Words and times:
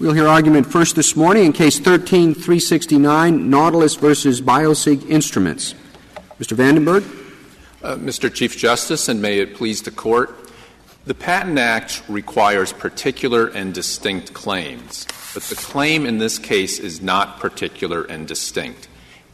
We'll 0.00 0.12
hear 0.12 0.28
argument 0.28 0.70
first 0.70 0.94
this 0.94 1.16
morning 1.16 1.46
in 1.46 1.52
Case 1.52 1.80
13-369, 1.80 3.46
Nautilus 3.46 3.96
versus 3.96 4.40
Biosig 4.40 5.10
Instruments. 5.10 5.74
Mr. 6.38 6.56
Vandenberg. 6.56 7.02
Uh, 7.82 7.96
Mr. 7.96 8.32
Chief 8.32 8.56
Justice, 8.56 9.08
and 9.08 9.20
may 9.20 9.40
it 9.40 9.56
please 9.56 9.82
the 9.82 9.90
Court, 9.90 10.52
the 11.04 11.14
Patent 11.14 11.58
Act 11.58 12.04
requires 12.08 12.72
particular 12.72 13.48
and 13.48 13.74
distinct 13.74 14.32
claims, 14.34 15.04
but 15.34 15.42
the 15.42 15.56
claim 15.56 16.06
in 16.06 16.18
this 16.18 16.38
case 16.38 16.78
is 16.78 17.02
not 17.02 17.40
particular 17.40 18.04
and 18.04 18.28
distinct. 18.28 18.86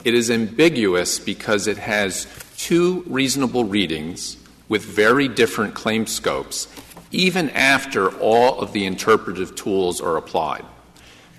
It 0.02 0.14
is 0.14 0.30
ambiguous 0.30 1.18
because 1.18 1.66
it 1.66 1.76
has 1.76 2.26
two 2.56 3.04
reasonable 3.06 3.64
readings 3.64 4.38
with 4.70 4.82
very 4.82 5.28
different 5.28 5.74
claim 5.74 6.06
scopes, 6.06 6.68
even 7.14 7.48
after 7.50 8.10
all 8.18 8.60
of 8.60 8.72
the 8.72 8.84
interpretive 8.84 9.54
tools 9.54 10.00
are 10.00 10.16
applied. 10.16 10.64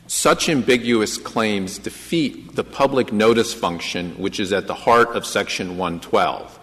Such 0.07 0.49
ambiguous 0.49 1.17
claims 1.17 1.77
defeat 1.79 2.55
the 2.55 2.63
public 2.63 3.11
notice 3.11 3.53
function, 3.53 4.11
which 4.11 4.39
is 4.39 4.53
at 4.53 4.67
the 4.67 4.73
heart 4.73 5.09
of 5.09 5.25
Section 5.25 5.77
112, 5.77 6.59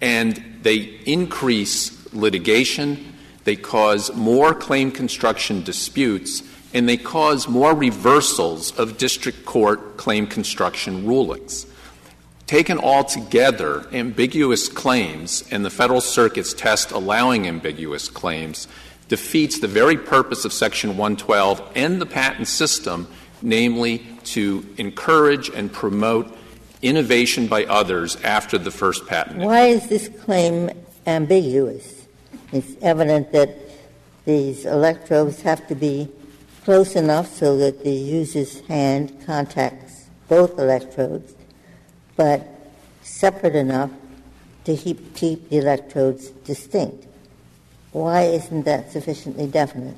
and 0.00 0.42
they 0.62 1.00
increase 1.06 2.12
litigation, 2.12 3.14
they 3.44 3.56
cause 3.56 4.12
more 4.14 4.52
claim 4.52 4.90
construction 4.90 5.62
disputes, 5.62 6.42
and 6.74 6.88
they 6.88 6.96
cause 6.96 7.48
more 7.48 7.74
reversals 7.74 8.76
of 8.78 8.98
district 8.98 9.44
court 9.44 9.96
claim 9.96 10.26
construction 10.26 11.06
rulings. 11.06 11.66
Taken 12.46 12.78
all 12.78 13.04
together, 13.04 13.86
ambiguous 13.92 14.68
claims 14.68 15.44
and 15.50 15.64
the 15.64 15.70
Federal 15.70 16.00
Circuit's 16.00 16.52
test 16.52 16.90
allowing 16.90 17.46
ambiguous 17.46 18.08
claims 18.08 18.68
defeats 19.08 19.58
the 19.60 19.68
very 19.68 19.96
purpose 19.96 20.44
of 20.44 20.52
Section 20.52 20.90
112 20.90 21.72
and 21.74 22.00
the 22.00 22.06
patent 22.06 22.48
system, 22.48 23.08
namely 23.40 24.06
to 24.24 24.66
encourage 24.76 25.48
and 25.50 25.72
promote 25.72 26.36
innovation 26.82 27.46
by 27.46 27.64
others 27.64 28.16
after 28.22 28.58
the 28.58 28.70
first 28.70 29.06
patent. 29.06 29.38
Why 29.38 29.66
is 29.66 29.88
this 29.88 30.08
claim 30.08 30.70
ambiguous. 31.06 32.06
It's 32.52 32.74
evident 32.82 33.32
that 33.32 33.56
these 34.24 34.64
electrodes 34.66 35.42
have 35.42 35.66
to 35.68 35.74
be 35.74 36.08
close 36.64 36.94
enough 36.94 37.32
so 37.32 37.56
that 37.56 37.82
the 37.82 37.92
user's 37.92 38.60
hand 38.66 39.24
contacts 39.26 40.06
both 40.28 40.58
electrodes, 40.58 41.34
but 42.16 42.46
separate 43.02 43.56
enough 43.56 43.90
to 44.64 44.76
keep, 44.76 45.14
keep 45.14 45.48
the 45.48 45.58
electrodes 45.58 46.28
distinct. 46.28 47.06
Why 47.92 48.22
isn't 48.22 48.64
that 48.64 48.90
sufficiently 48.92 49.46
definite? 49.46 49.96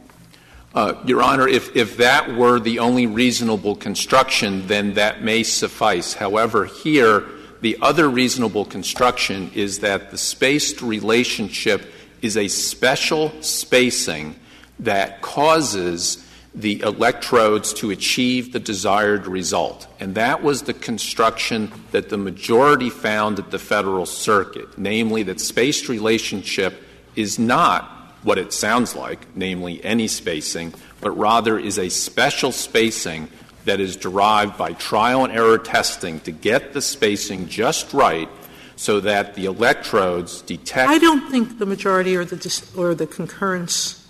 Uh, 0.75 0.95
Your 1.07 1.23
Honor, 1.23 1.47
if, 1.47 1.77
if 1.77 1.99
that 1.99 2.35
were 2.35 2.59
the 2.59 2.81
only 2.81 3.07
reasonable 3.07 3.77
construction, 3.77 4.67
then 4.67 4.95
that 4.95 5.23
may 5.23 5.45
suffice. 5.45 6.15
However, 6.15 6.65
here, 6.65 7.25
the 7.61 7.79
other 7.81 8.09
reasonable 8.09 8.65
construction 8.65 9.51
is 9.55 9.79
that 9.81 10.11
the 10.11 10.19
spaced 10.19 10.83
relationship 10.83 11.93
is 12.23 12.37
a 12.37 12.49
special 12.49 13.31
spacing 13.41 14.35
that 14.81 15.23
causes 15.23 16.24
the 16.55 16.81
electrodes 16.83 17.73
to 17.75 17.91
achieve 17.91 18.53
the 18.53 18.61
desired 18.61 19.27
result. 19.27 19.89
And 19.99 20.15
that 20.15 20.43
was 20.43 20.63
the 20.63 20.75
construction 20.75 21.73
that 21.91 22.11
the 22.11 22.17
majority 22.17 22.91
found 22.91 23.39
at 23.41 23.51
the 23.51 23.59
Federal 23.59 24.07
Circuit, 24.07 24.79
namely 24.79 25.25
that 25.25 25.41
spaced 25.41 25.89
relationship 25.89 26.81
is 27.17 27.39
not 27.39 27.91
what 28.23 28.39
it 28.39 28.53
sounds 28.53 28.95
like, 28.95 29.27
namely 29.37 29.85
any 29.85 30.07
spacing, 30.07 30.73
but 31.01 31.11
rather 31.11 31.59
is 31.59 31.79
a 31.79 31.89
special 31.89 32.53
spacing 32.53 33.29
that 33.65 33.81
is 33.81 33.97
derived 33.97 34.57
by 34.57 34.73
trial 34.75 35.25
and 35.25 35.33
error 35.33 35.59
testing 35.59 36.21
to 36.21 36.31
get 36.31 36.73
the 36.73 36.81
spacing 36.81 37.49
just 37.49 37.93
right 37.93 38.29
so 38.77 39.01
that 39.01 39.35
the 39.35 39.47
electrodes 39.47 40.43
detect. 40.43 40.91
I 40.91 40.99
don't 40.99 41.31
think 41.31 41.59
the 41.59 41.67
majority 41.67 42.17
or 42.17 42.25
the, 42.25 42.37
dis- 42.37 42.75
or 42.77 42.95
the 42.95 43.07
concurrence 43.07 44.07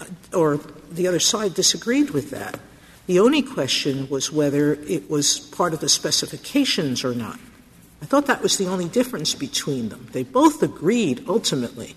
uh, 0.00 0.36
or 0.36 0.60
the 0.90 1.06
other 1.06 1.20
side 1.20 1.54
disagreed 1.54 2.10
with 2.10 2.30
that. 2.30 2.58
The 3.06 3.20
only 3.20 3.42
question 3.42 4.08
was 4.08 4.32
whether 4.32 4.74
it 4.74 5.10
was 5.10 5.38
part 5.38 5.72
of 5.72 5.80
the 5.80 5.88
specifications 5.88 7.04
or 7.04 7.14
not. 7.14 7.38
I 8.02 8.06
thought 8.06 8.26
that 8.26 8.42
was 8.42 8.56
the 8.56 8.66
only 8.66 8.88
difference 8.88 9.34
between 9.34 9.88
them. 9.88 10.08
They 10.12 10.22
both 10.22 10.62
agreed 10.62 11.24
ultimately 11.28 11.96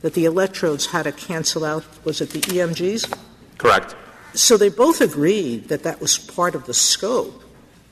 that 0.00 0.14
the 0.14 0.24
electrodes 0.24 0.86
had 0.86 1.04
to 1.04 1.12
cancel 1.12 1.64
out, 1.64 1.84
was 2.04 2.20
it 2.20 2.30
the 2.30 2.40
EMGs? 2.40 3.16
Correct. 3.58 3.94
So 4.34 4.56
they 4.56 4.68
both 4.68 5.00
agreed 5.00 5.68
that 5.68 5.82
that 5.82 6.00
was 6.00 6.18
part 6.18 6.54
of 6.54 6.66
the 6.66 6.74
scope. 6.74 7.42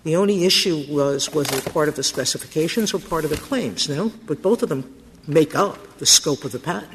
The 0.04 0.16
only 0.16 0.44
issue 0.44 0.84
was 0.88 1.32
was 1.32 1.50
it 1.50 1.72
part 1.72 1.88
of 1.88 1.96
the 1.96 2.02
specifications 2.02 2.94
or 2.94 2.98
part 2.98 3.24
of 3.24 3.30
the 3.30 3.36
claims? 3.36 3.88
No, 3.88 4.12
but 4.26 4.40
both 4.40 4.62
of 4.62 4.68
them 4.68 4.94
make 5.26 5.54
up 5.54 5.98
the 5.98 6.06
scope 6.06 6.44
of 6.44 6.52
the 6.52 6.58
patent. 6.58 6.92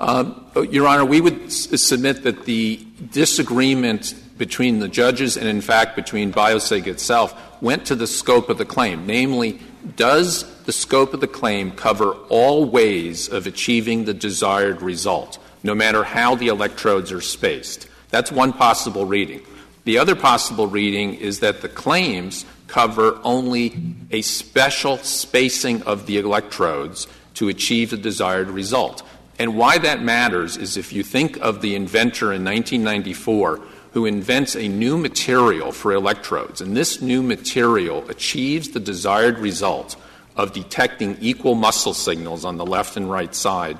Uh, 0.00 0.32
Your 0.70 0.86
Honor, 0.86 1.04
we 1.04 1.20
would 1.20 1.52
submit 1.52 2.22
that 2.22 2.44
the 2.44 2.84
disagreement 3.10 4.14
between 4.38 4.78
the 4.78 4.88
judges 4.88 5.36
and, 5.36 5.48
in 5.48 5.60
fact, 5.60 5.96
between 5.96 6.32
Biosig 6.32 6.86
itself 6.86 7.34
went 7.60 7.86
to 7.86 7.96
the 7.96 8.06
scope 8.06 8.48
of 8.48 8.58
the 8.58 8.64
claim. 8.64 9.06
Namely, 9.06 9.58
does 9.96 10.44
the 10.62 10.72
scope 10.72 11.14
of 11.14 11.20
the 11.20 11.26
claim 11.26 11.72
cover 11.72 12.12
all 12.28 12.64
ways 12.64 13.28
of 13.28 13.46
achieving 13.46 14.04
the 14.04 14.14
desired 14.14 14.82
result, 14.82 15.38
no 15.64 15.74
matter 15.74 16.04
how 16.04 16.36
the 16.36 16.48
electrodes 16.48 17.10
are 17.10 17.20
spaced? 17.20 17.88
That's 18.10 18.30
one 18.30 18.52
possible 18.52 19.04
reading. 19.04 19.42
The 19.84 19.98
other 19.98 20.14
possible 20.14 20.68
reading 20.68 21.14
is 21.14 21.40
that 21.40 21.62
the 21.62 21.68
claims 21.68 22.44
cover 22.68 23.18
only 23.24 23.94
a 24.10 24.22
special 24.22 24.98
spacing 24.98 25.82
of 25.82 26.06
the 26.06 26.18
electrodes 26.18 27.08
to 27.34 27.48
achieve 27.48 27.90
the 27.90 27.96
desired 27.96 28.48
result. 28.48 29.02
And 29.38 29.56
why 29.56 29.78
that 29.78 30.02
matters 30.02 30.56
is 30.56 30.76
if 30.76 30.92
you 30.92 31.02
think 31.02 31.36
of 31.38 31.60
the 31.60 31.76
inventor 31.76 32.32
in 32.32 32.44
1994 32.44 33.60
who 33.92 34.04
invents 34.04 34.54
a 34.56 34.68
new 34.68 34.98
material 34.98 35.72
for 35.72 35.92
electrodes, 35.92 36.60
and 36.60 36.76
this 36.76 37.00
new 37.00 37.22
material 37.22 38.08
achieves 38.10 38.70
the 38.70 38.80
desired 38.80 39.38
result 39.38 39.96
of 40.36 40.52
detecting 40.52 41.16
equal 41.20 41.54
muscle 41.54 41.94
signals 41.94 42.44
on 42.44 42.56
the 42.56 42.66
left 42.66 42.96
and 42.96 43.10
right 43.10 43.34
side, 43.34 43.78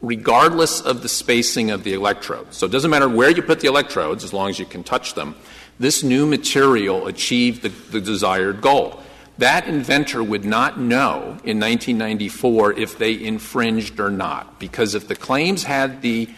regardless 0.00 0.80
of 0.80 1.02
the 1.02 1.08
spacing 1.08 1.70
of 1.70 1.84
the 1.84 1.92
electrodes. 1.92 2.56
So 2.56 2.66
it 2.66 2.72
doesn't 2.72 2.90
matter 2.90 3.08
where 3.08 3.30
you 3.30 3.42
put 3.42 3.60
the 3.60 3.68
electrodes, 3.68 4.24
as 4.24 4.32
long 4.32 4.48
as 4.48 4.58
you 4.58 4.66
can 4.66 4.84
touch 4.84 5.14
them. 5.14 5.34
This 5.78 6.02
new 6.02 6.26
material 6.26 7.06
achieved 7.06 7.62
the, 7.62 7.68
the 7.68 8.00
desired 8.00 8.60
goal. 8.60 9.02
That 9.38 9.68
inventor 9.68 10.22
would 10.22 10.44
not 10.44 10.80
know 10.80 11.38
in 11.44 11.60
1994 11.60 12.72
if 12.72 12.98
they 12.98 13.22
infringed 13.22 14.00
or 14.00 14.10
not, 14.10 14.58
because 14.58 14.94
if 14.96 15.06
the 15.06 15.14
claims 15.14 15.62
had 15.62 16.02
the 16.02 16.28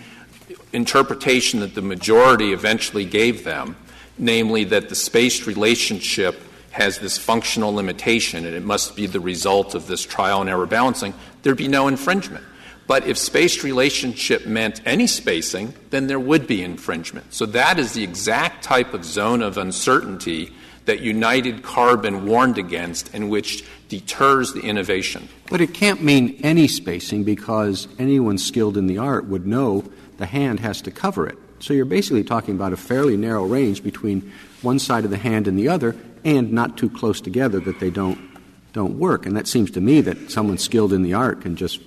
interpretation 0.72 1.60
that 1.60 1.74
the 1.74 1.82
majority 1.82 2.52
eventually 2.52 3.06
gave 3.06 3.42
them, 3.42 3.76
namely 4.18 4.64
that 4.64 4.90
the 4.90 4.94
spaced 4.94 5.46
relationship 5.46 6.40
has 6.72 6.98
this 6.98 7.18
functional 7.18 7.74
limitation 7.74 8.44
and 8.44 8.54
it 8.54 8.62
must 8.62 8.94
be 8.94 9.06
the 9.06 9.18
result 9.18 9.74
of 9.74 9.86
this 9.86 10.04
trial 10.04 10.42
and 10.42 10.50
error 10.50 10.66
balancing, 10.66 11.14
there'd 11.42 11.56
be 11.56 11.68
no 11.68 11.88
infringement. 11.88 12.44
But 12.86 13.06
if 13.06 13.16
spaced 13.16 13.62
relationship 13.62 14.46
meant 14.46 14.80
any 14.84 15.06
spacing, 15.06 15.74
then 15.90 16.06
there 16.06 16.20
would 16.20 16.46
be 16.46 16.62
infringement. 16.62 17.32
So 17.32 17.46
that 17.46 17.78
is 17.78 17.92
the 17.92 18.04
exact 18.04 18.62
type 18.64 18.94
of 18.94 19.04
zone 19.04 19.42
of 19.42 19.56
uncertainty 19.56 20.52
that 20.86 21.00
United 21.00 21.62
Carbon 21.62 22.26
warned 22.26 22.58
against 22.58 23.14
and 23.14 23.30
which 23.30 23.64
deters 23.88 24.52
the 24.52 24.60
innovation. 24.60 25.28
But 25.50 25.60
it 25.60 25.74
can't 25.74 26.02
mean 26.02 26.40
any 26.42 26.68
spacing 26.68 27.24
because 27.24 27.88
anyone 27.98 28.38
skilled 28.38 28.76
in 28.76 28.86
the 28.86 28.98
art 28.98 29.26
would 29.26 29.46
know 29.46 29.84
the 30.18 30.26
hand 30.26 30.60
has 30.60 30.82
to 30.82 30.90
cover 30.90 31.26
it. 31.26 31.38
So 31.60 31.74
you're 31.74 31.84
basically 31.84 32.24
talking 32.24 32.54
about 32.54 32.72
a 32.72 32.76
fairly 32.76 33.16
narrow 33.16 33.44
range 33.44 33.82
between 33.82 34.32
one 34.62 34.78
side 34.78 35.04
of 35.04 35.10
the 35.10 35.18
hand 35.18 35.46
and 35.46 35.58
the 35.58 35.68
other 35.68 35.96
and 36.24 36.52
not 36.52 36.78
too 36.78 36.88
close 36.88 37.20
together 37.20 37.60
that 37.60 37.80
they 37.80 37.90
don't 37.90 38.30
don't 38.72 38.98
work. 38.98 39.26
And 39.26 39.36
that 39.36 39.48
seems 39.48 39.70
to 39.72 39.80
me 39.80 40.00
that 40.02 40.30
someone 40.30 40.56
skilled 40.56 40.92
in 40.92 41.02
the 41.02 41.14
art 41.14 41.40
can 41.40 41.56
just 41.56 41.80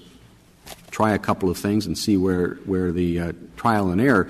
try 0.91 1.13
a 1.13 1.19
couple 1.19 1.49
of 1.49 1.57
things 1.57 1.85
and 1.85 1.97
see 1.97 2.17
where, 2.17 2.55
where 2.65 2.91
the 2.91 3.19
uh, 3.19 3.31
trial 3.55 3.89
and 3.89 4.01
error. 4.01 4.29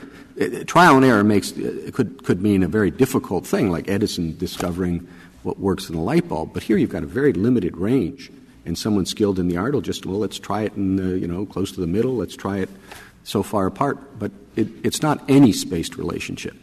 Trial 0.65 0.95
and 0.95 1.05
error 1.05 1.23
makes, 1.23 1.51
uh, 1.51 1.91
could, 1.93 2.23
could 2.23 2.41
mean 2.41 2.63
a 2.63 2.67
very 2.67 2.89
difficult 2.89 3.45
thing, 3.45 3.71
like 3.71 3.87
Edison 3.87 4.37
discovering 4.37 5.07
what 5.43 5.59
works 5.59 5.89
in 5.89 5.95
a 5.95 6.01
light 6.01 6.27
bulb. 6.27 6.53
But 6.53 6.63
here 6.63 6.77
you've 6.77 6.89
got 6.89 7.03
a 7.03 7.07
very 7.07 7.33
limited 7.33 7.77
range, 7.77 8.31
and 8.65 8.77
someone 8.77 9.05
skilled 9.05 9.37
in 9.37 9.47
the 9.47 9.57
art 9.57 9.73
will 9.73 9.81
just, 9.81 10.05
well, 10.05 10.19
let's 10.19 10.39
try 10.39 10.63
it 10.63 10.73
in, 10.73 10.95
the, 10.95 11.19
you 11.19 11.27
know, 11.27 11.45
close 11.45 11.71
to 11.73 11.81
the 11.81 11.87
middle, 11.87 12.15
let's 12.15 12.35
try 12.35 12.57
it 12.57 12.69
so 13.23 13.43
far 13.43 13.67
apart. 13.67 14.17
But 14.17 14.31
it, 14.55 14.67
it's 14.83 15.01
not 15.01 15.23
any 15.29 15.51
spaced 15.51 15.97
relationship. 15.97 16.55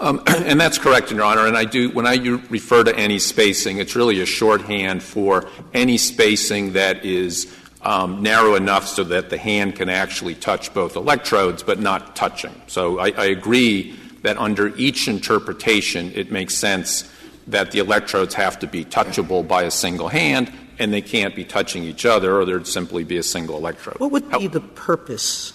Um, 0.00 0.22
and 0.26 0.60
that's 0.60 0.78
correct, 0.78 1.10
Your 1.10 1.22
Honor. 1.22 1.46
And 1.46 1.56
I 1.56 1.64
do, 1.64 1.90
when 1.90 2.06
I 2.06 2.16
refer 2.16 2.84
to 2.84 2.96
any 2.96 3.18
spacing, 3.18 3.78
it's 3.78 3.94
really 3.94 4.20
a 4.20 4.26
shorthand 4.26 5.02
for 5.02 5.48
any 5.72 5.96
spacing 5.96 6.72
that 6.72 7.04
is 7.04 7.52
um, 7.86 8.20
narrow 8.20 8.56
enough 8.56 8.88
so 8.88 9.04
that 9.04 9.30
the 9.30 9.38
hand 9.38 9.76
can 9.76 9.88
actually 9.88 10.34
touch 10.34 10.74
both 10.74 10.96
electrodes, 10.96 11.62
but 11.62 11.78
not 11.78 12.16
touching. 12.16 12.52
So 12.66 12.98
I, 12.98 13.12
I 13.16 13.26
agree 13.26 13.96
that 14.22 14.36
under 14.38 14.76
each 14.76 15.06
interpretation 15.06 16.10
it 16.16 16.32
makes 16.32 16.54
sense 16.54 17.08
that 17.46 17.70
the 17.70 17.78
electrodes 17.78 18.34
have 18.34 18.58
to 18.58 18.66
be 18.66 18.84
touchable 18.84 19.46
by 19.46 19.62
a 19.62 19.70
single 19.70 20.08
hand 20.08 20.52
and 20.80 20.92
they 20.92 21.00
can't 21.00 21.36
be 21.36 21.44
touching 21.44 21.84
each 21.84 22.04
other 22.04 22.36
or 22.36 22.44
there'd 22.44 22.66
simply 22.66 23.04
be 23.04 23.18
a 23.18 23.22
single 23.22 23.56
electrode. 23.56 24.00
What 24.00 24.10
would 24.10 24.28
be 24.32 24.48
the 24.48 24.60
purpose 24.60 25.52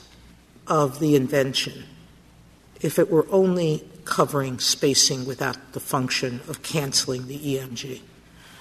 of 0.67 1.01
the 1.01 1.17
invention 1.17 1.83
if 2.79 2.97
it 2.97 3.11
were 3.11 3.27
only 3.29 3.83
covering 4.05 4.57
spacing 4.57 5.25
without 5.25 5.73
the 5.73 5.81
function 5.81 6.39
of 6.47 6.63
canceling 6.63 7.27
the 7.27 7.37
EMG? 7.37 7.99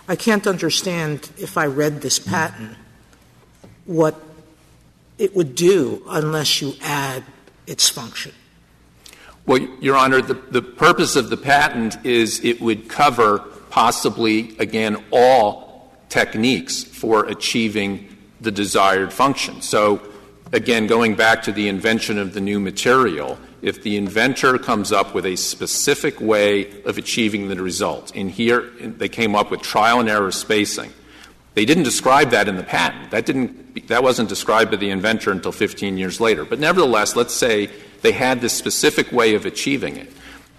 I 0.08 0.16
can't 0.16 0.48
understand 0.48 1.30
if 1.38 1.56
I 1.56 1.66
read 1.66 2.00
this 2.00 2.18
patent 2.18 2.76
what 3.86 4.14
it 5.18 5.34
would 5.36 5.54
do 5.54 6.02
unless 6.08 6.62
you 6.62 6.74
add 6.82 7.24
its 7.66 7.88
function. 7.88 8.32
Well, 9.46 9.58
Your 9.80 9.96
Honor, 9.96 10.22
the, 10.22 10.34
the 10.34 10.62
purpose 10.62 11.16
of 11.16 11.30
the 11.30 11.36
patent 11.36 12.04
is 12.04 12.44
it 12.44 12.60
would 12.60 12.88
cover 12.88 13.38
possibly, 13.70 14.56
again, 14.58 15.02
all 15.10 15.92
techniques 16.08 16.84
for 16.84 17.24
achieving 17.26 18.16
the 18.40 18.50
desired 18.50 19.12
function. 19.12 19.62
So, 19.62 20.00
again, 20.52 20.86
going 20.86 21.14
back 21.14 21.42
to 21.44 21.52
the 21.52 21.68
invention 21.68 22.18
of 22.18 22.34
the 22.34 22.40
new 22.40 22.60
material, 22.60 23.38
if 23.62 23.82
the 23.82 23.96
inventor 23.96 24.58
comes 24.58 24.92
up 24.92 25.14
with 25.14 25.26
a 25.26 25.36
specific 25.36 26.20
way 26.20 26.82
of 26.82 26.98
achieving 26.98 27.48
the 27.48 27.62
result, 27.62 28.12
and 28.14 28.30
here 28.30 28.70
they 28.80 29.08
came 29.08 29.34
up 29.34 29.50
with 29.50 29.60
trial 29.60 30.00
and 30.00 30.08
error 30.08 30.32
spacing, 30.32 30.92
they 31.54 31.64
didn't 31.64 31.82
describe 31.82 32.30
that 32.30 32.48
in 32.48 32.56
the 32.56 32.62
patent. 32.62 33.10
That 33.10 33.26
didn't 33.26 33.88
that 33.88 34.02
wasn't 34.02 34.28
described 34.28 34.70
by 34.70 34.76
the 34.76 34.90
inventor 34.90 35.30
until 35.30 35.52
15 35.52 35.98
years 35.98 36.20
later. 36.20 36.44
But 36.44 36.58
nevertheless, 36.58 37.16
let's 37.16 37.34
say 37.34 37.70
they 38.02 38.12
had 38.12 38.40
this 38.40 38.52
specific 38.52 39.12
way 39.12 39.34
of 39.34 39.46
achieving 39.46 39.96
it. 39.96 40.12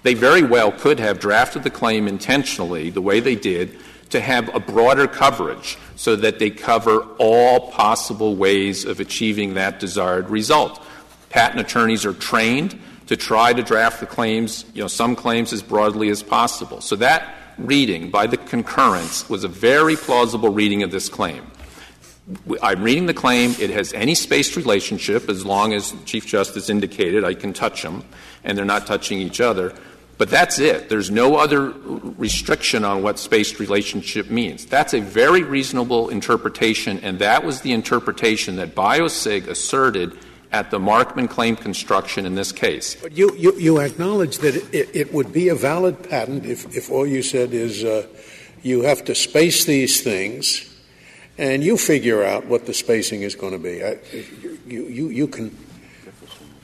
They 0.03 0.13
very 0.13 0.43
well 0.43 0.71
could 0.71 0.99
have 0.99 1.19
drafted 1.19 1.63
the 1.63 1.69
claim 1.69 2.07
intentionally 2.07 2.89
the 2.89 3.01
way 3.01 3.19
they 3.19 3.35
did 3.35 3.77
to 4.09 4.19
have 4.19 4.53
a 4.53 4.59
broader 4.59 5.07
coverage 5.07 5.77
so 5.95 6.15
that 6.15 6.39
they 6.39 6.49
cover 6.49 7.01
all 7.17 7.71
possible 7.71 8.35
ways 8.35 8.85
of 8.85 8.99
achieving 8.99 9.53
that 9.53 9.79
desired 9.79 10.29
result. 10.29 10.83
Patent 11.29 11.61
attorneys 11.61 12.05
are 12.05 12.13
trained 12.13 12.79
to 13.07 13.15
try 13.15 13.53
to 13.53 13.63
draft 13.63 13.99
the 13.99 14.05
claims, 14.05 14.65
you 14.73 14.81
know, 14.81 14.87
some 14.87 15.15
claims 15.15 15.53
as 15.53 15.61
broadly 15.61 16.09
as 16.09 16.23
possible. 16.23 16.81
So 16.81 16.95
that 16.97 17.35
reading 17.65 18.09
by 18.09 18.27
the 18.27 18.37
concurrence 18.37 19.29
was 19.29 19.43
a 19.43 19.47
very 19.47 19.95
plausible 19.95 20.49
reading 20.49 20.83
of 20.83 20.91
this 20.91 21.09
claim. 21.09 21.45
I'm 22.61 22.83
reading 22.83 23.07
the 23.07 23.13
claim. 23.13 23.55
It 23.59 23.71
has 23.71 23.93
any 23.93 24.15
spaced 24.15 24.55
relationship 24.55 25.29
as 25.29 25.45
long 25.45 25.73
as 25.73 25.93
Chief 26.05 26.25
Justice 26.25 26.69
indicated 26.69 27.23
I 27.23 27.33
can 27.33 27.53
touch 27.53 27.81
them 27.81 28.03
and 28.43 28.57
they're 28.57 28.65
not 28.65 28.87
touching 28.87 29.19
each 29.19 29.41
other. 29.41 29.73
But 30.17 30.29
that's 30.29 30.59
it. 30.59 30.87
There's 30.87 31.09
no 31.09 31.37
other 31.37 31.71
restriction 31.71 32.85
on 32.85 33.01
what 33.01 33.17
spaced 33.17 33.59
relationship 33.59 34.29
means. 34.29 34.65
That's 34.67 34.93
a 34.93 34.99
very 34.99 35.41
reasonable 35.41 36.09
interpretation, 36.09 36.99
and 36.99 37.17
that 37.19 37.43
was 37.43 37.61
the 37.61 37.71
interpretation 37.71 38.57
that 38.57 38.75
Biosig 38.75 39.47
asserted 39.47 40.15
at 40.51 40.69
the 40.69 40.79
Markman 40.79 41.29
claim 41.29 41.55
construction 41.55 42.25
in 42.25 42.35
this 42.35 42.51
case. 42.51 42.95
But 42.95 43.13
you, 43.17 43.33
you, 43.35 43.53
you 43.57 43.79
acknowledge 43.79 44.39
that 44.39 44.55
it, 44.73 44.89
it, 44.93 45.13
would 45.13 45.31
be 45.31 45.47
a 45.47 45.55
valid 45.55 46.09
patent 46.09 46.45
if, 46.45 46.75
if 46.75 46.91
all 46.91 47.07
you 47.07 47.23
said 47.23 47.53
is 47.53 47.83
uh, 47.83 48.05
you 48.61 48.81
have 48.81 49.05
to 49.05 49.15
space 49.15 49.63
these 49.65 50.01
things 50.01 50.67
and 51.37 51.63
you 51.63 51.77
figure 51.77 52.23
out 52.23 52.45
what 52.45 52.65
the 52.65 52.73
spacing 52.73 53.21
is 53.21 53.33
going 53.33 53.53
to 53.53 53.59
be. 53.59 53.83
I, 53.83 53.97
you, 54.67 54.83
you, 54.83 55.07
you, 55.09 55.27
can, 55.27 55.57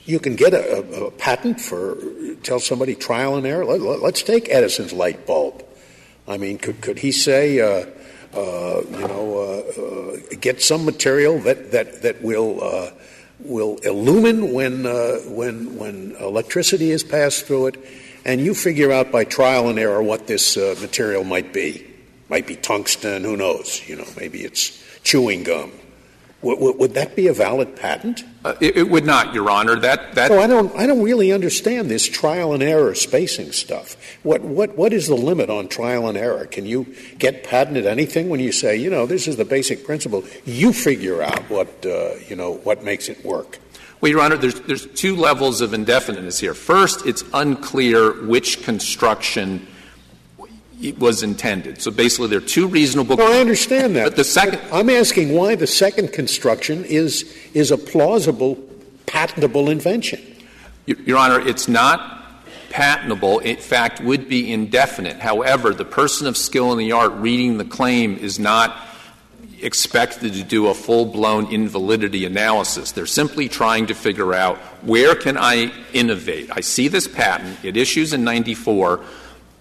you 0.04 0.20
can 0.20 0.36
get 0.36 0.52
a, 0.52 1.06
a, 1.06 1.10
patent 1.12 1.58
for, 1.58 1.96
tell 2.42 2.60
somebody 2.60 2.94
trial 2.94 3.36
and 3.36 3.46
error. 3.46 3.64
Let, 3.64 4.14
us 4.14 4.22
take 4.22 4.50
Edison's 4.50 4.92
light 4.92 5.26
bulb. 5.26 5.64
I 6.26 6.36
mean, 6.36 6.58
could, 6.58 6.82
could 6.82 6.98
he 6.98 7.10
say, 7.10 7.60
uh, 7.60 7.86
uh, 8.36 8.82
you 8.90 9.08
know, 9.08 9.38
uh, 9.38 9.82
uh, 9.82 10.36
get 10.40 10.60
some 10.60 10.84
material 10.84 11.38
that, 11.40 11.72
that, 11.72 12.02
that 12.02 12.22
will 12.22 12.62
uh, 12.62 12.90
will 13.40 13.76
illumine 13.78 14.52
when, 14.52 14.86
uh, 14.86 15.18
when, 15.26 15.76
when 15.76 16.16
electricity 16.20 16.90
is 16.90 17.04
passed 17.04 17.46
through 17.46 17.68
it, 17.68 17.76
and 18.24 18.40
you 18.40 18.54
figure 18.54 18.92
out 18.92 19.10
by 19.12 19.24
trial 19.24 19.68
and 19.68 19.78
error 19.78 20.02
what 20.02 20.26
this 20.26 20.56
uh, 20.56 20.74
material 20.80 21.24
might 21.24 21.52
be. 21.52 21.84
Might 22.28 22.46
be 22.46 22.56
tungsten, 22.56 23.24
who 23.24 23.36
knows? 23.36 23.86
You 23.88 23.96
know, 23.96 24.06
maybe 24.16 24.40
it's 24.40 24.82
chewing 25.02 25.44
gum. 25.44 25.72
Would 26.40 26.94
that 26.94 27.16
be 27.16 27.26
a 27.26 27.32
valid 27.32 27.74
patent? 27.74 28.22
Uh, 28.44 28.54
it, 28.60 28.76
it, 28.76 28.88
would 28.88 29.04
not, 29.04 29.34
Your 29.34 29.50
Honor. 29.50 29.74
That 29.74 30.14
that. 30.14 30.30
I 30.30 30.46
don't. 30.46 30.72
I 30.76 30.86
don't 30.86 31.02
really 31.02 31.32
understand 31.32 31.90
this 31.90 32.06
trial 32.08 32.52
and 32.52 32.62
error 32.62 32.94
spacing 32.94 33.50
stuff. 33.50 33.96
What 34.22 34.42
what 34.42 34.76
what 34.76 34.92
is 34.92 35.08
the 35.08 35.16
limit 35.16 35.50
on 35.50 35.66
trial 35.66 36.06
and 36.06 36.16
error? 36.16 36.46
Can 36.46 36.64
you 36.64 36.94
get 37.18 37.42
patented 37.42 37.86
anything 37.86 38.28
when 38.28 38.38
you 38.38 38.52
say, 38.52 38.76
you 38.76 38.88
know, 38.88 39.04
this 39.04 39.26
is 39.26 39.36
the 39.36 39.44
basic 39.44 39.84
principle? 39.84 40.22
You 40.44 40.72
figure 40.72 41.22
out 41.22 41.40
what 41.50 41.84
uh, 41.84 42.14
you 42.28 42.36
know 42.36 42.54
what 42.58 42.84
makes 42.84 43.08
it 43.08 43.24
work. 43.24 43.58
Well, 44.00 44.12
Your 44.12 44.20
Honor, 44.20 44.36
there's 44.36 44.60
there's 44.60 44.86
two 44.86 45.16
levels 45.16 45.60
of 45.60 45.74
indefiniteness 45.74 46.38
here. 46.38 46.54
First, 46.54 47.04
it's 47.04 47.24
unclear 47.34 48.12
which 48.26 48.62
construction 48.62 49.66
was 50.98 51.22
intended. 51.22 51.80
So 51.80 51.90
basically, 51.90 52.28
there 52.28 52.38
are 52.38 52.42
two 52.42 52.68
reasonable. 52.68 53.20
I 53.20 53.40
understand 53.40 53.96
that. 53.96 54.04
But 54.04 54.16
the 54.16 54.24
second, 54.24 54.60
but 54.70 54.78
I'm 54.78 54.90
asking 54.90 55.32
why 55.32 55.54
the 55.54 55.66
second 55.66 56.12
construction 56.12 56.84
is 56.84 57.34
is 57.54 57.70
a 57.70 57.78
plausible, 57.78 58.56
patentable 59.06 59.68
invention. 59.70 60.20
Your 60.86 61.18
Honor, 61.18 61.40
it's 61.40 61.68
not 61.68 62.24
patentable. 62.70 63.40
In 63.40 63.56
fact, 63.56 64.00
would 64.00 64.28
be 64.28 64.52
indefinite. 64.52 65.18
However, 65.20 65.74
the 65.74 65.84
person 65.84 66.26
of 66.26 66.36
skill 66.36 66.72
in 66.72 66.78
the 66.78 66.92
art 66.92 67.12
reading 67.12 67.58
the 67.58 67.64
claim 67.64 68.16
is 68.16 68.38
not 68.38 68.76
expected 69.60 70.34
to 70.34 70.44
do 70.44 70.68
a 70.68 70.74
full-blown 70.74 71.52
invalidity 71.52 72.24
analysis. 72.24 72.92
They're 72.92 73.06
simply 73.06 73.48
trying 73.48 73.86
to 73.86 73.94
figure 73.94 74.32
out 74.32 74.58
where 74.82 75.16
can 75.16 75.36
I 75.36 75.72
innovate. 75.92 76.50
I 76.52 76.60
see 76.60 76.86
this 76.86 77.08
patent. 77.08 77.58
It 77.64 77.76
issues 77.76 78.12
in 78.12 78.22
94 78.22 79.04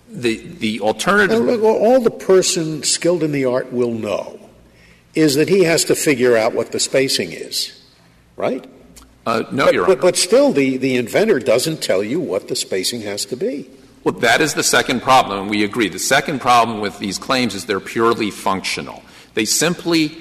the, 0.10 0.38
the 0.38 0.80
alternative. 0.82 1.64
all 1.64 2.02
the 2.02 2.12
person 2.12 2.84
skilled 2.84 3.24
in 3.24 3.32
the 3.32 3.46
art 3.46 3.72
will 3.72 3.94
know 3.94 4.40
is 5.16 5.36
that 5.36 5.50
he 5.50 5.64
has 5.64 5.84
to 5.86 5.96
figure 5.96 6.38
out 6.38 6.54
what 6.54 6.72
the 6.72 6.80
spacing 6.80 7.32
is, 7.32 7.82
right? 8.36 8.66
Uh, 9.26 9.44
no, 9.52 9.66
but, 9.66 9.74
Your 9.74 9.84
Honor. 9.86 9.96
But, 9.96 10.02
but 10.02 10.16
still, 10.16 10.54
the, 10.54 10.78
the 10.78 10.96
inventor 10.96 11.40
doesn't 11.40 11.82
tell 11.82 12.04
you 12.04 12.20
what 12.20 12.48
the 12.48 12.56
spacing 12.56 13.02
has 13.02 13.26
to 13.26 13.36
be. 13.36 13.70
Well, 14.04 14.14
that 14.20 14.40
is 14.40 14.54
the 14.54 14.64
second 14.64 15.02
problem, 15.02 15.42
and 15.42 15.50
we 15.50 15.64
agree. 15.64 15.90
The 15.90 16.00
second 16.00 16.40
problem 16.40 16.80
with 16.80 16.98
these 17.00 17.18
claims 17.18 17.56
is 17.56 17.66
they're 17.66 17.80
purely 17.80 18.32
functional. 18.32 19.04
They 19.34 19.44
simply 19.44 20.18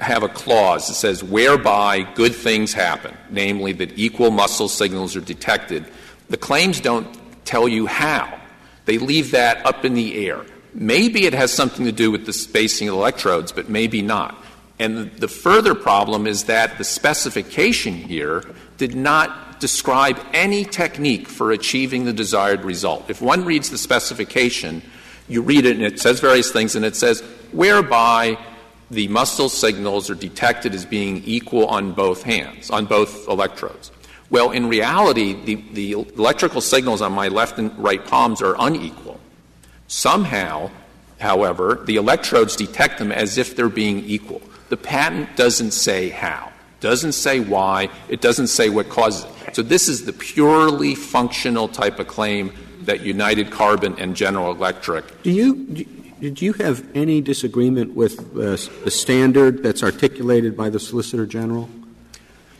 have 0.00 0.22
a 0.22 0.28
clause 0.28 0.88
that 0.88 0.94
says 0.94 1.22
whereby 1.22 2.02
good 2.14 2.34
things 2.34 2.72
happen, 2.72 3.16
namely 3.30 3.72
that 3.74 3.96
equal 3.98 4.30
muscle 4.30 4.68
signals 4.68 5.14
are 5.14 5.20
detected. 5.20 5.84
The 6.28 6.36
claims 6.36 6.80
don't 6.80 7.06
tell 7.44 7.68
you 7.68 7.86
how. 7.86 8.40
They 8.88 8.96
leave 8.96 9.32
that 9.32 9.66
up 9.66 9.84
in 9.84 9.92
the 9.92 10.26
air. 10.26 10.46
Maybe 10.72 11.26
it 11.26 11.34
has 11.34 11.52
something 11.52 11.84
to 11.84 11.92
do 11.92 12.10
with 12.10 12.24
the 12.24 12.32
spacing 12.32 12.88
of 12.88 12.94
electrodes, 12.94 13.52
but 13.52 13.68
maybe 13.68 14.00
not. 14.00 14.42
And 14.78 15.12
the 15.12 15.28
further 15.28 15.74
problem 15.74 16.26
is 16.26 16.44
that 16.44 16.78
the 16.78 16.84
specification 16.84 17.92
here 17.92 18.44
did 18.78 18.94
not 18.94 19.60
describe 19.60 20.18
any 20.32 20.64
technique 20.64 21.28
for 21.28 21.52
achieving 21.52 22.06
the 22.06 22.14
desired 22.14 22.64
result. 22.64 23.10
If 23.10 23.20
one 23.20 23.44
reads 23.44 23.68
the 23.68 23.76
specification, 23.76 24.80
you 25.28 25.42
read 25.42 25.66
it 25.66 25.76
and 25.76 25.84
it 25.84 26.00
says 26.00 26.20
various 26.20 26.50
things, 26.50 26.74
and 26.74 26.82
it 26.82 26.96
says 26.96 27.20
whereby 27.52 28.38
the 28.90 29.06
muscle 29.08 29.50
signals 29.50 30.08
are 30.08 30.14
detected 30.14 30.74
as 30.74 30.86
being 30.86 31.22
equal 31.26 31.66
on 31.66 31.92
both 31.92 32.22
hands, 32.22 32.70
on 32.70 32.86
both 32.86 33.28
electrodes. 33.28 33.90
Well, 34.30 34.50
in 34.50 34.68
reality, 34.68 35.32
the, 35.44 35.54
the 35.72 35.92
electrical 35.92 36.60
signals 36.60 37.00
on 37.00 37.12
my 37.12 37.28
left 37.28 37.58
and 37.58 37.76
right 37.78 38.04
palms 38.04 38.42
are 38.42 38.56
unequal. 38.58 39.18
Somehow, 39.86 40.70
however, 41.18 41.80
the 41.86 41.96
electrodes 41.96 42.54
detect 42.54 42.98
them 42.98 43.10
as 43.10 43.38
if 43.38 43.56
they're 43.56 43.70
being 43.70 44.00
equal. 44.00 44.42
The 44.68 44.76
patent 44.76 45.34
doesn't 45.34 45.70
say 45.70 46.10
how, 46.10 46.52
doesn't 46.80 47.12
say 47.12 47.40
why, 47.40 47.88
it 48.10 48.20
doesn't 48.20 48.48
say 48.48 48.68
what 48.68 48.90
causes 48.90 49.24
it. 49.24 49.56
So 49.56 49.62
this 49.62 49.88
is 49.88 50.04
the 50.04 50.12
purely 50.12 50.94
functional 50.94 51.68
type 51.68 51.98
of 51.98 52.06
claim 52.06 52.52
that 52.82 53.00
United 53.00 53.50
Carbon 53.50 53.98
and 53.98 54.14
General 54.14 54.50
Electric. 54.52 55.22
Do 55.22 55.30
you 55.30 55.86
did 56.20 56.42
you 56.42 56.52
have 56.54 56.84
any 56.96 57.20
disagreement 57.20 57.94
with 57.94 58.18
uh, 58.36 58.56
the 58.84 58.90
standard 58.90 59.62
that's 59.62 59.84
articulated 59.84 60.56
by 60.56 60.68
the 60.68 60.80
Solicitor 60.80 61.26
General? 61.26 61.70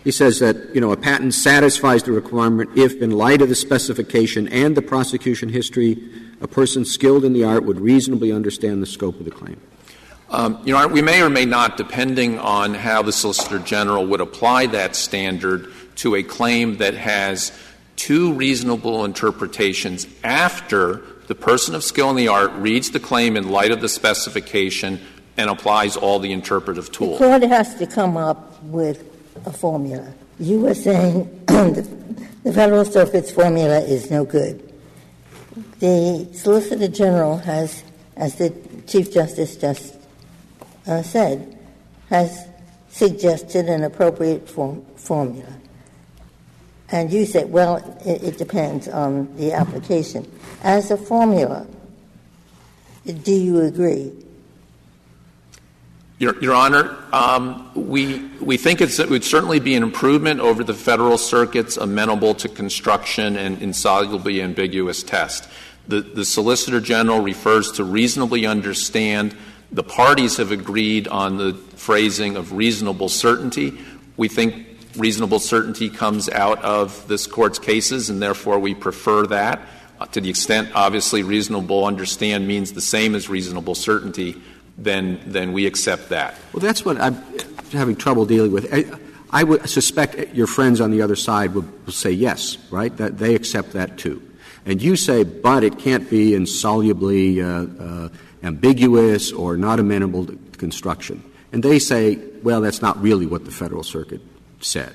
He 0.05 0.13
says 0.13 0.39
that, 0.39 0.75
you 0.75 0.81
know, 0.81 0.93
a 0.93 0.97
patent 0.97 1.35
satisfies 1.35 2.03
the 2.03 2.13
requirement 2.13 2.71
if, 2.77 3.01
in 3.03 3.11
light 3.11 3.43
of 3.43 3.49
the 3.49 3.55
specification 3.55 4.49
and 4.49 4.77
the 4.77 4.83
prosecution 4.83 5.49
history, 5.49 5.99
a 6.41 6.49
person 6.49 6.85
skilled 6.85 7.25
in 7.25 7.33
the 7.33 7.45
art 7.45 7.65
would 7.65 7.81
reasonably 7.81 8.33
understand 8.33 8.83
the 8.83 8.87
scope 8.87 9.19
of 9.19 9.25
the 9.25 9.31
claim. 9.31 9.61
Um, 10.31 10.61
you 10.65 10.73
know, 10.75 10.87
we 10.87 11.03
may 11.03 11.23
or 11.23 11.31
may 11.31 11.47
not, 11.47 11.77
depending 11.77 12.39
on 12.39 12.75
how 12.75 13.03
the 13.03 13.13
Solicitor 13.13 13.59
General 13.59 14.07
would 14.07 14.21
apply 14.21 14.67
that 14.67 14.95
standard 14.95 15.73
to 15.97 16.15
a 16.15 16.23
claim 16.23 16.77
that 16.77 16.95
has 16.95 17.51
two 17.97 18.33
reasonable 18.35 19.05
interpretations 19.05 20.07
after 20.23 21.03
the 21.27 21.35
person 21.35 21.75
of 21.75 21.83
skill 21.83 22.11
in 22.11 22.17
the 22.17 22.29
art 22.29 22.53
reads 22.53 22.91
the 22.91 23.01
claim 23.01 23.37
in 23.37 23.51
light 23.51 23.71
of 23.71 23.81
the 23.81 23.89
specification 23.89 25.01
and 25.37 25.51
applies 25.51 25.97
all 25.97 26.19
the 26.19 26.33
interpretive 26.33 26.93
tools. 26.93 27.19
The 27.19 27.27
court 27.27 27.43
has 27.43 27.75
to 27.77 27.87
come 27.87 28.17
up 28.17 28.63
with 28.65 29.18
a 29.47 29.53
formula. 29.53 30.13
You 30.39 30.61
were 30.61 30.75
saying 30.75 31.45
the 31.47 32.53
Federal 32.53 32.85
Circuit's 32.85 33.31
formula 33.31 33.81
is 33.81 34.11
no 34.11 34.25
good. 34.25 34.73
The 35.81 36.29
Solicitor 36.33 36.89
General 36.89 37.39
has, 37.39 37.83
as 38.17 38.37
the 38.37 38.55
Chief 38.87 39.13
Justice 39.13 39.57
just 39.57 39.97
uh, 40.87 41.03
said, 41.03 41.59
has 42.09 42.47
suggested 42.91 43.67
an 43.67 43.85
appropriate 43.85 44.49
form, 44.49 44.85
formula. 44.97 45.53
And 46.91 47.13
you 47.13 47.27
said, 47.27 47.51
well, 47.53 47.77
it, 48.05 48.23
it 48.23 48.39
depends 48.39 48.89
on 48.89 49.37
the 49.37 49.53
application. 49.53 50.31
As 50.63 50.91
a 50.91 50.97
formula, 50.97 51.67
do 53.05 53.33
you 53.33 53.61
agree? 53.61 54.13
Your, 56.19 56.41
Your 56.43 56.55
Honor, 56.55 56.97
um, 57.13 57.71
we, 57.77 58.19
we 58.41 58.57
think 58.57 58.81
it 58.81 59.09
would 59.09 59.23
certainly 59.23 59.61
be 59.61 59.77
an 59.77 59.85
improvement 59.85 60.41
over 60.41 60.65
the 60.65 60.75
Federal 60.75 61.17
Circuit's 61.17 61.77
amenable 61.77 62.35
to 62.37 62.49
construction 62.49 63.37
and 63.37 63.63
insolubly 63.63 64.43
ambiguous 64.43 65.05
test. 65.05 65.49
The, 65.87 66.01
the 66.01 66.25
Solicitor 66.25 66.81
General 66.81 67.21
refers 67.21 67.71
to 67.73 67.85
reasonably 67.85 68.47
understand. 68.47 69.37
The 69.71 69.85
parties 69.85 70.39
have 70.39 70.51
agreed 70.51 71.07
on 71.07 71.37
the 71.37 71.55
phrasing 71.55 72.35
of 72.35 72.53
reasonable 72.53 73.09
certainty. 73.09 73.79
We 74.17 74.27
think 74.27 74.67
reasonable 74.97 75.39
certainty 75.39 75.89
comes 75.89 76.29
out 76.29 76.61
of 76.65 77.07
this 77.07 77.29
Court's 77.29 77.61
cases, 77.61 78.11
and 78.11 78.21
therefore 78.21 78.59
we 78.59 78.75
prefer 78.75 79.25
that. 79.29 79.61
Uh, 80.01 80.07
to 80.07 80.21
the 80.21 80.31
extent, 80.31 80.71
obviously, 80.75 81.23
reasonable 81.23 81.85
understand 81.85 82.49
means 82.49 82.73
the 82.73 82.81
same 82.81 83.15
as 83.15 83.29
reasonable 83.29 83.77
certainty, 83.77 84.41
then, 84.79 85.21
then 85.27 85.53
we 85.53 85.67
accept 85.67 86.09
that. 86.11 86.37
Well, 86.53 86.61
that's 86.61 86.85
what 86.85 87.01
I'm 87.01 87.23
having 87.73 87.97
trouble 87.97 88.25
dealing 88.25 88.53
with. 88.53 88.73
I, 89.31 89.45
would 89.45 89.69
suspect 89.69 90.35
your 90.35 90.47
friends 90.47 90.81
on 90.81 90.93
the 90.93 91.03
other 91.03 91.17
side 91.17 91.55
will 91.55 91.67
say 91.89 92.13
yes, 92.13 92.57
right? 92.71 92.97
That 92.97 93.19
they 93.19 93.35
accept 93.35 93.73
that 93.73 93.99
too. 93.99 94.23
And 94.65 94.81
you 94.81 94.97
say, 94.97 95.25
but 95.25 95.65
it 95.65 95.79
can't 95.79 96.09
be 96.09 96.35
insolubly 96.35 97.43
uh, 97.43 97.67
uh, 97.83 98.09
ambiguous 98.43 99.33
or 99.33 99.57
not 99.57 99.81
amenable 99.81 100.27
to 100.27 100.37
construction. 100.57 101.23
And 101.53 101.63
they 101.63 101.79
say, 101.79 102.19
well, 102.43 102.61
that's 102.61 102.81
not 102.81 103.01
really 103.03 103.27
what 103.27 103.45
the 103.45 103.51
Federal 103.51 103.83
Circuit 103.83 104.21
said. 104.61 104.95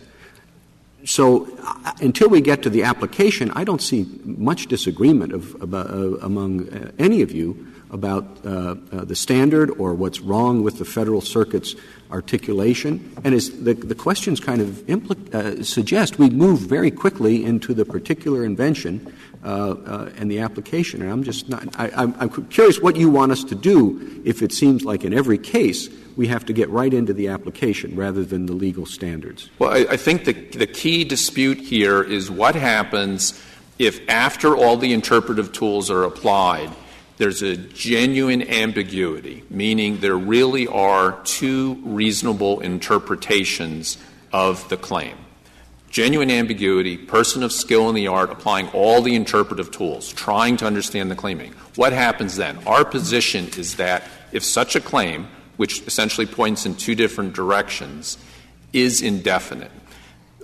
So 1.06 1.48
uh, 1.64 1.92
until 2.00 2.30
we 2.30 2.40
get 2.40 2.64
to 2.64 2.70
the 2.70 2.84
application, 2.84 3.52
I 3.52 3.66
don't 3.66 3.82
see 3.82 4.08
much 4.24 4.68
disagreement 4.68 5.34
of, 5.34 5.74
among 6.24 6.94
any 6.98 7.22
of 7.22 7.32
you 7.32 7.73
about 7.94 8.26
uh, 8.44 8.76
uh, 8.92 9.06
the 9.06 9.16
standard 9.16 9.70
or 9.78 9.94
what's 9.94 10.20
wrong 10.20 10.64
with 10.64 10.80
the 10.80 10.86
Federal 10.86 11.22
Circuit's 11.22 11.76
articulation. 12.12 13.16
And 13.24 13.34
as 13.34 13.52
the, 13.64 13.76
questions 13.96 14.40
kind 14.40 14.62
of 14.62 15.34
uh, 15.34 15.64
suggest, 15.64 16.20
we 16.20 16.30
move 16.30 16.60
very 16.60 16.92
quickly 16.92 17.46
into 17.46 17.74
the 17.74 17.86
particular 17.86 18.44
invention 18.44 19.14
and 19.44 20.30
the 20.30 20.40
application. 20.40 21.02
And 21.02 21.12
I'm 21.12 21.24
just 21.24 21.50
not, 21.50 21.68
I'm, 21.78 22.30
curious 22.50 22.80
what 22.80 22.96
you 22.96 23.10
want 23.10 23.32
us 23.32 23.44
to 23.46 23.56
do 23.56 24.22
if 24.26 24.42
it 24.42 24.52
seems 24.52 24.84
like 24.84 25.04
in 25.04 25.14
every 25.14 25.38
case 25.38 25.90
we 26.16 26.28
have 26.28 26.46
to 26.46 26.54
get 26.54 26.70
right 26.70 26.94
into 26.94 27.14
the 27.14 27.28
application 27.28 27.96
rather 27.96 28.24
than 28.24 28.46
the 28.46 28.54
legal 28.54 28.86
standards. 28.86 29.50
Well, 29.60 29.72
I, 29.72 29.86
I 29.92 29.98
think 29.98 30.26
the, 30.26 30.34
the 30.34 30.68
key 30.68 31.04
dispute 31.04 31.58
here 31.58 32.04
is 32.04 32.30
what 32.30 32.56
happens 32.56 33.42
if, 33.80 34.08
after 34.10 34.56
all 34.56 34.78
the 34.78 34.94
interpretive 34.94 35.52
tools 35.52 35.90
are 35.90 36.04
applied, 36.04 36.70
there's 37.18 37.42
a 37.42 37.56
genuine 37.56 38.42
ambiguity, 38.42 39.44
meaning 39.50 40.00
there 40.00 40.18
really 40.18 40.68
are 40.68 41.20
two 41.24 41.80
reasonable 41.84 42.60
interpretations 42.60 43.98
of 44.32 44.68
the 44.70 44.78
claim. 44.78 45.18
Genuine 45.90 46.32
ambiguity, 46.32 46.98
person 46.98 47.44
of 47.44 47.52
skill 47.52 47.88
in 47.88 47.94
the 47.94 48.08
art 48.08 48.32
applying 48.32 48.68
all 48.70 49.04
the 49.04 49.14
interpretive 49.14 49.70
tools, 49.70 50.12
trying 50.12 50.58
to 50.58 50.66
understand 50.66 51.12
the 51.12 51.16
claiming. 51.16 51.54
What 51.76 51.94
happens 51.94 52.36
then? 52.36 52.58
Our 52.66 52.84
position 52.84 53.48
is 53.58 53.76
that 53.76 54.04
if 54.32 54.44
such 54.44 54.76
a 54.76 54.82
claim, 54.82 55.28
which 55.58 55.86
essentially 55.86 56.26
points 56.26 56.66
in 56.66 56.76
two 56.76 56.96
different 56.96 57.34
directions, 57.34 58.18
is 58.74 59.04
indefinite, 59.04 59.72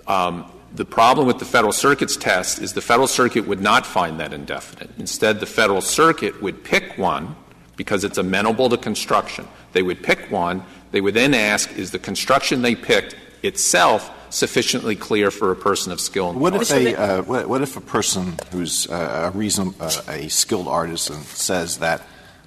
um, 0.06 0.44
the 0.72 0.84
problem 0.84 1.26
with 1.26 1.38
the 1.38 1.44
Federal 1.44 1.72
Circuit's 1.72 2.16
test 2.16 2.60
is 2.60 2.74
the 2.74 2.80
Federal 2.80 3.08
Circuit 3.08 3.46
would 3.46 3.60
not 3.60 3.84
find 3.84 4.20
that 4.20 4.32
indefinite. 4.32 4.90
Instead, 4.98 5.40
the 5.40 5.46
Federal 5.46 5.80
Circuit 5.80 6.40
would 6.42 6.62
pick 6.62 6.96
one 6.96 7.34
because 7.76 8.04
it's 8.04 8.18
amenable 8.18 8.68
to 8.68 8.76
construction. 8.76 9.48
They 9.72 9.82
would 9.82 10.02
pick 10.02 10.30
one. 10.30 10.62
They 10.92 11.00
would 11.00 11.14
then 11.14 11.34
ask, 11.34 11.72
is 11.76 11.90
the 11.90 11.98
construction 11.98 12.62
they 12.62 12.74
picked 12.74 13.16
itself 13.42 14.10
sufficiently 14.32 14.94
clear 14.94 15.30
for 15.30 15.50
a 15.50 15.56
person 15.56 15.90
of 15.90 16.00
skill? 16.00 16.32
What 16.32 16.54
if, 16.54 16.70
a, 16.70 16.94
uh, 16.94 17.22
what 17.22 17.62
if 17.62 17.76
a 17.76 17.80
person 17.80 18.34
who's 18.52 18.88
uh, 18.88 19.30
a, 19.32 19.36
reason, 19.36 19.74
uh, 19.80 19.90
a 20.08 20.28
skilled 20.28 20.68
artisan 20.68 21.22
says 21.22 21.78
that 21.78 22.02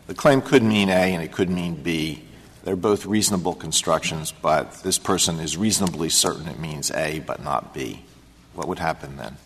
the 0.07 0.13
claim 0.13 0.41
could 0.41 0.63
mean 0.63 0.89
A 0.89 1.13
and 1.13 1.21
it 1.21 1.33
could 1.33 1.49
mean 1.49 1.75
B? 1.75 2.23
They're 2.63 2.77
both 2.77 3.05
reasonable 3.05 3.55
constructions, 3.55 4.31
but 4.31 4.71
this 4.83 4.97
person 4.97 5.41
is 5.41 5.57
reasonably 5.57 6.07
certain 6.07 6.47
it 6.47 6.59
means 6.59 6.89
A 6.91 7.19
but 7.19 7.43
not 7.43 7.73
B 7.73 8.05
what 8.53 8.67
would 8.67 8.79
happen 8.79 9.17
then? 9.17 9.37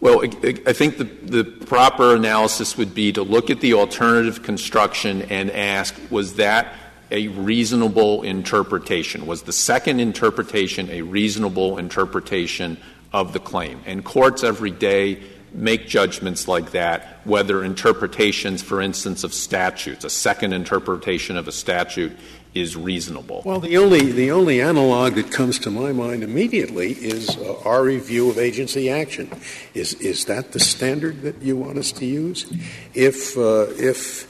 Well, 0.00 0.22
I 0.24 0.72
think 0.72 0.96
the, 0.96 1.44
proper 1.66 2.16
analysis 2.16 2.78
would 2.78 2.94
be 2.94 3.12
to 3.12 3.22
look 3.22 3.50
at 3.50 3.60
the 3.60 3.74
alternative 3.74 4.42
construction 4.42 5.22
and 5.22 5.50
ask, 5.50 5.94
was 6.10 6.36
that 6.36 6.74
a 7.10 7.28
reasonable 7.28 8.22
interpretation? 8.22 9.26
Was 9.26 9.42
the 9.42 9.52
second 9.52 10.00
interpretation 10.00 10.88
a 10.90 11.02
reasonable 11.02 11.76
interpretation 11.76 12.78
of 13.12 13.34
the 13.34 13.40
claim? 13.40 13.82
And 13.84 14.02
courts 14.02 14.42
every 14.42 14.70
day 14.70 15.22
make 15.52 15.88
judgments 15.88 16.48
like 16.48 16.72
that, 16.72 17.20
whether 17.24 17.64
interpretations, 17.64 18.62
for 18.62 18.80
instance, 18.80 19.24
of 19.24 19.34
statutes, 19.34 20.04
a 20.04 20.10
second 20.10 20.52
interpretation 20.52 21.36
of 21.36 21.48
a 21.48 21.52
statute 21.52 22.16
is 22.54 22.76
reasonable. 22.76 23.42
Well, 23.44 23.60
the 23.60 23.76
only 23.76 24.10
the 24.10 24.32
only 24.32 24.60
analog 24.60 25.14
that 25.14 25.30
comes 25.30 25.58
to 25.60 25.70
my 25.70 25.92
mind 25.92 26.24
immediately 26.24 26.92
is 26.92 27.36
uh, 27.36 27.60
our 27.64 27.84
review 27.84 28.28
of 28.28 28.38
agency 28.38 28.90
action. 28.90 29.30
Is 29.74 29.94
is 29.94 30.24
that 30.24 30.52
the 30.52 30.60
standard 30.60 31.22
that 31.22 31.40
you 31.42 31.56
want 31.56 31.78
us 31.78 31.92
to 31.92 32.06
use? 32.06 32.52
If 32.92 33.38
uh, 33.38 33.66
if 33.78 34.26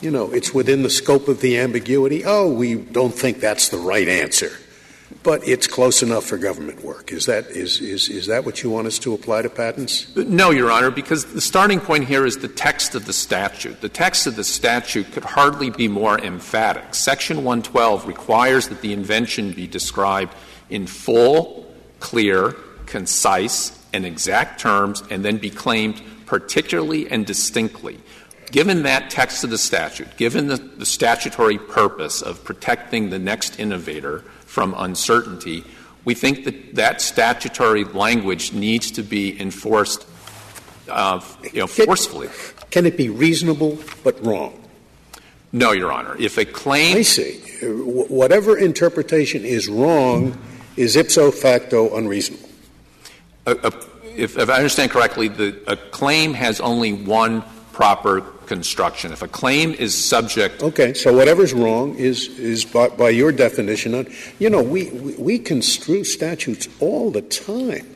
you 0.00 0.10
know 0.10 0.32
it's 0.32 0.54
within 0.54 0.82
the 0.82 0.90
scope 0.90 1.28
of 1.28 1.40
the 1.40 1.58
ambiguity, 1.58 2.24
oh, 2.24 2.50
we 2.50 2.74
don't 2.74 3.14
think 3.14 3.40
that's 3.40 3.68
the 3.68 3.78
right 3.78 4.08
answer 4.08 4.50
but 5.22 5.46
it's 5.46 5.66
close 5.66 6.02
enough 6.02 6.24
for 6.24 6.38
government 6.38 6.82
work. 6.84 7.12
Is 7.12 7.26
that, 7.26 7.46
is, 7.48 7.80
is, 7.80 8.08
is 8.08 8.26
that 8.26 8.44
what 8.44 8.62
you 8.62 8.70
want 8.70 8.86
us 8.86 8.98
to 9.00 9.14
apply 9.14 9.42
to 9.42 9.50
patents? 9.50 10.14
No, 10.16 10.50
Your 10.50 10.70
Honor, 10.70 10.90
because 10.90 11.32
the 11.32 11.40
starting 11.40 11.80
point 11.80 12.06
here 12.06 12.24
is 12.24 12.38
the 12.38 12.48
text 12.48 12.94
of 12.94 13.06
the 13.06 13.12
statute. 13.12 13.80
The 13.80 13.88
text 13.88 14.26
of 14.26 14.36
the 14.36 14.44
statute 14.44 15.10
could 15.12 15.24
hardly 15.24 15.70
be 15.70 15.88
more 15.88 16.18
emphatic. 16.18 16.94
Section 16.94 17.38
112 17.38 18.06
requires 18.06 18.68
that 18.68 18.80
the 18.80 18.92
invention 18.92 19.52
be 19.52 19.66
described 19.66 20.34
in 20.70 20.86
full, 20.86 21.66
clear, 22.00 22.52
concise, 22.86 23.78
and 23.92 24.06
exact 24.06 24.60
terms, 24.60 25.02
and 25.10 25.24
then 25.24 25.38
be 25.38 25.50
claimed 25.50 26.00
particularly 26.26 27.10
and 27.10 27.26
distinctly. 27.26 27.98
Given 28.50 28.84
that 28.84 29.10
text 29.10 29.44
of 29.44 29.50
the 29.50 29.58
statute, 29.58 30.16
given 30.16 30.46
the, 30.46 30.56
the 30.56 30.86
statutory 30.86 31.58
purpose 31.58 32.22
of 32.22 32.44
protecting 32.44 33.10
the 33.10 33.18
next 33.18 33.58
innovator, 33.58 34.24
from 34.58 34.74
uncertainty, 34.76 35.62
we 36.04 36.14
think 36.14 36.44
that 36.44 36.74
that 36.74 37.00
statutory 37.00 37.84
language 37.84 38.52
needs 38.52 38.90
to 38.90 39.04
be 39.04 39.40
enforced 39.40 40.04
uh, 40.88 41.20
you 41.52 41.60
know, 41.60 41.68
forcefully. 41.68 42.28
Can 42.70 42.84
it 42.84 42.96
be 42.96 43.08
reasonable 43.08 43.78
but 44.02 44.20
wrong? 44.26 44.60
No, 45.52 45.70
Your 45.70 45.92
Honor. 45.92 46.16
If 46.18 46.38
a 46.38 46.44
claim. 46.44 46.96
I 46.96 47.02
see. 47.02 47.38
Whatever 47.62 48.58
interpretation 48.58 49.44
is 49.44 49.68
wrong 49.68 50.36
is 50.76 50.96
ipso 50.96 51.30
facto 51.30 51.96
unreasonable. 51.96 52.48
A, 53.46 53.52
a, 53.52 53.72
if, 54.16 54.36
if, 54.36 54.50
I 54.50 54.54
understand 54.54 54.90
correctly, 54.90 55.28
the, 55.28 55.56
a 55.68 55.76
claim 55.76 56.34
has 56.34 56.60
only 56.60 56.92
one 56.92 57.44
proper 57.72 58.24
construction. 58.48 59.12
If 59.12 59.22
a 59.22 59.28
claim 59.28 59.74
is 59.74 59.94
subject. 59.94 60.62
Okay, 60.62 60.94
so 60.94 61.14
whatever's 61.14 61.52
wrong 61.52 61.94
is, 61.94 62.26
is 62.38 62.64
by, 62.64 62.88
by 62.88 63.10
your 63.10 63.30
definition. 63.30 64.10
You 64.38 64.50
know, 64.50 64.62
we, 64.62 64.90
we, 64.90 65.14
we, 65.14 65.38
construe 65.38 66.02
statutes 66.02 66.66
all 66.80 67.10
the 67.10 67.22
time, 67.22 67.86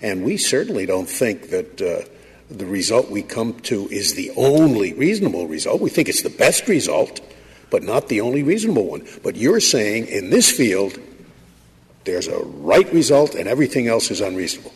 and 0.00 0.24
we 0.24 0.36
certainly 0.36 0.86
don't 0.86 1.08
think 1.08 1.50
that 1.50 1.80
uh, 1.80 2.08
the 2.50 2.66
result 2.66 3.10
we 3.10 3.22
come 3.22 3.54
to 3.60 3.88
is 3.88 4.14
the 4.14 4.30
only 4.36 4.94
reasonable 4.94 5.46
result. 5.46 5.80
We 5.80 5.90
think 5.90 6.08
it's 6.08 6.22
the 6.22 6.30
best 6.30 6.66
result, 6.68 7.20
but 7.70 7.82
not 7.82 8.08
the 8.08 8.20
only 8.20 8.42
reasonable 8.42 8.86
one. 8.86 9.06
But 9.22 9.36
you're 9.36 9.60
saying 9.60 10.06
in 10.08 10.30
this 10.30 10.50
field, 10.50 10.98
there's 12.04 12.28
a 12.28 12.38
right 12.38 12.90
result 12.92 13.34
and 13.34 13.48
everything 13.48 13.86
else 13.86 14.10
is 14.10 14.20
unreasonable. 14.20 14.72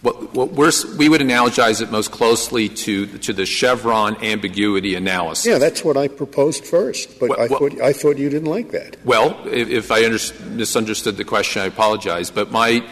What, 0.00 0.32
what 0.32 0.52
we're, 0.52 0.70
we 0.96 1.08
would 1.08 1.20
analogize 1.20 1.82
it 1.82 1.90
most 1.90 2.12
closely 2.12 2.68
to, 2.68 3.06
to 3.18 3.32
the 3.32 3.44
Chevron 3.44 4.22
ambiguity 4.22 4.94
analysis. 4.94 5.46
Yeah, 5.46 5.58
that's 5.58 5.84
what 5.84 5.96
I 5.96 6.06
proposed 6.06 6.64
first, 6.64 7.18
but 7.18 7.30
Well, 7.30 7.40
I, 7.40 7.48
thought, 7.48 7.80
I 7.80 7.92
thought 7.92 8.16
you 8.16 8.30
didn't 8.30 8.48
like 8.48 8.70
that. 8.70 8.96
Well, 9.04 9.36
if, 9.46 9.68
if 9.68 9.90
I 9.90 10.04
under, 10.04 10.18
misunderstood 10.50 11.16
the 11.16 11.24
question, 11.24 11.62
I 11.62 11.64
apologize. 11.64 12.30
But 12.30 12.52
my 12.52 12.86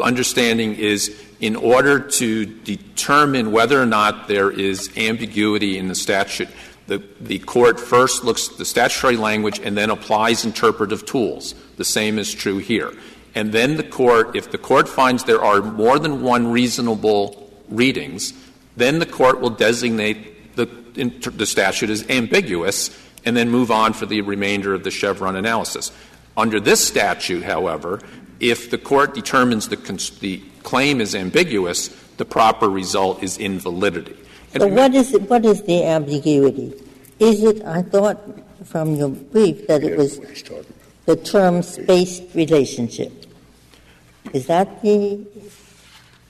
understanding 0.00 0.74
is 0.74 1.16
in 1.38 1.54
order 1.54 2.00
to 2.00 2.46
determine 2.46 3.52
whether 3.52 3.80
or 3.80 3.86
not 3.86 4.26
there 4.26 4.50
is 4.50 4.90
ambiguity 4.96 5.78
in 5.78 5.86
the 5.86 5.94
statute, 5.94 6.48
the, 6.86 6.98
the 7.20 7.38
court 7.40 7.78
first 7.78 8.24
looks 8.24 8.48
at 8.50 8.58
the 8.58 8.64
statutory 8.64 9.16
language 9.16 9.60
and 9.62 9.76
then 9.76 9.88
applies 9.88 10.44
interpretive 10.44 11.06
tools. 11.06 11.54
The 11.76 11.84
same 11.84 12.18
is 12.18 12.34
true 12.34 12.58
here. 12.58 12.92
And 13.34 13.52
then 13.52 13.76
the 13.76 13.82
court, 13.82 14.36
if 14.36 14.50
the 14.50 14.58
court 14.58 14.88
finds 14.88 15.24
there 15.24 15.42
are 15.42 15.60
more 15.60 15.98
than 15.98 16.22
one 16.22 16.52
reasonable 16.52 17.50
readings, 17.68 18.32
then 18.76 18.98
the 18.98 19.06
court 19.06 19.40
will 19.40 19.50
designate 19.50 20.54
the, 20.56 20.68
inter- 20.94 21.30
the 21.30 21.46
statute 21.46 21.90
as 21.90 22.08
ambiguous 22.08 22.96
and 23.24 23.36
then 23.36 23.48
move 23.50 23.70
on 23.70 23.92
for 23.92 24.06
the 24.06 24.20
remainder 24.20 24.74
of 24.74 24.84
the 24.84 24.90
Chevron 24.90 25.34
analysis. 25.36 25.90
Under 26.36 26.60
this 26.60 26.86
statute, 26.86 27.42
however, 27.44 28.00
if 28.40 28.70
the 28.70 28.78
court 28.78 29.14
determines 29.14 29.68
the, 29.68 29.76
cons- 29.76 30.10
the 30.18 30.42
claim 30.62 31.00
is 31.00 31.14
ambiguous, 31.14 31.88
the 32.18 32.24
proper 32.24 32.68
result 32.68 33.22
is 33.22 33.38
invalidity. 33.38 34.16
And 34.52 34.62
So 34.62 34.68
what 34.68 34.94
is, 34.94 35.12
it- 35.14 35.22
what 35.28 35.44
is 35.44 35.62
the 35.62 35.84
ambiguity? 35.84 36.72
Is 37.18 37.42
it, 37.42 37.64
I 37.64 37.82
thought 37.82 38.20
from 38.64 38.94
your 38.96 39.08
brief 39.08 39.66
that 39.68 39.82
it 39.82 39.96
was 39.96 40.18
What 40.18 40.28
he's 40.28 40.42
talking 40.42 40.58
about. 40.60 41.06
the 41.06 41.16
term 41.16 41.62
spaced 41.62 42.22
relationship. 42.34 43.23
Is 44.32 44.46
that 44.46 44.82
the, 44.82 45.24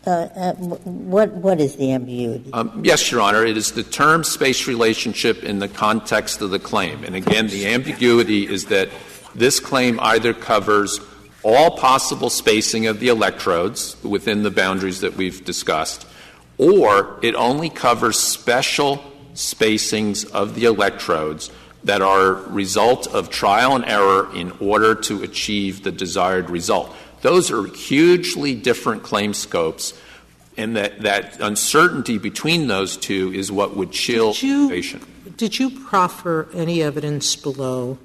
uh, 0.07 0.53
what, 0.55 1.33
what 1.33 1.61
is 1.61 1.77
the 1.77 1.93
ambiguity? 1.93 2.53
Um, 2.53 2.83
yes, 2.85 3.11
Your 3.11 3.21
Honor, 3.21 3.45
it 3.45 3.57
is 3.57 3.73
the 3.73 3.83
term 3.83 4.25
space 4.25 4.67
relationship 4.67 5.43
in 5.45 5.59
the 5.59 5.69
context 5.69 6.41
of 6.41 6.51
the 6.51 6.59
claim. 6.59 7.05
And 7.05 7.15
again, 7.15 7.47
the 7.47 7.67
ambiguity 7.69 8.47
is 8.47 8.67
that 8.67 8.89
this 9.35 9.61
claim 9.61 9.99
either 10.01 10.35
covers 10.35 11.01
all 11.43 11.77
possible 11.77 12.31
spacing 12.31 12.87
of 12.87 13.01
the 13.01 13.09
electrodes 13.09 14.03
within 14.03 14.43
the 14.43 14.51
boundaries 14.51 15.01
that 15.01 15.15
we've 15.15 15.45
discussed, 15.45 16.07
or 16.59 17.19
it 17.23 17.35
only 17.35 17.69
covers 17.69 18.19
special 18.19 19.03
spacings 19.35 20.31
of 20.31 20.55
the 20.55 20.65
electrodes 20.65 21.51
that 21.85 22.01
are 22.01 22.35
result 22.49 23.07
of 23.09 23.29
trial 23.29 23.75
and 23.77 23.85
error 23.85 24.35
in 24.35 24.51
order 24.59 24.95
to 24.95 25.23
achieve 25.23 25.83
the 25.83 25.93
desired 25.93 26.49
result. 26.49 26.95
Those 27.25 27.51
are 27.51 27.65
hugely 27.65 28.55
different 28.55 29.03
claim 29.03 29.33
scopes, 29.33 29.95
and 30.59 30.77
that, 30.77 31.01
that 31.01 31.41
uncertainty 31.41 32.19
between 32.19 32.67
those 32.67 32.99
two 32.99 33.33
is 33.33 33.51
what 33.51 33.75
would 33.75 33.93
chill 33.93 34.35
Did 34.35 34.43
you- 34.43 34.61
innovation. 34.67 35.01
Did 35.39 35.59
you 35.59 35.71
proffer 35.71 36.49
any 36.53 36.83
evidence 36.83 37.35
below 37.35 37.97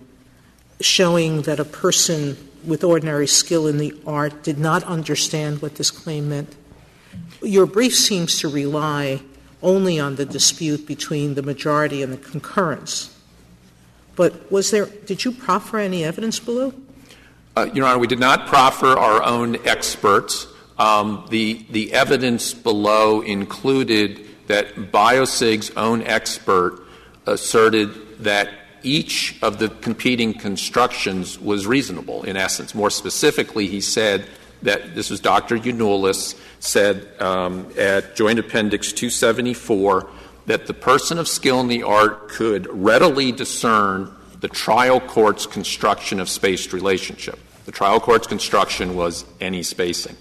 showing 0.79 1.41
that 1.41 1.59
a 1.59 1.65
person 1.65 2.37
with 2.63 2.81
ordinary 2.81 3.27
skill 3.27 3.67
in 3.67 3.77
the 3.77 3.93
art 4.07 4.41
did 4.41 4.57
not 4.57 4.85
understand 4.85 5.61
what 5.61 5.75
this 5.75 5.91
claim 5.91 6.29
meant? 6.29 6.55
Your 7.43 7.65
brief 7.65 7.93
seems 7.93 8.39
to 8.39 8.47
rely 8.47 9.19
only 9.61 9.99
on 9.99 10.15
the 10.15 10.25
dispute 10.25 10.87
between 10.87 11.35
the 11.35 11.43
majority 11.43 12.01
and 12.01 12.13
the 12.13 12.17
concurrence. 12.17 13.13
But 14.15 14.49
was 14.49 14.71
there, 14.71 14.85
did 14.85 15.25
you 15.25 15.33
proffer 15.33 15.77
any 15.77 16.05
evidence 16.05 16.39
below? 16.39 16.73
Uh, 17.59 17.65
Your 17.73 17.87
Honor, 17.87 17.99
we 17.99 18.07
did 18.07 18.21
not 18.21 18.47
proffer 18.47 18.97
our 18.97 19.21
own 19.21 19.57
experts. 19.67 20.47
Um, 20.77 21.25
the, 21.29 21.65
the 21.69 21.91
evidence 21.91 22.53
below 22.53 23.19
included 23.19 24.25
that 24.47 24.75
Biosig's 24.93 25.69
own 25.75 26.01
expert 26.03 26.81
asserted 27.25 28.23
that 28.23 28.49
each 28.81 29.37
of 29.41 29.59
the 29.59 29.67
competing 29.67 30.33
constructions 30.33 31.37
was 31.37 31.67
reasonable, 31.67 32.23
in 32.23 32.37
essence. 32.37 32.73
More 32.73 32.89
specifically, 32.89 33.67
he 33.67 33.81
said 33.81 34.25
that 34.61 34.95
this 34.95 35.09
was 35.09 35.19
Dr. 35.19 35.57
Eunulis 35.57 36.39
said 36.61 37.09
um, 37.21 37.69
at 37.77 38.15
Joint 38.15 38.39
Appendix 38.39 38.93
274 38.93 40.09
that 40.45 40.65
the 40.65 40.73
person 40.73 41.17
of 41.17 41.27
skill 41.27 41.59
in 41.59 41.67
the 41.67 41.83
art 41.83 42.29
could 42.29 42.67
readily 42.71 43.33
discern 43.33 44.15
the 44.39 44.47
trial 44.47 45.01
court's 45.01 45.45
construction 45.45 46.21
of 46.21 46.29
spaced 46.29 46.71
relationship. 46.71 47.37
The 47.69 47.75
trial 47.75 47.99
court's 47.99 48.25
construction 48.25 48.95
was 48.95 49.25
any 49.39 49.61
spacing. 49.61 50.17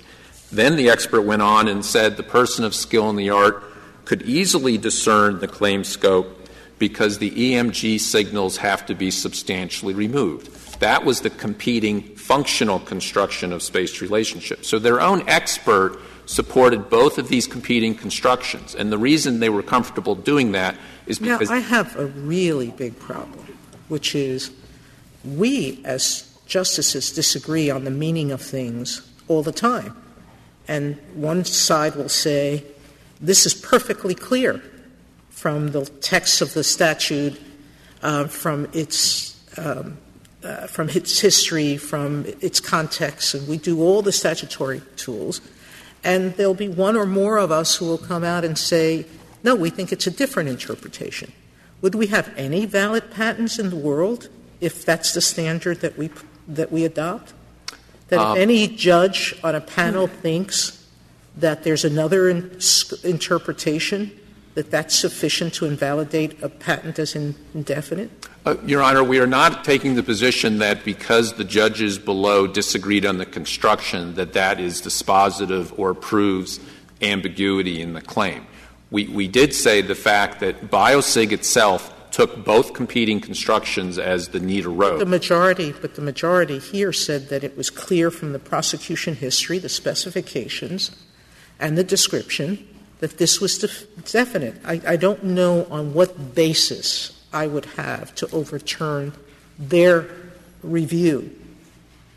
Then 0.52 0.76
the 0.76 0.90
expert 0.90 1.22
went 1.22 1.40
on 1.40 1.66
and 1.66 1.82
said 1.82 2.18
the 2.18 2.22
person 2.22 2.62
of 2.62 2.74
skill 2.74 3.08
in 3.08 3.16
the 3.16 3.30
art 3.30 3.64
could 4.04 4.20
easily 4.20 4.76
discern 4.76 5.38
the 5.38 5.48
claim 5.48 5.82
scope 5.82 6.46
because 6.78 7.16
the 7.16 7.30
EMG 7.30 8.00
signals 8.00 8.58
have 8.58 8.84
to 8.84 8.94
be 8.94 9.10
substantially 9.10 9.94
removed. 9.94 10.80
That 10.80 11.06
was 11.06 11.22
the 11.22 11.30
competing 11.30 12.02
functional 12.16 12.80
construction 12.80 13.54
of 13.54 13.62
spaced 13.62 14.02
relationship. 14.02 14.62
So 14.62 14.78
their 14.78 15.00
own 15.00 15.26
expert 15.26 15.98
supported 16.26 16.90
both 16.90 17.16
of 17.16 17.28
these 17.28 17.46
competing 17.46 17.94
constructions. 17.94 18.74
And 18.74 18.92
the 18.92 18.98
reason 18.98 19.40
they 19.40 19.48
were 19.48 19.62
comfortable 19.62 20.14
doing 20.14 20.52
that 20.52 20.76
is 21.06 21.18
Now, 21.18 21.38
because 21.38 21.50
I 21.50 21.60
have 21.60 21.96
a 21.96 22.04
really 22.04 22.72
big 22.72 22.98
problem, 22.98 23.56
which 23.88 24.14
is 24.14 24.50
we 25.24 25.80
as 25.86 26.27
justices 26.48 27.12
disagree 27.12 27.70
on 27.70 27.84
the 27.84 27.90
meaning 27.90 28.32
of 28.32 28.42
things 28.42 29.08
all 29.28 29.42
the 29.42 29.52
time. 29.52 29.94
And 30.66 30.96
one 31.14 31.44
side 31.44 31.94
will 31.94 32.08
say, 32.08 32.64
this 33.20 33.46
is 33.46 33.54
perfectly 33.54 34.14
clear 34.14 34.62
from 35.30 35.68
the 35.68 35.84
text 35.84 36.40
of 36.40 36.54
the 36.54 36.64
statute, 36.64 37.40
uh, 38.02 38.26
from 38.26 38.68
its 38.72 39.36
um, 39.56 39.98
uh, 40.42 40.66
from 40.68 40.88
its 40.90 41.18
history, 41.18 41.76
from 41.76 42.24
its 42.40 42.60
context, 42.60 43.34
and 43.34 43.48
we 43.48 43.58
do 43.58 43.82
all 43.82 44.02
the 44.02 44.12
statutory 44.12 44.80
tools. 44.96 45.40
And 46.04 46.32
there'll 46.34 46.54
be 46.54 46.68
one 46.68 46.96
or 46.96 47.06
more 47.06 47.38
of 47.38 47.50
us 47.50 47.76
who 47.76 47.86
will 47.86 47.98
come 47.98 48.22
out 48.22 48.44
and 48.44 48.56
say, 48.56 49.04
no, 49.42 49.56
we 49.56 49.70
think 49.70 49.90
it's 49.90 50.06
a 50.06 50.12
different 50.12 50.48
interpretation. 50.48 51.32
Would 51.82 51.96
we 51.96 52.06
have 52.08 52.32
any 52.36 52.66
valid 52.66 53.10
patents 53.10 53.58
in 53.58 53.70
the 53.70 53.76
world 53.76 54.28
if 54.60 54.84
that's 54.84 55.12
the 55.12 55.20
standard 55.20 55.80
that 55.80 55.98
we, 55.98 56.10
that 56.48 56.72
we 56.72 56.84
adopt? 56.84 57.34
That 58.08 58.32
if 58.32 58.38
any 58.38 58.66
judge 58.68 59.38
on 59.44 59.54
a 59.54 59.60
panel 59.60 60.06
thinks 60.06 60.86
that 61.36 61.62
there's 61.62 61.84
another 61.84 62.28
in- 62.28 62.58
interpretation, 63.04 64.10
that 64.54 64.70
that's 64.70 64.94
sufficient 64.94 65.54
to 65.54 65.66
invalidate 65.66 66.42
a 66.42 66.48
patent 66.48 66.98
as 66.98 67.14
in- 67.14 67.34
indefinite? 67.54 68.10
Uh, 68.44 68.56
Your 68.64 68.82
Honor, 68.82 69.04
we 69.04 69.20
are 69.20 69.26
not 69.26 69.62
taking 69.62 69.94
the 69.94 70.02
position 70.02 70.58
that 70.58 70.84
because 70.84 71.34
the 71.34 71.44
judges 71.44 71.98
below 71.98 72.46
disagreed 72.46 73.04
on 73.04 73.18
the 73.18 73.26
construction, 73.26 74.14
that 74.14 74.32
that 74.32 74.58
is 74.58 74.80
dispositive 74.80 75.78
or 75.78 75.92
proves 75.92 76.58
ambiguity 77.02 77.80
in 77.80 77.92
the 77.92 78.00
claim. 78.00 78.46
We, 78.90 79.06
we 79.08 79.28
did 79.28 79.54
say 79.54 79.82
the 79.82 79.94
fact 79.94 80.40
that 80.40 80.70
Biosig 80.70 81.30
itself 81.30 81.92
took 82.18 82.44
both 82.44 82.74
competing 82.74 83.20
constructions 83.20 83.96
as 83.96 84.30
the 84.30 84.40
need 84.40 84.66
arose. 84.66 84.98
The 84.98 85.06
majority, 85.06 85.70
but 85.70 85.94
the 85.94 86.02
majority 86.02 86.58
here 86.58 86.92
said 86.92 87.28
that 87.28 87.44
it 87.44 87.56
was 87.56 87.70
clear 87.70 88.10
from 88.10 88.32
the 88.32 88.40
prosecution 88.40 89.14
history, 89.14 89.60
the 89.60 89.68
specifications, 89.68 90.90
and 91.60 91.78
the 91.78 91.84
description 91.84 92.66
that 92.98 93.18
this 93.18 93.40
was 93.40 93.58
def- 93.58 93.86
definite. 94.10 94.56
I, 94.64 94.80
I 94.84 94.96
don't 94.96 95.22
know 95.22 95.68
on 95.70 95.94
what 95.94 96.34
basis 96.34 97.24
I 97.32 97.46
would 97.46 97.66
have 97.76 98.12
to 98.16 98.28
overturn 98.32 99.12
their 99.56 100.08
review 100.64 101.30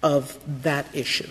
of 0.02 0.40
that 0.64 0.88
issue. 0.96 1.30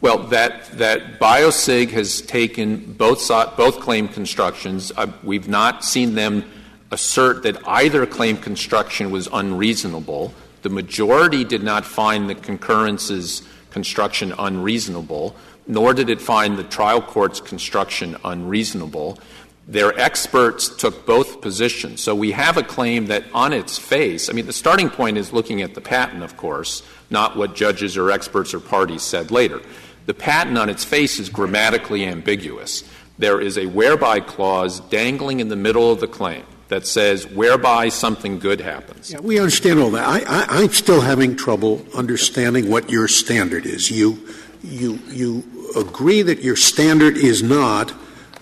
Well, 0.00 0.18
that, 0.28 0.76
that 0.78 1.20
Biosig 1.20 1.90
has 1.90 2.20
taken 2.22 2.94
both, 2.94 3.28
both 3.56 3.78
claim 3.78 4.08
constructions. 4.08 4.90
Uh, 4.96 5.12
we've 5.22 5.48
not 5.48 5.84
seen 5.84 6.16
them 6.16 6.44
assert 6.90 7.42
that 7.42 7.66
either 7.68 8.06
claim 8.06 8.36
construction 8.36 9.10
was 9.10 9.28
unreasonable. 9.32 10.32
The 10.62 10.70
majority 10.70 11.44
did 11.44 11.62
not 11.62 11.84
find 11.84 12.28
the 12.28 12.34
concurrence's 12.34 13.42
construction 13.70 14.32
unreasonable, 14.38 15.36
nor 15.66 15.92
did 15.92 16.08
it 16.08 16.20
find 16.20 16.56
the 16.56 16.64
trial 16.64 17.02
court's 17.02 17.40
construction 17.40 18.16
unreasonable. 18.24 19.18
Their 19.66 19.98
experts 20.00 20.70
took 20.70 21.04
both 21.04 21.42
positions. 21.42 22.00
So 22.02 22.14
we 22.14 22.30
have 22.32 22.56
a 22.56 22.62
claim 22.62 23.06
that 23.06 23.24
on 23.34 23.52
its 23.52 23.76
face, 23.76 24.30
I 24.30 24.32
mean, 24.32 24.46
the 24.46 24.52
starting 24.52 24.88
point 24.88 25.18
is 25.18 25.32
looking 25.32 25.60
at 25.60 25.74
the 25.74 25.82
patent, 25.82 26.22
of 26.22 26.38
course, 26.38 26.82
not 27.10 27.36
what 27.36 27.54
judges 27.54 27.98
or 27.98 28.10
experts 28.10 28.54
or 28.54 28.60
parties 28.60 29.02
said 29.02 29.30
later. 29.30 29.60
The 30.06 30.14
patent 30.14 30.56
on 30.56 30.70
its 30.70 30.84
face 30.84 31.18
is 31.18 31.28
grammatically 31.28 32.06
ambiguous. 32.06 32.82
There 33.18 33.42
is 33.42 33.58
a 33.58 33.66
whereby 33.66 34.20
clause 34.20 34.80
dangling 34.80 35.40
in 35.40 35.48
the 35.48 35.56
middle 35.56 35.92
of 35.92 36.00
the 36.00 36.08
claim 36.08 36.44
that 36.68 36.86
says 36.86 37.26
whereby 37.26 37.88
something 37.88 38.38
good 38.38 38.60
happens. 38.60 39.10
Yeah, 39.10 39.20
we 39.20 39.38
understand 39.38 39.78
all 39.78 39.90
that. 39.92 40.06
I, 40.06 40.18
I, 40.20 40.62
I'm 40.62 40.70
still 40.70 41.00
having 41.00 41.36
trouble 41.36 41.84
understanding 41.94 42.70
what 42.70 42.90
your 42.90 43.08
standard 43.08 43.66
is. 43.66 43.90
You 43.90 44.28
you, 44.62 44.98
you 45.08 45.44
agree 45.76 46.22
that 46.22 46.42
your 46.42 46.56
standard 46.56 47.16
is 47.16 47.42
not 47.42 47.92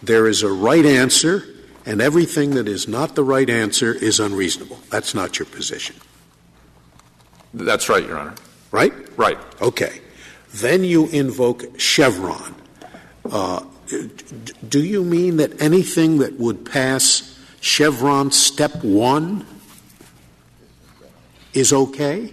there 0.02 0.26
is 0.26 0.42
a 0.42 0.50
right 0.50 0.84
answer 0.84 1.44
and 1.84 2.00
everything 2.00 2.50
that 2.54 2.68
is 2.68 2.88
not 2.88 3.14
the 3.14 3.22
right 3.22 3.48
answer 3.48 3.92
is 3.92 4.18
unreasonable. 4.18 4.78
That's 4.90 5.14
not 5.14 5.38
your 5.38 5.46
position. 5.46 5.96
That's 7.54 7.88
right, 7.88 8.04
Your 8.04 8.18
Honor. 8.18 8.34
Right? 8.70 8.92
Right. 9.16 9.38
Okay. 9.62 10.00
Then 10.52 10.84
you 10.84 11.08
invoke 11.08 11.78
Chevron. 11.78 12.54
Uh, 13.30 13.64
do 14.68 14.82
you 14.82 15.04
mean 15.04 15.36
that 15.36 15.60
anything 15.62 16.18
that 16.18 16.38
would 16.38 16.64
pass 16.64 17.35
Chevron 17.60 18.30
step 18.30 18.84
one 18.84 19.46
is 21.52 21.72
okay? 21.72 22.32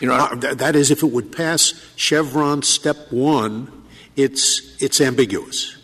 Your 0.00 0.12
Honor, 0.12 0.22
Uh, 0.36 0.40
th- 0.40 0.56
that 0.58 0.76
is, 0.76 0.90
if 0.90 1.02
it 1.02 1.10
would 1.10 1.32
pass 1.32 1.74
Chevron 1.96 2.62
step 2.62 3.10
one, 3.10 3.70
it's, 4.16 4.76
it's 4.80 5.00
ambiguous. 5.00 5.76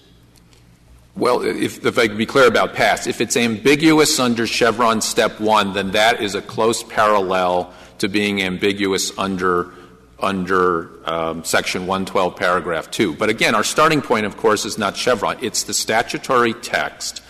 Well, 1.16 1.42
if, 1.42 1.84
if 1.84 1.98
I 1.98 2.08
could 2.08 2.18
be 2.18 2.26
clear 2.26 2.46
about 2.46 2.74
past, 2.74 3.06
if 3.06 3.20
it's 3.20 3.36
ambiguous 3.36 4.18
under 4.18 4.46
Chevron 4.46 5.00
step 5.00 5.40
one, 5.40 5.72
then 5.72 5.92
that 5.92 6.20
is 6.22 6.34
a 6.34 6.42
close 6.42 6.82
parallel 6.82 7.72
to 7.98 8.08
being 8.08 8.42
ambiguous 8.42 9.16
under 9.18 9.72
under 10.18 10.88
um, 11.08 11.44
section 11.44 11.82
112 11.86 12.36
paragraph 12.36 12.90
2 12.90 13.14
but 13.16 13.28
again 13.28 13.54
our 13.54 13.62
starting 13.62 14.00
point 14.00 14.24
of 14.24 14.34
course 14.38 14.64
is 14.64 14.78
not 14.78 14.96
chevron 14.96 15.36
it's 15.42 15.64
the 15.64 15.74
statutory 15.74 16.54
text 16.54 17.22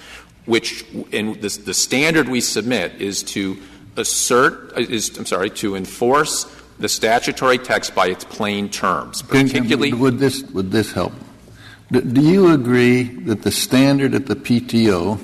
which 0.46 0.84
in 1.12 1.34
the, 1.40 1.48
the 1.64 1.74
standard 1.74 2.28
we 2.28 2.40
submit 2.40 3.00
is 3.00 3.22
to 3.22 3.56
assert 3.96 4.72
is 4.78 5.16
i'm 5.18 5.26
sorry 5.26 5.50
to 5.50 5.74
enforce 5.76 6.44
the 6.78 6.88
statutory 6.88 7.58
text 7.58 7.94
by 7.94 8.06
its 8.08 8.24
plain 8.24 8.68
terms 8.68 9.22
particularly 9.22 9.92
Would 9.92 10.18
this, 10.18 10.42
would 10.52 10.70
this 10.70 10.92
help? 10.92 11.12
Do- 11.90 12.02
Do 12.02 12.20
you 12.20 12.52
agree 12.52 13.04
that 13.24 13.42
the 13.42 13.50
standard 13.52 14.14
at 14.14 14.26
the 14.26 14.34
PTO, 14.36 15.18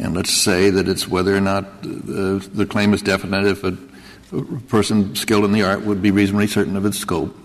and 0.00 0.14
let's 0.16 0.32
say 0.32 0.70
that 0.70 0.88
it's 0.88 1.06
whether 1.06 1.36
or 1.36 1.40
not 1.40 1.82
the, 1.82 2.44
the 2.52 2.66
claim 2.66 2.94
is 2.94 3.02
definite 3.02 3.46
if 3.46 3.62
a, 3.62 3.76
a 4.32 4.42
person 4.68 5.14
skilled 5.14 5.44
in 5.44 5.52
the 5.52 5.62
art 5.62 5.82
would 5.82 6.02
be 6.02 6.10
reasonably 6.10 6.46
certain 6.48 6.76
of 6.76 6.84
its 6.84 6.98
scope, 6.98 7.36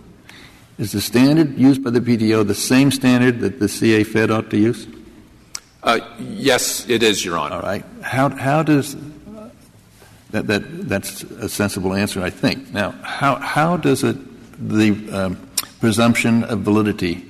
is 0.80 0.94
the 0.94 1.02
standard 1.02 1.58
used 1.60 1.84
by 1.84 1.92
the 1.92 2.00
PTO 2.02 2.48
the 2.48 2.56
same 2.56 2.90
standard 2.90 3.42
that 3.42 3.60
the 3.60 3.68
CA 3.68 4.04
Fed 4.04 4.32
ought 4.32 4.50
to 4.50 4.58
use? 4.58 4.88
Uh, 5.84 6.00
yes 6.20 6.88
it 6.90 7.04
is 7.04 7.24
your 7.24 7.38
honor 7.38 7.56
All 7.56 7.62
right. 7.62 7.86
How, 8.02 8.30
how 8.30 8.64
does 8.64 8.96
that, 10.32 10.48
that 10.48 10.88
that's 10.88 11.24
a 11.24 11.50
sensible 11.50 11.94
answer, 11.94 12.22
I 12.22 12.30
think. 12.30 12.72
Now, 12.72 12.92
how, 13.02 13.36
how 13.36 13.78
does 13.78 14.04
it 14.04 14.18
the 14.60 15.10
um, 15.12 15.50
presumption 15.80 16.44
of 16.44 16.60
validity 16.60 17.26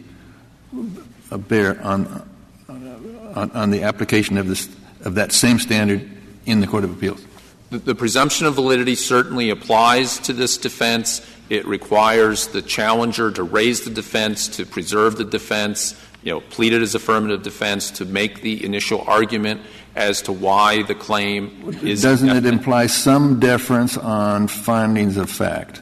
bear 1.31 1.79
on, 1.81 2.27
on 2.67 3.51
on 3.51 3.69
the 3.69 3.83
application 3.83 4.37
of 4.37 4.47
this 4.47 4.67
of 5.05 5.15
that 5.15 5.31
same 5.31 5.59
standard 5.59 6.09
in 6.45 6.59
the 6.59 6.67
Court 6.67 6.83
of 6.83 6.91
Appeals? 6.91 7.25
The 7.69 7.93
presumption 7.93 8.47
of 8.47 8.55
validity 8.55 8.95
certainly 8.95 9.51
applies 9.51 10.17
to 10.19 10.33
this 10.33 10.57
defense. 10.57 11.21
It 11.51 11.67
requires 11.67 12.47
the 12.47 12.63
challenger 12.63 13.31
to 13.31 13.43
raise 13.43 13.81
the 13.81 13.91
defense, 13.91 14.47
to 14.57 14.65
preserve 14.65 15.17
the 15.17 15.23
defense, 15.23 15.93
you 16.23 16.33
know, 16.33 16.41
plead 16.41 16.73
it 16.73 16.81
as 16.81 16.95
affirmative 16.95 17.43
defense, 17.43 17.91
to 17.91 18.05
make 18.05 18.41
the 18.41 18.65
initial 18.65 19.01
argument 19.07 19.61
as 19.95 20.21
to 20.23 20.31
why 20.31 20.83
the 20.83 20.95
claim 20.95 21.73
is. 21.81 22.01
Doesn't 22.01 22.29
it 22.29 22.45
imply 22.45 22.87
some 22.87 23.39
deference 23.39 23.97
on 23.97 24.47
findings 24.47 25.17
of 25.17 25.29
fact? 25.29 25.81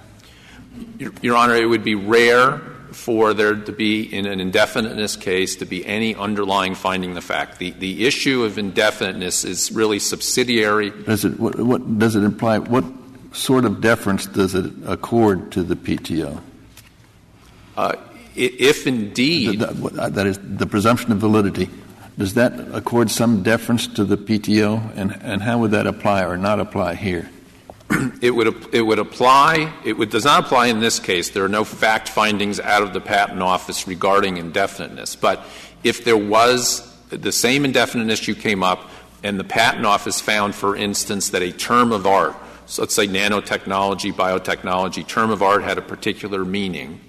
Your, 1.00 1.12
Your 1.22 1.36
Honor, 1.36 1.56
it 1.56 1.66
would 1.66 1.84
be 1.84 1.96
rare 1.96 2.62
for 2.92 3.34
there 3.34 3.56
to 3.56 3.72
be, 3.72 4.02
in 4.02 4.26
an 4.26 4.40
indefiniteness 4.40 5.16
case, 5.16 5.56
to 5.58 5.66
be 5.66 5.86
any 5.86 6.16
underlying 6.16 6.76
finding 6.76 7.14
the 7.14 7.22
fact. 7.22 7.60
The, 7.60 7.72
the 7.72 8.06
issue 8.06 8.44
of 8.44 8.58
indefiniteness 8.58 9.46
is 9.46 9.72
really 9.72 10.00
subsidiary 10.00 10.90
Does 10.90 11.26
it 11.26 11.40
what, 11.40 11.60
what 11.60 12.00
does 12.00 12.16
it 12.16 12.24
imply? 12.24 12.58
What 12.58 12.86
sort 13.34 13.66
of 13.66 13.82
deference 13.82 14.26
does 14.26 14.56
it 14.56 14.72
accord 14.86 15.52
to 15.52 15.64
the 15.64 15.76
PTO? 15.76 16.42
Uh, 17.76 17.94
Uh, 18.38 18.50
if 18.60 18.88
indeed. 18.88 19.60
That, 19.60 20.14
that- 20.14 20.28
is 20.28 20.40
the 20.42 20.68
presumption 20.68 21.12
of 21.12 21.18
validity. 21.20 21.70
Does 22.18 22.34
that 22.34 22.54
accord 22.74 23.12
some 23.12 23.44
deference 23.44 23.86
to 23.88 24.04
the 24.04 24.18
PTO, 24.18 24.92
and, 24.96 25.16
and 25.22 25.44
how 25.44 25.60
would 25.60 25.72
that 25.72 25.86
apply 25.86 26.26
or 26.26 26.36
not 26.36 26.60
apply 26.60 26.96
here? 26.96 27.30
It 28.22 28.32
would, 28.32 28.48
it 28.74 28.82
would 28.82 29.00
apply, 29.00 29.72
it 29.86 29.94
would, 29.94 30.10
does 30.10 30.26
not 30.26 30.46
apply 30.46 30.68
in 30.68 30.80
this 30.80 31.00
case. 31.00 31.30
There 31.30 31.46
are 31.46 31.50
no 31.50 31.64
fact 31.64 32.10
findings 32.10 32.60
out 32.60 32.82
of 32.82 32.92
the 32.92 33.00
Patent 33.00 33.42
Office 33.42 33.88
regarding 33.88 34.38
indefiniteness. 34.38 35.16
But 35.16 35.46
if 35.84 36.04
there 36.04 36.18
was 36.18 36.82
the 37.10 37.32
same 37.32 37.64
indefinite 37.64 38.10
issue 38.10 38.34
came 38.34 38.64
up 38.64 38.90
and 39.24 39.40
the 39.40 39.44
Patent 39.44 39.86
Office 39.86 40.20
found, 40.20 40.56
for 40.56 40.76
instance, 40.76 41.30
that 41.30 41.42
a 41.42 41.52
term 41.52 41.92
of 41.92 42.06
art, 42.06 42.36
so 42.66 42.82
let's 42.82 42.94
say 42.94 43.08
nanotechnology, 43.08 44.12
biotechnology, 44.14 45.08
term 45.08 45.30
of 45.30 45.42
art 45.42 45.64
had 45.64 45.78
a 45.78 45.82
particular 45.82 46.44
meaning, 46.44 47.00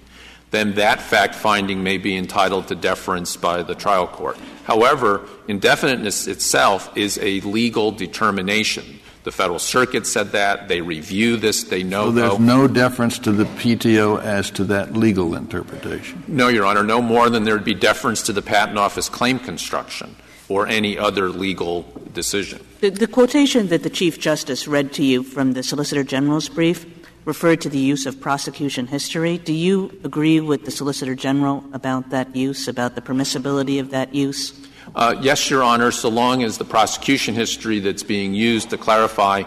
then 0.51 0.73
that 0.75 1.01
fact 1.01 1.35
finding 1.35 1.83
may 1.83 1.97
be 1.97 2.15
entitled 2.15 2.67
to 2.67 2.75
deference 2.75 3.35
by 3.35 3.63
the 3.63 3.75
trial 3.75 4.07
court. 4.07 4.37
However, 4.63 5.27
indefiniteness 5.47 6.27
itself 6.27 6.95
is 6.97 7.19
a 7.21 7.41
legal 7.41 7.91
determination. 7.91 8.99
The 9.23 9.31
Federal 9.31 9.59
Circuit 9.59 10.07
said 10.07 10.31
that. 10.31 10.67
They 10.69 10.81
review 10.81 11.37
this. 11.37 11.63
They 11.63 11.83
know. 11.83 12.05
So 12.05 12.11
there's 12.11 12.39
no 12.39 12.67
deference 12.67 13.19
to 13.19 13.31
the 13.31 13.43
PTO 13.43 14.21
as 14.21 14.49
to 14.51 14.63
that 14.65 14.93
legal 14.93 15.35
interpretation. 15.35 16.23
No, 16.27 16.47
Your 16.47 16.65
Honor, 16.65 16.83
no 16.83 17.01
more 17.01 17.29
than 17.29 17.43
there 17.43 17.53
would 17.55 17.65
be 17.65 17.73
deference 17.73 18.23
to 18.23 18.33
the 18.33 18.41
Patent 18.41 18.77
Office 18.77 19.09
claim 19.09 19.37
construction 19.37 20.15
or 20.47 20.67
any 20.67 20.97
other 20.97 21.29
legal 21.29 21.85
decision. 22.13 22.65
The, 22.79 22.89
the 22.89 23.07
quotation 23.07 23.67
that 23.67 23.83
the 23.83 23.89
Chief 23.89 24.19
Justice 24.19 24.67
read 24.67 24.93
to 24.93 25.03
you 25.03 25.21
from 25.21 25.53
the 25.53 25.63
Solicitor 25.63 26.03
General's 26.03 26.49
brief 26.49 26.98
referred 27.29 27.61
to 27.61 27.69
the 27.69 27.77
use 27.77 28.07
of 28.07 28.19
prosecution 28.19 28.87
history. 28.87 29.37
Do 29.37 29.53
you 29.53 29.99
agree 30.03 30.39
with 30.39 30.65
the 30.65 30.71
Solicitor 30.71 31.13
General 31.13 31.63
about 31.73 32.09
that 32.09 32.35
use, 32.35 32.67
about 32.67 32.95
the 32.95 33.01
permissibility 33.01 33.79
of 33.79 33.91
that 33.91 34.15
use? 34.15 34.59
Uh, 34.95 35.15
yes, 35.21 35.47
Your 35.47 35.61
Honor, 35.61 35.91
so 35.91 36.09
long 36.09 36.41
as 36.41 36.57
the 36.57 36.65
prosecution 36.65 37.35
history 37.35 37.79
that's 37.79 38.01
being 38.01 38.33
used 38.33 38.71
to 38.71 38.79
clarify 38.79 39.43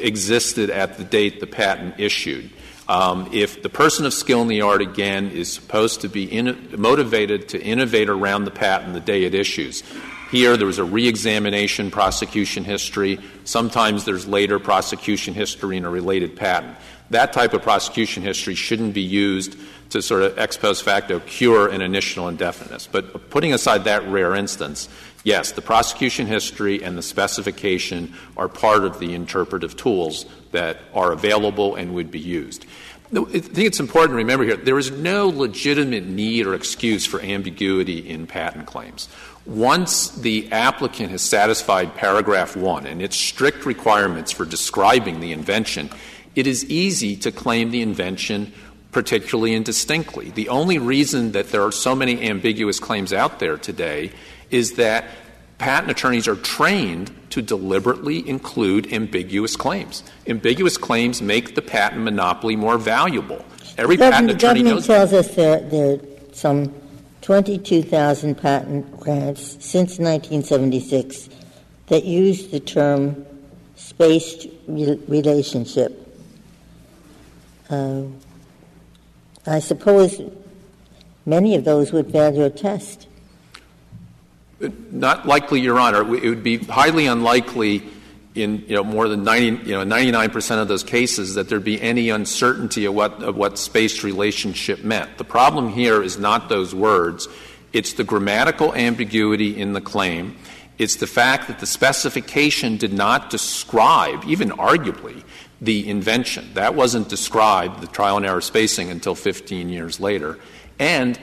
existed 0.00 0.68
at 0.68 0.98
the 0.98 1.04
date 1.04 1.38
the 1.38 1.46
patent 1.46 1.94
issued. 1.96 2.50
Um, 2.88 3.30
if 3.32 3.62
the 3.62 3.68
person 3.68 4.04
of 4.04 4.12
skill 4.12 4.42
in 4.42 4.48
the 4.48 4.62
art, 4.62 4.82
again, 4.82 5.30
is 5.30 5.52
supposed 5.52 6.00
to 6.00 6.08
be 6.08 6.24
in, 6.24 6.74
motivated 6.76 7.48
to 7.50 7.62
innovate 7.62 8.08
around 8.08 8.46
the 8.46 8.50
patent 8.50 8.94
the 8.94 9.00
day 9.00 9.22
it 9.22 9.34
issues, 9.34 9.84
here 10.32 10.56
there 10.56 10.66
was 10.66 10.78
a 10.78 10.84
re-examination 10.84 11.92
prosecution 11.92 12.64
history. 12.64 13.20
Sometimes 13.44 14.06
there's 14.06 14.26
later 14.26 14.58
prosecution 14.58 15.34
history 15.34 15.76
in 15.76 15.84
a 15.84 15.90
related 15.90 16.34
patent. 16.34 16.76
That 17.10 17.32
type 17.32 17.52
of 17.52 17.62
prosecution 17.62 18.22
history 18.22 18.54
shouldn't 18.54 18.94
be 18.94 19.02
used 19.02 19.56
to 19.90 20.00
sort 20.00 20.22
of 20.22 20.38
ex 20.38 20.56
post 20.56 20.82
facto 20.82 21.20
cure 21.20 21.68
an 21.68 21.82
initial 21.82 22.28
indefiniteness. 22.28 22.88
But 22.90 23.30
putting 23.30 23.52
aside 23.52 23.84
that 23.84 24.06
rare 24.08 24.34
instance, 24.34 24.88
yes, 25.22 25.52
the 25.52 25.60
prosecution 25.60 26.26
history 26.26 26.82
and 26.82 26.96
the 26.96 27.02
specification 27.02 28.14
are 28.36 28.48
part 28.48 28.84
of 28.84 28.98
the 28.98 29.14
interpretive 29.14 29.76
tools 29.76 30.24
that 30.52 30.78
are 30.94 31.12
available 31.12 31.74
and 31.74 31.94
would 31.94 32.10
be 32.10 32.20
used. 32.20 32.66
I 33.14 33.24
think 33.24 33.58
it's 33.58 33.80
important 33.80 34.12
to 34.12 34.16
remember 34.16 34.44
here 34.44 34.56
there 34.56 34.78
is 34.78 34.90
no 34.90 35.28
legitimate 35.28 36.06
need 36.06 36.46
or 36.46 36.54
excuse 36.54 37.04
for 37.04 37.20
ambiguity 37.20 38.08
in 38.08 38.26
patent 38.26 38.64
claims. 38.64 39.08
Once 39.44 40.08
the 40.10 40.50
applicant 40.50 41.10
has 41.10 41.20
satisfied 41.20 41.94
paragraph 41.94 42.56
one 42.56 42.86
and 42.86 43.02
its 43.02 43.16
strict 43.16 43.66
requirements 43.66 44.32
for 44.32 44.46
describing 44.46 45.20
the 45.20 45.32
invention, 45.32 45.90
it 46.34 46.46
is 46.46 46.64
easy 46.66 47.16
to 47.16 47.32
claim 47.32 47.70
the 47.70 47.82
invention 47.82 48.52
particularly 48.92 49.54
and 49.54 49.64
distinctly. 49.64 50.30
The 50.30 50.50
only 50.50 50.78
reason 50.78 51.32
that 51.32 51.50
there 51.50 51.62
are 51.62 51.72
so 51.72 51.96
many 51.96 52.28
ambiguous 52.28 52.78
claims 52.78 53.12
out 53.12 53.38
there 53.38 53.56
today 53.56 54.12
is 54.50 54.74
that 54.74 55.06
patent 55.58 55.90
attorneys 55.90 56.28
are 56.28 56.36
trained 56.36 57.10
to 57.30 57.40
deliberately 57.40 58.28
include 58.28 58.92
ambiguous 58.92 59.56
claims. 59.56 60.02
Ambiguous 60.26 60.76
claims 60.76 61.22
make 61.22 61.54
the 61.54 61.62
patent 61.62 62.02
monopoly 62.02 62.54
more 62.54 62.76
valuable. 62.76 63.42
Every 63.78 63.96
The 63.96 64.10
patent 64.10 64.12
government, 64.12 64.42
attorney 64.42 64.62
government 64.62 64.76
knows 64.76 64.86
tells 64.86 65.12
us 65.14 65.34
there, 65.34 65.60
there 65.60 65.94
are 65.94 66.00
some 66.32 66.74
22,000 67.22 68.34
patent 68.34 69.00
grants 69.00 69.52
since 69.64 69.98
1976 69.98 71.30
that 71.86 72.04
use 72.04 72.48
the 72.48 72.60
term 72.60 73.24
spaced 73.76 74.48
re- 74.66 75.00
relationship. 75.08 76.01
Uh, 77.72 78.02
I 79.46 79.58
suppose 79.60 80.20
many 81.24 81.54
of 81.54 81.64
those 81.64 81.90
would 81.90 82.12
fail 82.12 82.34
your 82.34 82.50
test. 82.50 83.08
Not 84.90 85.26
likely, 85.26 85.60
Your 85.60 85.78
Honor. 85.78 86.02
It 86.14 86.28
would 86.28 86.42
be 86.42 86.58
highly 86.58 87.06
unlikely 87.06 87.82
in 88.34 88.64
you 88.66 88.74
know 88.74 88.84
more 88.84 89.08
than 89.08 89.24
90 89.24 89.68
you 89.68 89.74
know 89.74 89.84
99 89.84 90.30
percent 90.30 90.60
of 90.60 90.68
those 90.68 90.82
cases 90.82 91.34
that 91.34 91.48
there'd 91.48 91.64
be 91.64 91.80
any 91.82 92.08
uncertainty 92.08 92.86
of 92.86 92.94
what 92.94 93.22
of 93.22 93.36
what 93.36 93.58
spaced 93.58 94.04
relationship 94.04 94.84
meant. 94.84 95.18
The 95.18 95.24
problem 95.24 95.70
here 95.70 96.02
is 96.02 96.18
not 96.18 96.50
those 96.50 96.74
words; 96.74 97.26
it's 97.72 97.94
the 97.94 98.04
grammatical 98.04 98.74
ambiguity 98.74 99.58
in 99.58 99.72
the 99.72 99.80
claim. 99.80 100.36
It's 100.78 100.96
the 100.96 101.06
fact 101.06 101.48
that 101.48 101.58
the 101.58 101.66
specification 101.66 102.76
did 102.76 102.92
not 102.92 103.30
describe, 103.30 104.24
even 104.26 104.50
arguably, 104.50 105.22
the 105.62 105.88
invention. 105.88 106.50
That 106.54 106.74
wasn't 106.74 107.08
described, 107.08 107.80
the 107.80 107.86
trial 107.86 108.16
and 108.16 108.26
error 108.26 108.40
spacing, 108.40 108.90
until 108.90 109.14
15 109.14 109.68
years 109.68 110.00
later. 110.00 110.38
And 110.78 111.18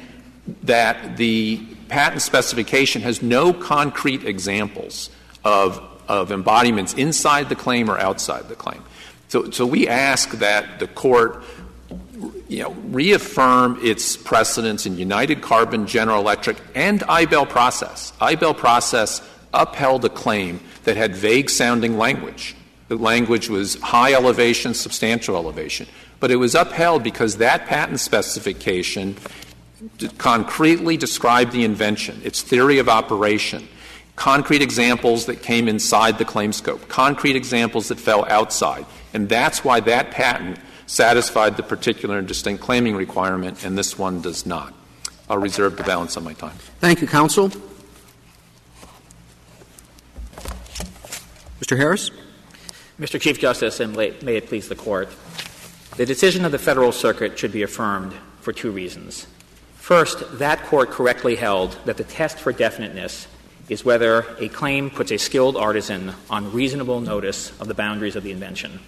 that 0.64 1.18
the 1.18 1.58
patent 1.90 2.22
specification 2.22 3.02
has 3.02 3.22
no 3.22 3.54
concrete 3.54 4.24
examples 4.24 5.10
of, 5.44 5.84
of 6.08 6.32
embodiments 6.32 6.94
inside 6.94 7.50
the 7.50 7.56
claim 7.56 7.92
or 7.92 8.00
outside 8.00 8.48
the 8.48 8.56
claim. 8.56 8.82
So, 9.28 9.52
so 9.52 9.66
we 9.66 9.88
ask 9.88 10.32
that 10.32 10.80
the 10.80 10.88
court 10.88 11.44
you 12.48 12.64
know, 12.64 12.72
reaffirm 12.72 13.78
its 13.84 14.18
precedence 14.18 14.86
in 14.86 14.98
United 14.98 15.42
Carbon, 15.42 15.86
General 15.86 16.20
Electric, 16.22 16.58
and 16.74 17.02
Eibel 17.02 17.48
process. 17.48 18.14
Eibel 18.20 18.58
process 18.58 19.22
upheld 19.54 20.06
a 20.06 20.10
claim 20.10 20.60
that 20.84 20.98
had 20.98 21.16
vague 21.16 21.50
sounding 21.50 21.98
language. 21.98 22.56
The 22.90 22.98
language 22.98 23.50
was 23.50 23.76
high 23.76 24.14
elevation, 24.14 24.74
substantial 24.74 25.36
elevation. 25.36 25.88
But 26.20 26.32
it 26.32 26.36
was 26.36 26.56
upheld 26.56 27.04
because 27.04 27.38
that 27.38 27.68
patent 27.68 28.00
specification 28.00 29.16
concretely 30.18 30.98
described 30.98 31.52
the 31.52 31.64
invention, 31.64 32.22
its 32.24 32.42
theory 32.42 32.80
of 32.80 32.90
operation, 32.90 33.68
concrete 34.16 34.62
examples 34.62 35.28
that 35.28 35.42
came 35.42 35.68
inside 35.68 36.18
the 36.18 36.26
claim 36.26 36.52
scope, 36.52 36.88
concrete 36.90 37.36
examples 37.36 37.88
that 37.88 38.00
fell 38.00 38.26
outside. 38.26 38.86
And 39.14 39.30
that's 39.30 39.64
why 39.64 39.80
that 39.82 40.12
patent 40.12 40.60
satisfied 40.88 41.56
the 41.58 41.64
particular 41.64 42.18
and 42.18 42.28
distinct 42.28 42.62
claiming 42.62 42.96
requirement, 42.96 43.64
and 43.64 43.78
this 43.78 43.98
one 43.98 44.22
does 44.22 44.46
not. 44.46 44.74
I'll 45.30 45.38
reserve 45.38 45.78
the 45.78 45.84
balance 45.84 46.18
of 46.18 46.24
my 46.24 46.34
time. 46.34 46.58
Thank 46.80 47.02
you, 47.02 47.08
counsel. 47.08 47.52
Mr. 51.62 51.78
Harris? 51.78 52.10
Mr. 53.00 53.20
Chief 53.20 53.40
Justice, 53.40 53.80
and 53.80 53.96
may 53.96 54.36
it 54.36 54.48
please 54.48 54.68
the 54.68 54.76
Court, 54.76 55.08
the 55.96 56.06
decision 56.06 56.44
of 56.44 56.52
the 56.52 56.60
Federal 56.60 56.92
Circuit 56.92 57.40
should 57.40 57.54
be 57.54 57.64
affirmed 57.64 58.14
for 58.42 58.52
two 58.52 58.72
reasons. 58.72 59.26
First, 59.76 60.38
that 60.40 60.64
court 60.66 60.92
correctly 60.92 61.36
held 61.36 61.78
that 61.86 61.98
the 61.98 62.04
test 62.04 62.38
for 62.38 62.52
definiteness 62.52 63.28
is 63.70 63.86
whether 63.86 64.26
a 64.40 64.50
claim 64.50 64.90
puts 64.90 65.12
a 65.12 65.18
skilled 65.18 65.56
artisan 65.56 66.14
on 66.30 66.52
reasonable 66.52 67.00
notice 67.00 67.58
of 67.62 67.68
the 67.68 67.74
boundaries 67.74 68.16
of 68.16 68.24
the 68.24 68.32
invention. 68.32 68.80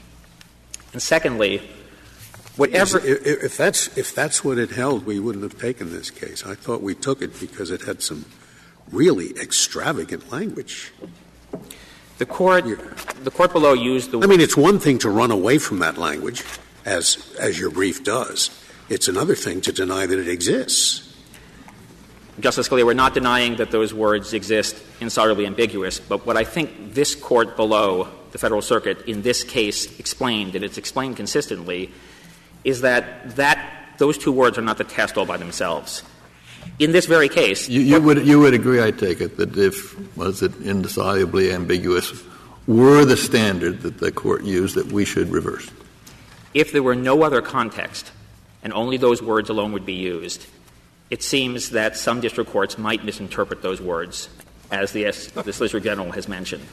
And 0.92 1.02
secondly, 1.02 1.62
whatever 2.58 3.00
if, 3.04 3.56
that's 3.56 3.98
if 3.98 4.14
that's 4.14 4.44
what 4.44 4.58
it 4.58 4.72
held, 4.72 5.06
we 5.06 5.20
wouldn't 5.20 5.44
have 5.44 5.60
taken 5.60 5.92
this 5.92 6.10
case. 6.10 6.46
I 6.46 6.56
thought 6.56 6.82
we 6.82 6.96
took 6.96 7.22
it 7.22 7.40
because 7.40 7.72
it 7.72 7.84
had 7.84 8.02
some 8.02 8.26
really 8.92 9.30
extravagant 9.40 10.32
language. 10.32 10.92
The 12.22 12.28
court, 12.28 12.66
the 13.24 13.32
court 13.32 13.52
below 13.52 13.74
used 13.74 14.12
the. 14.12 14.20
I 14.20 14.28
mean, 14.28 14.42
it's 14.42 14.56
one 14.56 14.78
thing 14.78 15.00
to 15.00 15.10
run 15.10 15.32
away 15.32 15.58
from 15.58 15.80
that 15.80 15.98
language, 15.98 16.44
as 16.86 17.18
as 17.40 17.60
your 17.60 17.72
brief 17.72 18.04
does. 18.04 18.52
It's 18.90 19.08
another 19.08 19.34
thing 19.34 19.60
to 19.62 19.72
deny 19.72 20.06
that 20.06 20.20
it 20.20 20.28
exists. 20.28 21.18
Justice 22.40 22.70
Scalia, 22.70 22.86
we're 22.86 22.94
not 22.94 23.16
denying 23.16 23.56
that 23.56 23.72
those 23.72 23.92
words 23.92 24.34
exist 24.36 24.76
insolubly 25.00 25.48
ambiguous, 25.48 26.00
but 26.00 26.24
what 26.28 26.38
I 26.38 26.44
think 26.44 26.94
this 26.94 27.16
court 27.16 27.56
below, 27.56 28.08
the 28.34 28.38
Federal 28.38 28.62
Circuit, 28.62 29.02
in 29.08 29.24
this 29.24 29.44
case 29.44 29.98
explained, 29.98 30.54
and 30.54 30.64
it's 30.64 30.78
explained 30.78 31.18
consistently, 31.18 31.90
is 32.64 32.82
that 32.82 33.36
that 33.36 33.96
those 33.98 34.20
two 34.20 34.32
words 34.32 34.60
are 34.60 34.62
not 34.62 34.78
the 34.78 34.84
test 34.84 35.18
all 35.18 35.26
by 35.26 35.38
themselves. 35.38 36.04
In 36.80 36.92
this 36.92 37.06
very 37.06 37.30
case, 37.30 37.70
you, 37.70 37.82
you 37.82 38.02
would 38.02 38.26
you 38.26 38.40
would 38.40 38.54
agree, 38.54 38.82
I 38.82 38.92
take 38.92 39.22
it, 39.22 39.38
that 39.38 39.56
if 39.56 39.96
was 40.18 40.42
it 40.42 40.52
indissolubly 40.64 41.54
ambiguous 41.54 42.24
were 42.68 43.06
the 43.06 43.18
standard 43.18 43.82
that 43.82 44.00
the 44.00 44.12
court 44.12 44.44
used 44.44 44.76
that 44.76 44.92
we 44.92 45.06
should 45.06 45.30
reverse. 45.30 45.70
If 46.54 46.72
there 46.72 46.84
were 46.84 46.96
no 46.96 47.24
other 47.24 47.42
context 47.42 48.12
and 48.64 48.74
only 48.74 48.98
those 48.98 49.22
words 49.22 49.50
alone 49.50 49.72
would 49.74 49.86
be 49.86 49.94
used, 49.94 50.46
it 51.10 51.24
seems 51.24 51.72
that 51.72 51.98
some 51.98 52.22
district 52.22 52.52
courts 52.52 52.78
might 52.78 53.04
misinterpret 53.04 53.62
those 53.62 53.82
words, 53.82 54.30
as 54.72 54.92
the, 54.92 55.04
the 55.04 55.54
Solicitor 55.54 55.80
General 55.80 56.12
has 56.12 56.28
mentioned. 56.28 56.64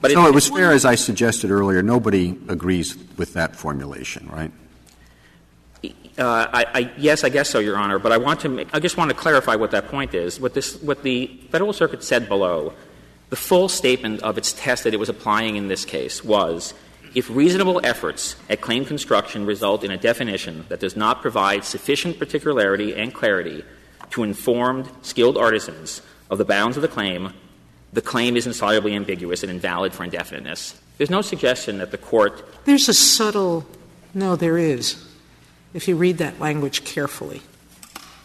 But 0.00 0.12
no, 0.12 0.26
it, 0.26 0.30
it 0.30 0.34
was 0.34 0.48
fair, 0.48 0.72
as 0.72 0.84
I 0.84 0.94
suggested 0.94 1.50
earlier. 1.50 1.82
Nobody 1.82 2.38
agrees 2.48 2.96
with 3.16 3.32
that 3.34 3.56
formulation, 3.56 4.28
right? 4.28 4.52
Uh, 6.18 6.46
I, 6.52 6.66
I, 6.74 6.92
yes, 6.96 7.24
I 7.24 7.28
guess 7.28 7.48
so, 7.48 7.60
Your 7.60 7.76
Honor. 7.76 7.98
But 7.98 8.12
I 8.12 8.18
want 8.18 8.40
to. 8.40 8.48
Make, 8.48 8.68
I 8.74 8.80
just 8.80 8.96
want 8.96 9.10
to 9.10 9.16
clarify 9.16 9.56
what 9.56 9.70
that 9.70 9.88
point 9.88 10.14
is. 10.14 10.40
What 10.40 10.54
this, 10.54 10.80
what 10.82 11.02
the 11.02 11.26
Federal 11.50 11.72
Circuit 11.72 12.02
said 12.02 12.28
below, 12.28 12.72
the 13.30 13.36
full 13.36 13.68
statement 13.68 14.22
of 14.22 14.36
its 14.36 14.52
test 14.52 14.84
that 14.84 14.94
it 14.94 14.98
was 14.98 15.08
applying 15.08 15.56
in 15.56 15.68
this 15.68 15.84
case 15.84 16.24
was 16.24 16.74
if 17.14 17.28
reasonable 17.30 17.80
efforts 17.84 18.36
at 18.48 18.60
claim 18.60 18.84
construction 18.84 19.46
result 19.46 19.82
in 19.82 19.90
a 19.90 19.96
definition 19.96 20.64
that 20.68 20.80
does 20.80 20.96
not 20.96 21.22
provide 21.22 21.64
sufficient 21.64 22.18
particularity 22.18 22.94
and 22.94 23.14
clarity 23.14 23.64
to 24.10 24.22
informed, 24.22 24.88
skilled 25.02 25.36
artisans 25.36 26.02
of 26.30 26.38
the 26.38 26.44
bounds 26.44 26.76
of 26.76 26.82
the 26.82 26.88
claim, 26.88 27.32
the 27.92 28.02
claim 28.02 28.36
is 28.36 28.46
insolubly 28.46 28.94
ambiguous 28.94 29.42
and 29.42 29.50
invalid 29.50 29.92
for 29.92 30.04
indefiniteness. 30.04 30.80
There's 30.98 31.10
no 31.10 31.22
suggestion 31.22 31.78
that 31.78 31.90
the 31.90 31.98
court. 31.98 32.44
There's 32.64 32.88
a 32.88 32.94
subtle. 32.94 33.66
No, 34.14 34.36
there 34.36 34.58
is. 34.58 35.04
If 35.72 35.86
you 35.86 35.96
read 35.96 36.18
that 36.18 36.40
language 36.40 36.84
carefully, 36.84 37.42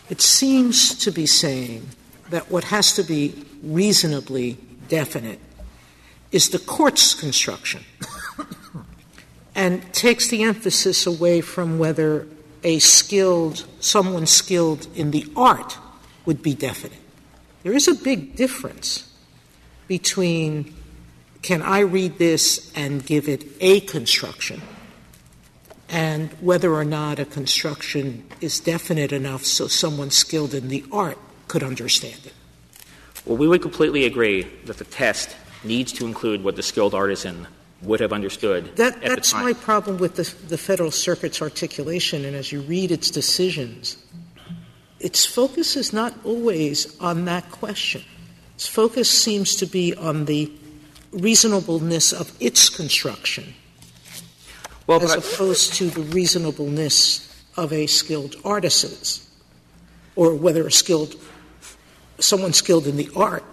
it 0.10 0.22
seems 0.22 0.96
to 1.00 1.12
be 1.12 1.26
saying 1.26 1.88
that 2.30 2.50
what 2.50 2.66
has 2.66 2.94
to 2.94 3.04
be 3.04 3.46
reasonably 3.62 4.58
definite 4.88 5.40
is 6.32 6.50
the 6.50 6.60
court's 6.60 7.14
construction 7.14 7.84
and 9.56 9.94
takes 9.94 10.30
the 10.30 10.44
emphasis 10.44 11.06
away 11.06 11.42
from 11.42 11.78
whether 11.78 12.28
a 12.64 12.80
skilled, 12.80 13.66
someone 13.80 14.26
skilled 14.26 14.88
in 14.96 15.12
the 15.12 15.32
art 15.36 15.78
would 16.26 16.42
be 16.42 16.56
definite. 16.56 16.98
There 17.62 17.74
is 17.74 17.88
a 17.88 17.96
big 17.96 18.36
difference 18.36 19.12
between 19.88 20.74
can 21.44 21.62
I 21.62 21.80
read 21.82 22.18
this 22.18 22.72
and 22.76 23.06
give 23.06 23.30
it 23.30 23.46
a 23.62 23.82
construction 23.82 24.64
and 25.90 26.32
whether 26.42 26.74
or 26.74 26.86
not 26.86 27.20
a 27.20 27.26
construction 27.26 28.26
is 28.42 28.60
definite 28.60 29.12
enough 29.12 29.46
so 29.46 29.68
someone 29.68 30.12
skilled 30.12 30.54
in 30.54 30.68
the 30.68 30.84
art 30.92 31.18
could 31.48 31.64
understand 31.64 32.20
it. 32.26 32.34
Well, 33.26 33.38
we 33.38 33.48
would 33.48 33.62
completely 33.62 34.06
agree 34.06 34.44
that 34.66 34.78
the 34.78 34.86
test 34.86 35.36
needs 35.64 35.92
to 35.94 36.06
include 36.06 36.44
what 36.44 36.56
the 36.56 36.64
skilled 36.64 36.94
artisan 36.94 37.48
would 37.82 38.00
have 38.00 38.14
understood. 38.14 38.76
That, 38.78 39.02
that's 39.02 39.34
my 39.34 39.54
problem 39.54 39.98
with 39.98 40.16
the, 40.16 40.48
the 40.48 40.58
Federal 40.58 40.92
Circuit's 40.92 41.42
articulation, 41.42 42.26
and 42.26 42.36
as 42.36 42.52
you 42.52 42.62
read 42.62 42.92
its 42.92 43.12
decisions, 43.12 43.98
its 45.00 45.26
focus 45.26 45.76
is 45.76 45.94
not 45.94 46.14
always 46.24 47.00
on 47.00 47.26
that 47.26 47.52
question. 47.52 48.02
Its 48.56 48.68
focus 48.68 49.10
seems 49.10 49.56
to 49.58 49.66
be 49.66 49.94
on 49.96 50.26
the 50.26 50.52
reasonableness 51.12 52.14
of 52.14 52.32
its 52.40 52.70
construction, 52.70 53.54
well, 54.88 55.02
as 55.02 55.16
opposed 55.16 55.74
to 55.76 55.90
the 55.90 56.02
reasonableness 56.02 57.44
of 57.58 57.74
a 57.74 57.88
skilled 57.88 58.36
artisan's, 58.44 59.30
or 60.16 60.36
whether 60.36 60.68
a 60.68 60.72
skilled 60.72 61.16
someone 62.20 62.54
skilled 62.54 62.88
in 62.88 62.96
the 62.96 63.10
art 63.16 63.44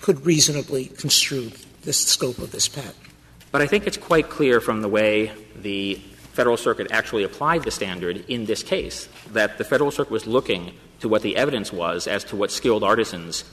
could 0.00 0.24
reasonably 0.24 0.86
construe 0.86 1.50
the 1.82 1.92
scope 1.92 2.38
of 2.38 2.52
this 2.52 2.68
patent. 2.68 2.94
But 3.50 3.62
I 3.62 3.66
think 3.66 3.86
it's 3.86 3.96
quite 3.96 4.28
clear 4.28 4.60
from 4.60 4.82
the 4.82 4.88
way 4.88 5.32
the 5.56 5.94
Federal 6.32 6.56
Circuit 6.56 6.88
actually 6.90 7.24
applied 7.24 7.64
the 7.64 7.70
standard 7.70 8.24
in 8.28 8.44
this 8.44 8.62
case 8.62 9.08
that 9.32 9.58
the 9.58 9.64
Federal 9.64 9.90
Circuit 9.90 10.12
was 10.12 10.26
looking 10.26 10.74
to 11.00 11.08
what 11.08 11.22
the 11.22 11.36
evidence 11.36 11.72
was 11.72 12.06
as 12.06 12.24
to 12.24 12.36
what 12.36 12.50
skilled 12.50 12.84
artisans 12.84 13.44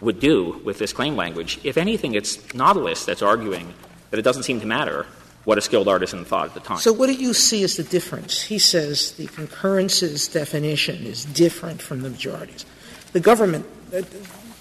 would 0.00 0.20
do 0.20 0.60
with 0.64 0.78
this 0.78 0.92
claim 0.92 1.16
language. 1.16 1.60
If 1.62 1.76
anything, 1.76 2.14
it's 2.14 2.52
Nautilus 2.54 3.04
that's 3.04 3.22
arguing 3.22 3.72
that 4.10 4.18
it 4.18 4.22
doesn't 4.22 4.42
seem 4.42 4.60
to 4.60 4.66
matter 4.66 5.06
what 5.44 5.58
a 5.58 5.60
skilled 5.60 5.88
artisan 5.88 6.24
thought 6.24 6.46
at 6.46 6.54
the 6.54 6.60
time. 6.60 6.78
So, 6.78 6.92
what 6.92 7.06
do 7.06 7.14
you 7.14 7.34
see 7.34 7.62
as 7.64 7.76
the 7.76 7.82
difference? 7.82 8.42
He 8.42 8.58
says 8.58 9.12
the 9.12 9.26
concurrence's 9.26 10.28
definition 10.28 11.04
is 11.04 11.24
different 11.24 11.82
from 11.82 12.02
the 12.02 12.10
majority's. 12.10 12.64
The 13.12 13.20
government, 13.20 13.66
uh, 13.94 14.02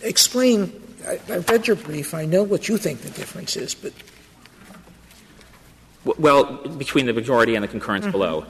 explain 0.01 0.81
I, 1.07 1.19
have 1.27 1.49
read 1.49 1.67
your 1.67 1.75
brief. 1.75 2.13
I 2.13 2.25
know 2.25 2.43
what 2.43 2.67
you 2.67 2.77
think 2.77 3.01
the 3.01 3.09
difference 3.09 3.55
is, 3.55 3.73
but. 3.73 3.93
Well, 6.03 6.55
between 6.77 7.05
the 7.05 7.13
majority 7.13 7.55
and 7.55 7.63
the 7.63 7.67
concurrence 7.67 8.05
mm-hmm. 8.05 8.11
below. 8.11 8.45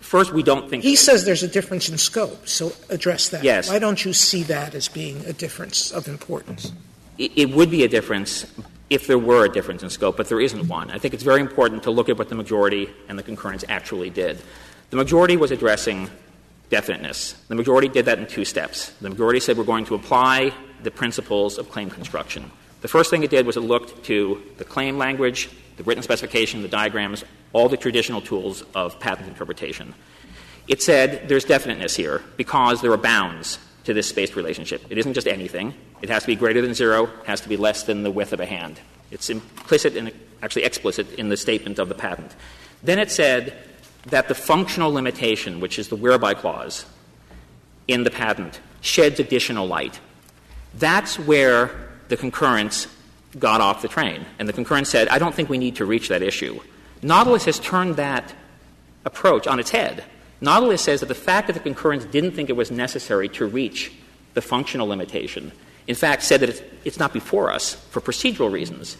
First, 0.00 0.32
we 0.32 0.42
don't 0.42 0.68
think. 0.68 0.82
He 0.82 0.96
says 0.96 1.24
there's 1.24 1.42
a 1.42 1.48
difference 1.48 1.88
in 1.88 1.98
scope, 1.98 2.48
so 2.48 2.72
address 2.88 3.28
that. 3.28 3.44
Yes. 3.44 3.68
Why 3.68 3.78
don't 3.78 4.04
you 4.04 4.12
see 4.12 4.42
that 4.44 4.74
as 4.74 4.88
being 4.88 5.24
a 5.26 5.32
difference 5.32 5.92
of 5.92 6.08
importance? 6.08 6.72
It, 7.18 7.32
it 7.36 7.50
would 7.50 7.70
be 7.70 7.84
a 7.84 7.88
difference, 7.88 8.46
if 8.90 9.06
there 9.06 9.18
were 9.18 9.44
a 9.44 9.48
difference 9.48 9.84
in 9.84 9.88
scope, 9.88 10.16
but 10.16 10.28
there 10.28 10.40
isn't 10.40 10.68
one. 10.68 10.90
I 10.90 10.98
think 10.98 11.14
it's 11.14 11.22
very 11.22 11.40
important 11.40 11.84
to 11.84 11.92
look 11.92 12.08
at 12.08 12.18
what 12.18 12.28
the 12.28 12.34
majority 12.34 12.90
and 13.08 13.16
the 13.16 13.22
concurrence 13.22 13.64
actually 13.68 14.10
did. 14.10 14.42
The 14.90 14.96
majority 14.96 15.36
was 15.36 15.52
addressing 15.52 16.10
definiteness. 16.70 17.32
The 17.48 17.54
majority 17.54 17.88
did 17.88 18.06
that 18.06 18.18
in 18.18 18.26
two 18.26 18.44
steps. 18.44 18.90
The 19.00 19.08
majority 19.08 19.38
said 19.38 19.56
we're 19.56 19.64
going 19.64 19.84
to 19.86 19.94
apply 19.94 20.52
the 20.82 20.90
principles 20.90 21.56
of 21.56 21.70
claim 21.70 21.88
construction. 21.88 22.50
The 22.80 22.88
first 22.88 23.10
thing 23.10 23.22
it 23.22 23.30
did 23.30 23.46
was 23.46 23.56
it 23.56 23.60
looked 23.60 24.04
to 24.04 24.42
the 24.56 24.64
claim 24.64 24.98
language, 24.98 25.50
the 25.76 25.84
written 25.84 26.02
specification, 26.02 26.62
the 26.62 26.68
diagrams, 26.68 27.24
all 27.52 27.68
the 27.68 27.76
traditional 27.76 28.20
tools 28.20 28.64
of 28.74 28.98
patent 28.98 29.28
interpretation. 29.28 29.94
It 30.66 30.82
said 30.82 31.28
there's 31.28 31.44
definiteness 31.44 31.94
here 31.94 32.22
because 32.36 32.80
there 32.80 32.92
are 32.92 32.96
bounds 32.96 33.58
to 33.90 33.94
this 33.94 34.08
spaced 34.08 34.36
relationship. 34.36 34.84
It 34.88 34.98
isn't 34.98 35.14
just 35.14 35.26
anything. 35.26 35.74
It 36.00 36.08
has 36.10 36.22
to 36.22 36.28
be 36.28 36.36
greater 36.36 36.62
than 36.62 36.74
zero, 36.74 37.10
has 37.24 37.40
to 37.40 37.48
be 37.48 37.56
less 37.56 37.82
than 37.82 38.04
the 38.04 38.10
width 38.10 38.32
of 38.32 38.38
a 38.38 38.46
hand. 38.46 38.78
It's 39.10 39.28
implicit 39.28 39.96
and 39.96 40.12
actually 40.42 40.62
explicit 40.62 41.12
in 41.14 41.28
the 41.28 41.36
statement 41.36 41.80
of 41.80 41.88
the 41.88 41.96
patent. 41.96 42.36
Then 42.84 43.00
it 43.00 43.10
said 43.10 43.56
that 44.06 44.28
the 44.28 44.34
functional 44.34 44.92
limitation, 44.92 45.58
which 45.58 45.76
is 45.76 45.88
the 45.88 45.96
whereby 45.96 46.34
clause 46.34 46.86
in 47.88 48.04
the 48.04 48.10
patent, 48.10 48.60
sheds 48.80 49.18
additional 49.18 49.66
light. 49.66 49.98
That's 50.74 51.18
where 51.18 51.90
the 52.08 52.16
concurrence 52.16 52.86
got 53.38 53.60
off 53.60 53.82
the 53.82 53.88
train. 53.88 54.24
And 54.38 54.48
the 54.48 54.52
concurrence 54.52 54.88
said, 54.88 55.08
I 55.08 55.18
don't 55.18 55.34
think 55.34 55.48
we 55.48 55.58
need 55.58 55.76
to 55.76 55.84
reach 55.84 56.08
that 56.08 56.22
issue. 56.22 56.60
Nautilus 57.02 57.44
has 57.46 57.58
turned 57.58 57.96
that 57.96 58.34
approach 59.04 59.48
on 59.48 59.58
its 59.58 59.70
head. 59.70 60.04
Nautilus 60.40 60.82
says 60.82 61.00
that 61.00 61.06
the 61.06 61.14
fact 61.14 61.46
that 61.48 61.52
the 61.52 61.60
concurrence 61.60 62.04
didn't 62.06 62.32
think 62.32 62.48
it 62.48 62.56
was 62.56 62.70
necessary 62.70 63.28
to 63.30 63.46
reach 63.46 63.92
the 64.34 64.40
functional 64.42 64.86
limitation, 64.86 65.52
in 65.86 65.94
fact, 65.94 66.22
said 66.22 66.40
that 66.40 66.48
it's, 66.48 66.62
it's 66.84 66.98
not 66.98 67.12
before 67.12 67.50
us 67.52 67.74
for 67.74 68.00
procedural 68.00 68.50
reasons. 68.50 68.96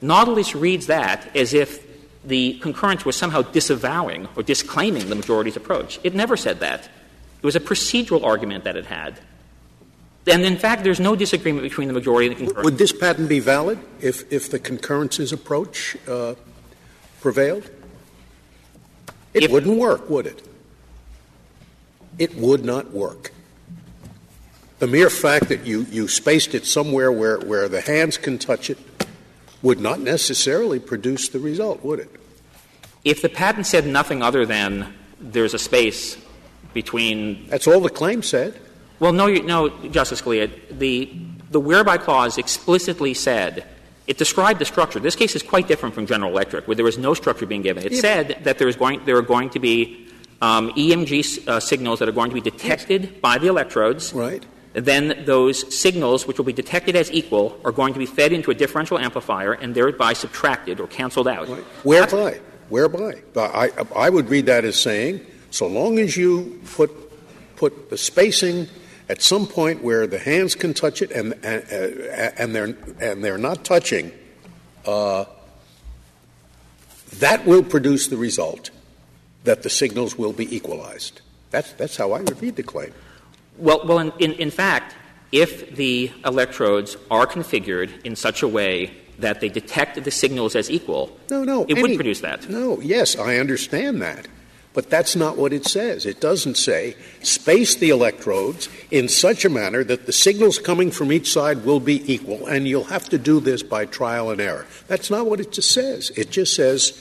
Nautilus 0.00 0.54
reads 0.54 0.86
that 0.86 1.34
as 1.36 1.52
if 1.52 1.86
the 2.24 2.58
concurrence 2.60 3.04
was 3.04 3.16
somehow 3.16 3.42
disavowing 3.42 4.28
or 4.36 4.42
disclaiming 4.42 5.08
the 5.08 5.14
majority's 5.14 5.56
approach. 5.56 5.98
It 6.04 6.14
never 6.14 6.36
said 6.36 6.60
that. 6.60 6.84
It 6.84 7.46
was 7.46 7.56
a 7.56 7.60
procedural 7.60 8.24
argument 8.24 8.64
that 8.64 8.76
it 8.76 8.86
had. 8.86 9.20
And 10.26 10.42
in 10.44 10.56
fact, 10.58 10.84
there's 10.84 11.00
no 11.00 11.16
disagreement 11.16 11.62
between 11.62 11.88
the 11.88 11.94
majority 11.94 12.26
and 12.28 12.36
the 12.36 12.44
concurrence. 12.44 12.64
Would 12.64 12.78
this 12.78 12.92
patent 12.92 13.28
be 13.28 13.40
valid 13.40 13.78
if, 14.00 14.30
if 14.32 14.50
the 14.50 14.58
concurrence's 14.58 15.32
approach 15.32 15.96
uh, 16.06 16.34
prevailed? 17.20 17.70
It 19.34 19.44
If- 19.44 19.50
wouldn't 19.50 19.78
work, 19.78 20.08
would 20.10 20.26
it? 20.26 20.44
It 22.18 22.34
would 22.36 22.64
not 22.64 22.90
work. 22.92 23.32
The 24.78 24.86
mere 24.86 25.10
fact 25.10 25.48
that 25.48 25.66
you, 25.66 25.86
you 25.90 26.06
spaced 26.08 26.54
it 26.54 26.64
somewhere 26.66 27.10
where, 27.10 27.38
where 27.38 27.68
the 27.68 27.80
hands 27.80 28.16
can 28.16 28.38
touch 28.38 28.70
it 28.70 28.78
would 29.62 29.80
not 29.80 30.00
necessarily 30.00 30.78
produce 30.78 31.28
the 31.28 31.40
result, 31.40 31.82
would 31.82 31.98
it? 31.98 32.10
If 33.04 33.22
the 33.22 33.28
patent 33.28 33.66
said 33.66 33.86
nothing 33.86 34.22
other 34.22 34.46
than 34.46 34.94
there's 35.20 35.54
a 35.54 35.58
space 35.58 36.16
between 36.74 37.48
That's 37.48 37.66
all 37.66 37.80
the 37.80 37.90
claim 37.90 38.22
said. 38.22 38.60
Well, 39.00 39.12
no, 39.12 39.26
you, 39.26 39.42
no, 39.42 39.68
Justice 39.88 40.22
Scalia. 40.22 40.50
The, 40.70 41.12
the 41.50 41.60
whereby 41.60 41.98
clause 41.98 42.38
explicitly 42.38 43.14
said, 43.14 43.64
it 44.06 44.18
described 44.18 44.60
the 44.60 44.64
structure. 44.64 45.00
This 45.00 45.16
case 45.16 45.34
is 45.36 45.42
quite 45.42 45.68
different 45.68 45.94
from 45.94 46.06
General 46.06 46.30
Electric, 46.30 46.66
where 46.66 46.74
there 46.74 46.84
was 46.84 46.98
no 46.98 47.14
structure 47.14 47.46
being 47.46 47.62
given. 47.62 47.84
It 47.84 47.96
said 47.96 48.38
that 48.44 48.58
there, 48.58 48.68
is 48.68 48.76
going, 48.76 49.04
there 49.04 49.16
are 49.16 49.22
going 49.22 49.50
to 49.50 49.58
be 49.58 50.07
um, 50.40 50.70
EMG 50.72 51.48
uh, 51.48 51.60
signals 51.60 51.98
that 51.98 52.08
are 52.08 52.12
going 52.12 52.30
to 52.30 52.34
be 52.34 52.40
detected 52.40 53.20
by 53.20 53.38
the 53.38 53.48
electrodes. 53.48 54.12
Right. 54.12 54.44
Then 54.74 55.24
those 55.24 55.74
signals, 55.76 56.26
which 56.26 56.38
will 56.38 56.44
be 56.44 56.52
detected 56.52 56.94
as 56.94 57.10
equal, 57.10 57.58
are 57.64 57.72
going 57.72 57.94
to 57.94 57.98
be 57.98 58.06
fed 58.06 58.32
into 58.32 58.50
a 58.50 58.54
differential 58.54 58.98
amplifier 58.98 59.52
and 59.52 59.74
thereby 59.74 60.12
subtracted 60.12 60.78
or 60.78 60.86
canceled 60.86 61.26
out. 61.26 61.48
Right. 61.48 61.64
Whereby? 61.82 62.40
Whereby? 62.68 63.22
I, 63.36 63.70
I 63.96 64.10
would 64.10 64.28
read 64.28 64.46
that 64.46 64.64
as 64.64 64.80
saying, 64.80 65.24
so 65.50 65.66
long 65.66 65.98
as 65.98 66.16
you 66.16 66.60
put, 66.74 66.90
put 67.56 67.90
the 67.90 67.96
spacing 67.96 68.68
at 69.08 69.22
some 69.22 69.46
point 69.46 69.82
where 69.82 70.06
the 70.06 70.18
hands 70.18 70.54
can 70.54 70.74
touch 70.74 71.00
it 71.00 71.10
and, 71.10 71.32
and, 71.42 71.64
uh, 71.64 72.30
and, 72.36 72.54
they're, 72.54 72.76
and 73.00 73.24
they're 73.24 73.38
not 73.38 73.64
touching, 73.64 74.12
uh, 74.84 75.24
that 77.16 77.46
will 77.46 77.62
produce 77.62 78.08
the 78.08 78.18
result 78.18 78.70
that 79.48 79.62
the 79.62 79.70
signals 79.70 80.18
will 80.18 80.34
be 80.34 80.46
equalized. 80.54 81.22
That's, 81.50 81.72
that's 81.72 81.96
how 81.96 82.12
I 82.12 82.20
would 82.20 82.40
read 82.42 82.56
the 82.56 82.62
claim. 82.62 82.92
Well, 83.56 83.80
well 83.86 83.98
in, 83.98 84.12
in, 84.18 84.32
in 84.34 84.50
fact, 84.50 84.94
if 85.32 85.74
the 85.74 86.12
electrodes 86.26 86.98
are 87.10 87.26
configured 87.26 87.90
in 88.04 88.14
such 88.14 88.42
a 88.42 88.48
way 88.48 88.94
that 89.18 89.40
they 89.40 89.48
detect 89.48 90.04
the 90.04 90.10
signals 90.10 90.54
as 90.54 90.70
equal, 90.70 91.16
No, 91.30 91.44
no. 91.44 91.64
it 91.64 91.80
would 91.80 91.90
any- 91.90 91.96
produce 91.96 92.20
that. 92.20 92.48
No, 92.50 92.78
yes, 92.82 93.16
I 93.16 93.38
understand 93.38 94.02
that. 94.02 94.28
But 94.74 94.90
that's 94.90 95.16
not 95.16 95.38
what 95.38 95.54
it 95.54 95.64
says. 95.64 96.04
It 96.04 96.20
doesn't 96.20 96.56
say 96.58 96.94
space 97.22 97.74
the 97.74 97.88
electrodes 97.88 98.68
in 98.90 99.08
such 99.08 99.46
a 99.46 99.48
manner 99.48 99.82
that 99.82 100.04
the 100.04 100.12
signals 100.12 100.58
coming 100.58 100.90
from 100.90 101.10
each 101.10 101.32
side 101.32 101.64
will 101.64 101.80
be 101.80 102.04
equal, 102.12 102.46
and 102.46 102.68
you'll 102.68 102.84
have 102.84 103.08
to 103.08 103.18
do 103.18 103.40
this 103.40 103.62
by 103.62 103.86
trial 103.86 104.30
and 104.30 104.40
error. 104.42 104.66
That's 104.86 105.10
not 105.10 105.24
what 105.26 105.40
it 105.40 105.52
just 105.52 105.72
says. 105.72 106.10
It 106.10 106.30
just 106.30 106.54
says, 106.54 106.92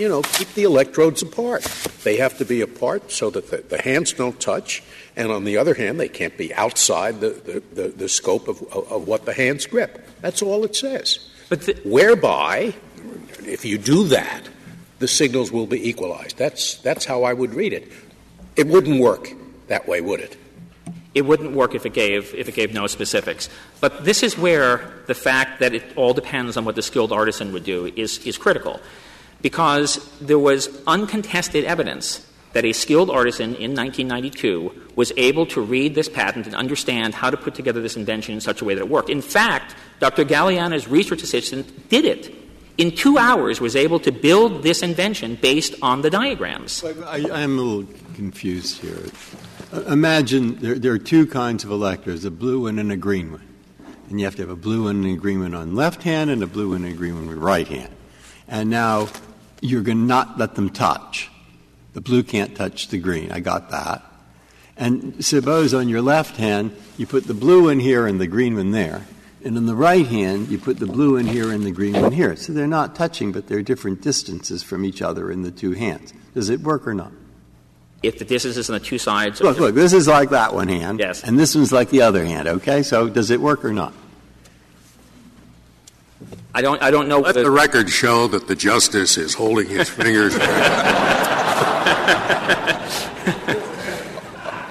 you 0.00 0.08
know, 0.08 0.22
keep 0.22 0.52
the 0.54 0.64
electrodes 0.64 1.20
apart. 1.20 1.62
They 2.04 2.16
have 2.16 2.38
to 2.38 2.44
be 2.46 2.62
apart 2.62 3.12
so 3.12 3.28
that 3.30 3.50
the, 3.50 3.58
the 3.58 3.80
hands 3.80 4.14
don't 4.14 4.40
touch, 4.40 4.82
and 5.14 5.30
on 5.30 5.44
the 5.44 5.58
other 5.58 5.74
hand, 5.74 6.00
they 6.00 6.08
can't 6.08 6.36
be 6.38 6.54
outside 6.54 7.20
the, 7.20 7.30
the, 7.30 7.82
the, 7.82 7.88
the 7.88 8.08
scope 8.08 8.48
of, 8.48 8.62
of, 8.72 8.90
of 8.90 9.06
what 9.06 9.26
the 9.26 9.34
hands 9.34 9.66
grip. 9.66 10.04
That's 10.22 10.40
all 10.40 10.64
it 10.64 10.74
says. 10.74 11.28
But 11.50 11.62
the, 11.62 11.74
Whereby, 11.84 12.74
if 13.40 13.66
you 13.66 13.76
do 13.76 14.08
that, 14.08 14.48
the 15.00 15.08
signals 15.08 15.52
will 15.52 15.66
be 15.66 15.88
equalized. 15.88 16.38
That's, 16.38 16.76
that's 16.76 17.04
how 17.04 17.24
I 17.24 17.34
would 17.34 17.54
read 17.54 17.74
it. 17.74 17.92
It 18.56 18.66
wouldn't 18.66 19.00
work 19.00 19.28
that 19.68 19.86
way, 19.86 20.00
would 20.00 20.20
it? 20.20 20.36
it 21.12 21.22
wouldn't 21.22 21.52
work 21.52 21.74
if 21.74 21.84
it 21.86 21.92
gave 21.92 22.32
if 22.34 22.48
it 22.48 22.54
gave 22.54 22.72
no 22.72 22.86
specifics. 22.86 23.48
But 23.80 24.04
this 24.04 24.22
is 24.22 24.38
where 24.38 24.92
the 25.06 25.14
fact 25.14 25.58
that 25.60 25.74
it 25.74 25.82
all 25.96 26.14
depends 26.14 26.56
on 26.56 26.64
what 26.64 26.76
the 26.76 26.82
skilled 26.82 27.12
artisan 27.12 27.52
would 27.52 27.64
do 27.64 27.86
is 27.96 28.18
is 28.18 28.38
critical, 28.38 28.80
because 29.42 30.08
there 30.20 30.38
was 30.38 30.68
uncontested 30.86 31.64
evidence 31.64 32.26
that 32.52 32.64
a 32.64 32.72
skilled 32.72 33.10
artisan 33.10 33.54
in 33.54 33.74
1992 33.74 34.72
was 34.96 35.12
able 35.16 35.46
to 35.46 35.60
read 35.60 35.94
this 35.94 36.08
patent 36.08 36.46
and 36.46 36.54
understand 36.54 37.14
how 37.14 37.30
to 37.30 37.36
put 37.36 37.54
together 37.54 37.80
this 37.80 37.96
invention 37.96 38.34
in 38.34 38.40
such 38.40 38.60
a 38.60 38.64
way 38.64 38.74
that 38.74 38.80
it 38.80 38.88
worked. 38.88 39.08
In 39.08 39.22
fact, 39.22 39.76
Dr. 40.00 40.24
Galliana's 40.24 40.88
research 40.88 41.22
assistant 41.22 41.88
did 41.88 42.04
it. 42.04 42.34
In 42.76 42.90
two 42.92 43.18
hours, 43.18 43.60
was 43.60 43.76
able 43.76 44.00
to 44.00 44.10
build 44.10 44.62
this 44.62 44.82
invention 44.82 45.36
based 45.36 45.74
on 45.82 46.02
the 46.02 46.10
diagrams. 46.10 46.82
I, 46.82 47.28
I'm 47.30 47.58
a 47.58 47.62
little 47.62 47.94
confused 48.14 48.80
here. 48.80 49.04
Imagine 49.86 50.56
there, 50.56 50.78
there 50.78 50.92
are 50.92 50.98
two 50.98 51.26
kinds 51.26 51.62
of 51.62 51.70
electors, 51.70 52.24
a 52.24 52.30
blue 52.30 52.62
one 52.62 52.78
and 52.78 52.90
a 52.90 52.96
green 52.96 53.32
one. 53.32 53.46
And 54.08 54.18
you 54.18 54.24
have 54.24 54.34
to 54.36 54.42
have 54.42 54.50
a 54.50 54.56
blue 54.56 54.84
one 54.84 55.04
and 55.04 55.20
green 55.20 55.40
one 55.40 55.54
on 55.54 55.76
left 55.76 56.02
hand 56.02 56.30
and 56.30 56.42
a 56.42 56.46
blue 56.46 56.70
one 56.70 56.84
and 56.84 56.96
green 56.96 57.14
one 57.14 57.28
on 57.28 57.38
right 57.38 57.68
hand. 57.68 57.94
And 58.48 58.70
now 58.70 59.08
you're 59.60 59.82
going 59.82 59.98
to 59.98 60.04
not 60.04 60.38
let 60.38 60.54
them 60.54 60.70
touch. 60.70 61.30
The 61.92 62.00
blue 62.00 62.22
can't 62.22 62.54
touch 62.54 62.88
the 62.88 62.98
green. 62.98 63.32
I 63.32 63.40
got 63.40 63.70
that. 63.70 64.04
And 64.76 65.22
suppose 65.24 65.74
on 65.74 65.88
your 65.88 66.00
left 66.00 66.36
hand 66.36 66.74
you 66.96 67.06
put 67.06 67.26
the 67.26 67.34
blue 67.34 67.68
in 67.68 67.80
here 67.80 68.06
and 68.06 68.20
the 68.20 68.26
green 68.26 68.56
one 68.56 68.70
there. 68.70 69.06
And 69.44 69.56
on 69.56 69.66
the 69.66 69.74
right 69.74 70.06
hand, 70.06 70.48
you 70.48 70.58
put 70.58 70.78
the 70.78 70.86
blue 70.86 71.16
in 71.16 71.26
here 71.26 71.50
and 71.50 71.64
the 71.64 71.70
green 71.70 72.00
one 72.00 72.12
here. 72.12 72.36
So 72.36 72.52
they're 72.52 72.66
not 72.66 72.94
touching, 72.94 73.32
but 73.32 73.46
they're 73.46 73.62
different 73.62 74.02
distances 74.02 74.62
from 74.62 74.84
each 74.84 75.00
other 75.00 75.30
in 75.30 75.42
the 75.42 75.50
two 75.50 75.72
hands. 75.72 76.12
Does 76.34 76.50
it 76.50 76.60
work 76.60 76.86
or 76.86 76.92
not? 76.92 77.12
If 78.02 78.18
the 78.18 78.24
distance 78.24 78.56
is 78.56 78.70
on 78.70 78.74
the 78.74 78.84
two 78.84 78.98
sides 78.98 79.40
Look, 79.40 79.58
look, 79.58 79.74
this 79.74 79.92
is 79.92 80.08
like 80.08 80.30
that 80.30 80.54
one 80.54 80.68
hand. 80.68 81.00
Yes. 81.00 81.22
And 81.22 81.38
this 81.38 81.54
one's 81.54 81.72
like 81.72 81.90
the 81.90 82.02
other 82.02 82.24
hand, 82.24 82.48
okay? 82.48 82.82
So 82.82 83.08
does 83.08 83.30
it 83.30 83.40
work 83.40 83.64
or 83.64 83.72
not? 83.72 83.92
I 86.54 86.62
don't 86.62 86.82
I 86.82 86.90
don't 86.90 87.08
know 87.08 87.16
Let 87.20 87.36
whether 87.36 87.44
the 87.44 87.50
record 87.50 87.88
show 87.90 88.26
that 88.28 88.48
the 88.48 88.56
justice 88.56 89.16
is 89.16 89.34
holding 89.34 89.68
his 89.68 89.88
fingers. 90.00 90.34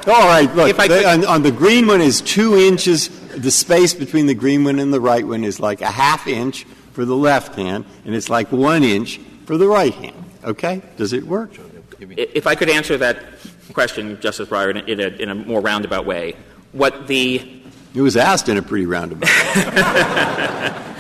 All 0.08 0.26
right, 0.28 0.50
look, 0.56 0.70
If 0.70 0.80
I 0.80 0.88
the- 0.88 1.08
on, 1.08 1.26
on 1.26 1.44
the 1.44 1.52
green 1.52 1.86
one 1.88 2.02
is 2.02 2.22
two 2.22 2.56
inches. 2.58 3.10
The 3.30 3.52
space 3.52 3.94
between 3.94 4.26
the 4.26 4.34
green 4.34 4.64
one 4.64 4.80
and 4.80 4.92
the 4.92 5.00
right 5.00 5.26
one 5.26 5.44
is 5.44 5.60
like 5.60 5.82
a 5.82 5.92
half 5.92 6.26
inch 6.28 6.64
for 6.94 7.06
the 7.06 7.16
left 7.16 7.56
hand, 7.56 7.86
and 8.06 8.16
it's 8.16 8.28
like 8.30 8.52
one 8.52 8.84
inch 8.84 9.20
for 9.46 9.56
the 9.58 9.68
right 9.68 9.94
hand. 9.94 10.16
Okay? 10.44 10.82
Does 10.98 11.14
it 11.14 11.24
work? 11.24 11.52
If 12.00 12.48
I 12.48 12.56
could 12.56 12.70
answer 12.70 12.98
that 12.98 13.24
question, 13.72 14.20
Justice 14.20 14.50
Breyer, 14.50 14.72
in 14.72 14.78
a, 14.78 14.84
in 14.84 15.00
a, 15.00 15.08
in 15.24 15.30
a 15.30 15.36
more 15.36 15.62
roundabout 15.62 16.06
way, 16.08 16.36
what 16.72 17.06
the 17.08 17.62
It 17.94 18.02
was 18.02 18.18
asked 18.18 18.50
in 18.50 18.58
a 18.58 18.62
pretty 18.64 18.88
roundabout. 18.88 19.30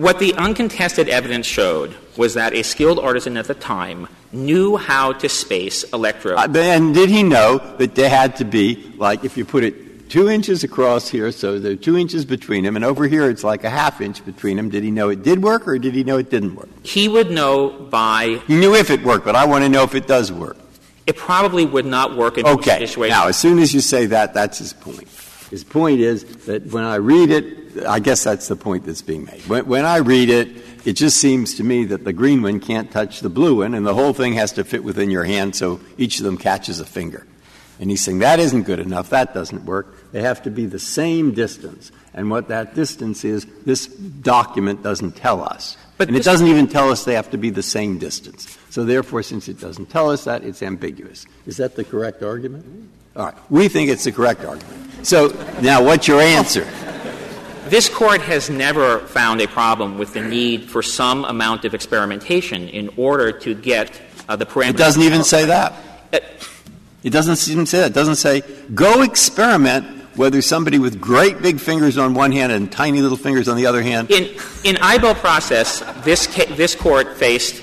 what 0.00 0.18
the 0.18 0.34
uncontested 0.34 1.08
evidence 1.08 1.46
showed 1.46 1.94
was 2.16 2.34
that 2.34 2.54
a 2.54 2.62
skilled 2.62 2.98
artisan 2.98 3.36
at 3.36 3.46
the 3.46 3.54
time 3.54 4.08
knew 4.32 4.76
how 4.76 5.12
to 5.12 5.28
space 5.28 5.84
electrodes. 5.92 6.40
Uh, 6.40 6.58
And 6.58 6.94
did 6.94 7.10
he 7.10 7.22
know 7.22 7.58
that 7.78 7.94
they 7.94 8.08
had 8.08 8.36
to 8.36 8.44
be, 8.44 8.92
like, 8.96 9.24
if 9.24 9.36
you 9.36 9.44
put 9.44 9.64
it 9.64 10.08
two 10.08 10.28
inches 10.28 10.64
across 10.64 11.08
here, 11.08 11.30
so 11.30 11.58
there 11.58 11.72
are 11.72 11.76
two 11.76 11.96
inches 11.96 12.24
between 12.24 12.64
them, 12.64 12.76
and 12.76 12.84
over 12.84 13.06
here 13.06 13.28
it's 13.30 13.44
like 13.44 13.62
a 13.64 13.70
half 13.70 14.00
inch 14.00 14.24
between 14.24 14.56
them. 14.56 14.68
Did 14.68 14.82
he 14.82 14.90
know 14.90 15.08
it 15.08 15.22
did 15.22 15.42
work 15.42 15.68
or 15.68 15.78
did 15.78 15.94
he 15.94 16.02
know 16.02 16.18
it 16.18 16.30
didn't 16.30 16.54
work? 16.56 16.68
He 16.82 17.08
would 17.08 17.30
know 17.30 17.68
by. 17.68 18.40
He 18.46 18.56
knew 18.56 18.74
if 18.74 18.90
it 18.90 19.02
worked, 19.02 19.24
but 19.24 19.36
I 19.36 19.44
want 19.44 19.64
to 19.64 19.68
know 19.68 19.84
if 19.84 19.94
it 19.94 20.06
does 20.06 20.32
work. 20.32 20.56
It 21.06 21.16
probably 21.16 21.64
would 21.66 21.86
not 21.86 22.16
work 22.16 22.38
in 22.38 22.46
Okay. 22.46 22.86
Now, 23.08 23.28
as 23.28 23.36
soon 23.36 23.58
as 23.58 23.74
you 23.74 23.80
say 23.80 24.06
that, 24.06 24.34
that's 24.34 24.58
his 24.58 24.72
point. 24.72 25.08
His 25.50 25.64
point 25.64 26.00
is 26.00 26.24
that 26.46 26.66
when 26.66 26.84
I 26.84 26.96
read 26.96 27.30
it, 27.30 27.44
I 27.86 28.00
guess 28.00 28.24
that's 28.24 28.48
the 28.48 28.56
point 28.56 28.86
that's 28.86 29.02
being 29.02 29.24
made. 29.24 29.42
When, 29.46 29.66
when 29.66 29.84
I 29.84 29.98
read 29.98 30.30
it, 30.30 30.48
it 30.84 30.94
just 30.94 31.18
seems 31.18 31.54
to 31.56 31.64
me 31.64 31.84
that 31.86 32.04
the 32.04 32.12
green 32.12 32.42
one 32.42 32.60
can't 32.60 32.90
touch 32.90 33.20
the 33.20 33.28
blue 33.28 33.56
one, 33.56 33.74
and 33.74 33.86
the 33.86 33.94
whole 33.94 34.12
thing 34.12 34.34
has 34.34 34.52
to 34.52 34.64
fit 34.64 34.82
within 34.82 35.10
your 35.10 35.24
hand 35.24 35.54
so 35.54 35.80
each 35.98 36.18
of 36.18 36.24
them 36.24 36.36
catches 36.36 36.80
a 36.80 36.84
finger. 36.84 37.26
And 37.78 37.90
he's 37.90 38.02
saying 38.02 38.18
that 38.18 38.40
isn't 38.40 38.64
good 38.64 38.78
enough, 38.78 39.10
that 39.10 39.32
doesn't 39.32 39.64
work. 39.64 40.12
They 40.12 40.22
have 40.22 40.42
to 40.42 40.50
be 40.50 40.66
the 40.66 40.78
same 40.78 41.32
distance. 41.32 41.92
And 42.12 42.30
what 42.30 42.48
that 42.48 42.74
distance 42.74 43.24
is, 43.24 43.46
this 43.64 43.86
document 43.86 44.82
doesn't 44.82 45.16
tell 45.16 45.42
us. 45.42 45.76
But 45.96 46.08
and 46.08 46.16
it 46.16 46.24
doesn't 46.24 46.46
even 46.46 46.66
tell 46.66 46.90
us 46.90 47.04
they 47.04 47.14
have 47.14 47.30
to 47.30 47.38
be 47.38 47.50
the 47.50 47.62
same 47.62 47.98
distance. 47.98 48.58
So 48.70 48.84
therefore, 48.84 49.22
since 49.22 49.48
it 49.48 49.60
doesn't 49.60 49.86
tell 49.86 50.10
us 50.10 50.24
that, 50.24 50.42
it's 50.42 50.62
ambiguous. 50.62 51.26
Is 51.46 51.58
that 51.58 51.76
the 51.76 51.84
correct 51.84 52.22
argument? 52.22 52.90
All 53.16 53.26
right. 53.26 53.34
We 53.50 53.68
think 53.68 53.90
it's 53.90 54.04
the 54.04 54.12
correct 54.12 54.44
argument. 54.44 55.06
So 55.06 55.28
now 55.62 55.84
what's 55.84 56.06
your 56.08 56.20
answer? 56.20 56.64
This 57.70 57.88
Court 57.88 58.20
has 58.22 58.50
never 58.50 58.98
found 59.06 59.40
a 59.40 59.46
problem 59.46 59.96
with 59.96 60.12
the 60.12 60.20
need 60.22 60.68
for 60.68 60.82
some 60.82 61.24
amount 61.24 61.64
of 61.64 61.72
experimentation 61.72 62.68
in 62.68 62.90
order 62.96 63.30
to 63.30 63.54
get 63.54 64.00
uh, 64.28 64.34
the 64.34 64.44
parameters. 64.44 64.70
It 64.70 64.76
doesn't 64.76 65.02
even 65.02 65.22
say 65.22 65.44
that. 65.46 65.72
Uh, 66.12 66.18
It 67.04 67.10
doesn't 67.10 67.48
even 67.48 67.66
say 67.66 67.78
that. 67.78 67.92
It 67.92 67.94
doesn't 67.94 68.16
say, 68.16 68.42
go 68.74 69.02
experiment 69.02 69.86
whether 70.16 70.42
somebody 70.42 70.80
with 70.80 71.00
great 71.00 71.40
big 71.40 71.60
fingers 71.60 71.96
on 71.96 72.12
one 72.14 72.32
hand 72.32 72.50
and 72.50 72.70
tiny 72.72 73.00
little 73.00 73.16
fingers 73.16 73.48
on 73.48 73.56
the 73.56 73.66
other 73.66 73.82
hand. 73.82 74.10
In, 74.10 74.24
in 74.64 74.74
Eibel 74.82 75.14
process, 75.14 75.78
this, 76.04 76.26
ca- 76.26 76.52
this 76.56 76.74
Court 76.74 77.16
faced, 77.16 77.62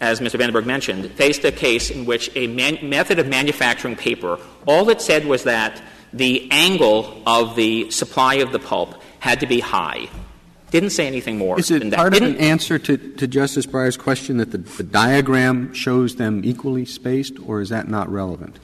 as 0.00 0.18
Mr. 0.18 0.36
Vandenberg 0.38 0.66
mentioned, 0.66 1.12
faced 1.12 1.44
a 1.44 1.52
case 1.52 1.90
in 1.90 2.04
which 2.06 2.28
a 2.34 2.48
man- 2.48 2.80
method 2.82 3.20
of 3.20 3.28
manufacturing 3.28 3.94
paper, 3.94 4.38
all 4.66 4.90
it 4.90 5.00
said 5.00 5.24
was 5.26 5.44
that 5.44 5.80
the 6.12 6.48
angle 6.50 7.22
of 7.24 7.54
the 7.54 7.88
supply 7.92 8.34
of 8.36 8.50
the 8.50 8.58
pulp 8.58 9.00
had 9.20 9.40
to 9.40 9.46
be 9.46 9.60
high. 9.60 10.08
Didn't 10.70 10.90
say 10.90 11.06
anything 11.06 11.38
more 11.38 11.58
Is 11.58 11.70
it 11.70 11.92
part 11.94 12.14
of 12.14 12.22
an 12.22 12.36
answer 12.36 12.78
to, 12.78 12.96
to 12.96 13.26
Justice 13.26 13.64
Breyer's 13.64 13.96
question 13.96 14.36
that 14.36 14.50
the, 14.50 14.58
the 14.58 14.82
diagram 14.82 15.72
shows 15.72 16.16
them 16.16 16.42
equally 16.44 16.84
spaced, 16.84 17.38
or 17.46 17.62
is 17.62 17.70
that 17.70 17.88
not 17.88 18.10
relevant? 18.10 18.58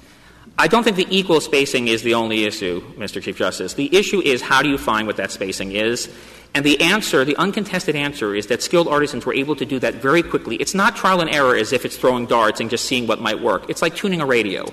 I 0.58 0.68
don't 0.68 0.84
think 0.84 0.96
the 0.96 1.06
equal 1.10 1.40
spacing 1.40 1.88
is 1.88 2.02
the 2.02 2.14
only 2.14 2.44
issue, 2.44 2.82
Mr. 2.94 3.22
Chief 3.22 3.36
Justice. 3.36 3.74
The 3.74 3.94
issue 3.96 4.20
is 4.20 4.42
how 4.42 4.62
do 4.62 4.68
you 4.68 4.78
find 4.78 5.06
what 5.06 5.16
that 5.16 5.32
spacing 5.32 5.72
is? 5.72 6.08
And 6.54 6.64
the 6.64 6.80
answer, 6.80 7.24
the 7.24 7.36
uncontested 7.36 7.96
answer, 7.96 8.34
is 8.34 8.46
that 8.46 8.62
skilled 8.62 8.86
artisans 8.86 9.26
were 9.26 9.34
able 9.34 9.56
to 9.56 9.64
do 9.64 9.80
that 9.80 9.94
very 9.94 10.22
quickly. 10.22 10.54
It's 10.56 10.74
not 10.74 10.94
trial 10.94 11.20
and 11.20 11.28
error 11.28 11.56
as 11.56 11.72
if 11.72 11.84
it's 11.84 11.96
throwing 11.96 12.26
darts 12.26 12.60
and 12.60 12.70
just 12.70 12.84
seeing 12.84 13.08
what 13.08 13.20
might 13.20 13.40
work. 13.40 13.68
It's 13.68 13.82
like 13.82 13.96
tuning 13.96 14.20
a 14.20 14.26
radio. 14.26 14.66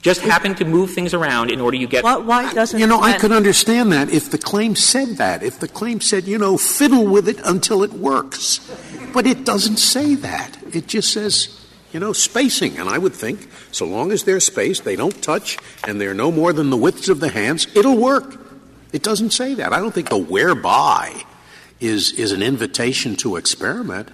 Just 0.00 0.20
happen 0.20 0.54
to 0.56 0.64
move 0.64 0.92
things 0.92 1.12
around 1.12 1.50
in 1.50 1.60
order 1.60 1.76
you 1.76 1.88
get. 1.88 2.04
Why, 2.04 2.16
why 2.16 2.52
doesn't 2.52 2.78
You 2.78 2.86
know, 2.86 3.00
I 3.00 3.18
could 3.18 3.32
understand 3.32 3.92
that 3.92 4.10
if 4.10 4.30
the 4.30 4.38
claim 4.38 4.76
said 4.76 5.16
that. 5.16 5.42
If 5.42 5.58
the 5.58 5.68
claim 5.68 6.00
said, 6.00 6.24
you 6.24 6.38
know, 6.38 6.56
fiddle 6.56 7.04
with 7.04 7.28
it 7.28 7.40
until 7.44 7.82
it 7.82 7.92
works. 7.92 8.60
But 9.12 9.26
it 9.26 9.44
doesn't 9.44 9.78
say 9.78 10.14
that. 10.16 10.56
It 10.72 10.86
just 10.86 11.12
says, 11.12 11.66
you 11.92 12.00
know, 12.00 12.12
spacing. 12.12 12.78
And 12.78 12.88
I 12.88 12.98
would 12.98 13.14
think, 13.14 13.48
so 13.72 13.86
long 13.86 14.12
as 14.12 14.24
they're 14.24 14.40
spaced, 14.40 14.84
they 14.84 14.96
don't 14.96 15.20
touch, 15.22 15.58
and 15.86 16.00
they're 16.00 16.14
no 16.14 16.30
more 16.30 16.52
than 16.52 16.70
the 16.70 16.76
widths 16.76 17.08
of 17.08 17.20
the 17.20 17.30
hands, 17.30 17.66
it'll 17.74 17.96
work. 17.96 18.40
It 18.92 19.02
doesn't 19.02 19.30
say 19.30 19.54
that. 19.54 19.72
I 19.72 19.80
don't 19.80 19.92
think 19.92 20.08
the 20.08 20.18
whereby 20.18 21.22
is, 21.80 22.12
is 22.12 22.32
an 22.32 22.42
invitation 22.42 23.16
to 23.16 23.36
experiment. 23.36 24.10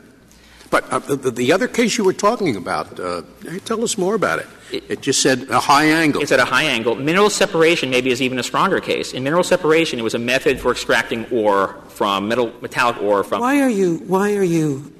But 0.75 0.93
uh, 0.93 0.99
the, 0.99 1.31
the 1.31 1.53
other 1.53 1.68
case 1.68 1.97
you 1.97 2.03
were 2.03 2.12
talking 2.12 2.57
about, 2.57 2.99
uh, 2.99 3.22
tell 3.64 3.85
us 3.85 3.97
more 3.97 4.16
about 4.16 4.41
it. 4.41 4.49
It 4.72 5.03
just 5.03 5.22
said 5.22 5.49
a 5.49 5.61
high 5.61 5.85
angle. 5.85 6.20
It's 6.20 6.33
at 6.33 6.41
a 6.41 6.45
high 6.45 6.64
angle. 6.64 6.97
Mineral 6.97 7.31
separation 7.31 7.91
maybe 7.91 8.11
is 8.11 8.20
even 8.20 8.41
a 8.41 8.43
stronger 8.43 8.81
case. 8.81 9.12
In 9.12 9.22
mineral 9.22 9.45
separation, 9.45 10.01
it 10.01 10.03
was 10.03 10.14
a 10.14 10.18
method 10.18 10.59
for 10.59 10.72
extracting 10.72 11.27
ore 11.31 11.77
from 11.91 12.27
metal, 12.27 12.53
metallic 12.61 13.01
ore 13.01 13.22
from. 13.22 13.41
Why 13.41 13.61
are 13.61 13.68
you 13.68 13.99
why 13.99 14.35
are 14.35 14.43
you 14.43 14.93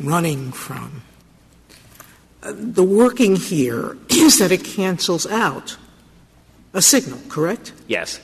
running 0.00 0.50
from 0.50 1.02
uh, 2.42 2.54
the 2.56 2.82
working 2.82 3.36
here 3.36 3.98
is 4.08 4.38
that 4.38 4.50
it 4.50 4.64
cancels 4.64 5.26
out 5.26 5.76
a 6.72 6.80
signal, 6.80 7.18
correct? 7.28 7.74
Yes. 7.86 8.18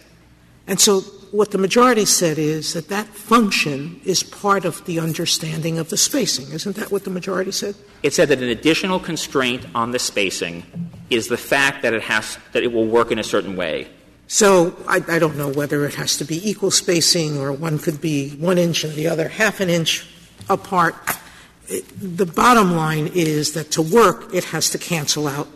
And 0.67 0.81
so 0.81 1.03
what 1.33 1.51
the 1.51 1.59
majority 1.59 2.05
said 2.05 2.39
is 2.39 2.73
that 2.75 2.89
that 2.89 3.07
function 3.07 4.01
is 4.05 4.23
part 4.23 4.65
of 4.65 4.85
the 4.87 4.99
understanding 5.01 5.79
of 5.79 5.91
the 5.91 5.97
spacing. 5.97 6.51
Isn't 6.53 6.77
that 6.77 6.91
what 6.91 7.05
the 7.05 7.11
majority 7.11 7.53
said? 7.53 7.75
It 8.03 8.15
said 8.15 8.29
that 8.29 8.39
an 8.39 8.49
additional 8.49 9.01
constraint 9.01 9.67
on 9.75 9.93
the 9.93 9.99
spacing 9.99 10.65
is 11.11 11.29
the 11.29 11.37
fact 11.37 11.83
that 11.83 11.95
it 11.95 12.03
has 12.03 12.39
that 12.53 12.63
it 12.63 12.73
will 12.73 12.87
work 12.87 13.11
in 13.11 13.19
a 13.19 13.25
certain 13.25 13.57
way. 13.57 13.89
So 14.27 14.77
I, 14.87 15.03
I 15.09 15.19
don't 15.19 15.37
know 15.37 15.49
whether 15.49 15.87
it 15.87 15.95
has 15.95 16.17
to 16.19 16.25
be 16.25 16.49
equal 16.49 16.71
spacing 16.71 17.39
or 17.39 17.51
one 17.53 17.79
could 17.79 18.01
be 18.01 18.31
one 18.37 18.59
inch 18.59 18.85
and 18.85 18.95
the 18.95 19.09
other 19.09 19.29
half 19.29 19.61
an 19.61 19.71
inch 19.71 20.07
apart. 20.51 20.95
The 21.67 22.27
bottom 22.27 22.73
line 22.73 23.11
is 23.15 23.53
that 23.53 23.71
to 23.73 23.83
work, 23.83 24.35
it 24.35 24.45
has 24.45 24.71
to 24.71 24.79
cancel 24.79 25.27
out. 25.27 25.49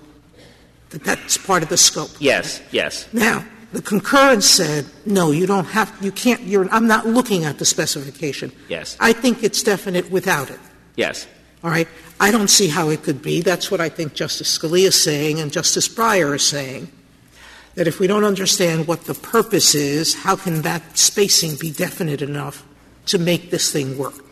That 0.90 1.04
that's 1.04 1.38
part 1.38 1.62
of 1.62 1.70
the 1.70 1.78
scope. 1.78 2.10
Yes, 2.18 2.60
yes. 2.70 3.08
Now, 3.14 3.46
the 3.72 3.82
concurrence 3.82 4.48
said, 4.48 4.86
no, 5.06 5.30
you 5.30 5.46
don't 5.46 5.64
have, 5.64 5.94
you 6.00 6.12
can't, 6.12 6.42
you're, 6.42 6.68
I'm 6.70 6.86
not 6.86 7.06
looking 7.06 7.44
at 7.44 7.58
the 7.58 7.64
specification. 7.64 8.52
Yes. 8.68 8.96
I 9.00 9.12
think 9.12 9.42
it's 9.42 9.62
definite 9.62 10.10
without 10.10 10.50
it. 10.50 10.60
Yes. 10.96 11.26
All 11.64 11.70
right? 11.70 11.88
I 12.20 12.30
don't 12.30 12.48
see 12.48 12.68
how 12.68 12.90
it 12.90 13.02
could 13.02 13.22
be. 13.22 13.40
That's 13.40 13.70
what 13.70 13.80
I 13.80 13.88
think 13.88 14.14
Justice 14.14 14.58
Scalia 14.58 14.88
is 14.88 15.02
saying 15.02 15.40
and 15.40 15.50
Justice 15.52 15.88
Breyer 15.88 16.34
is 16.34 16.42
saying. 16.46 16.92
That 17.74 17.88
if 17.88 17.98
we 17.98 18.06
don't 18.06 18.24
understand 18.24 18.86
what 18.86 19.04
the 19.04 19.14
purpose 19.14 19.74
is, 19.74 20.14
how 20.14 20.36
can 20.36 20.60
that 20.60 20.98
spacing 20.98 21.56
be 21.56 21.70
definite 21.70 22.20
enough 22.20 22.66
to 23.06 23.18
make 23.18 23.50
this 23.50 23.72
thing 23.72 23.96
work? 23.96 24.22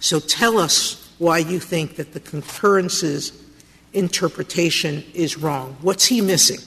So 0.00 0.20
tell 0.20 0.58
us 0.58 1.10
why 1.18 1.38
you 1.38 1.60
think 1.60 1.96
that 1.96 2.12
the 2.12 2.20
concurrence's 2.20 3.32
interpretation 3.94 5.02
is 5.14 5.38
wrong. 5.38 5.78
What's 5.80 6.04
he 6.04 6.20
missing? 6.20 6.60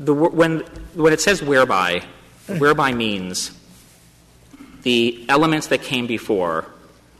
The, 0.00 0.12
when, 0.14 0.60
when 0.94 1.12
it 1.12 1.20
says 1.20 1.42
whereby, 1.42 2.02
whereby 2.46 2.92
means 2.92 3.52
the 4.82 5.24
elements 5.28 5.66
that 5.68 5.82
came 5.82 6.06
before 6.06 6.64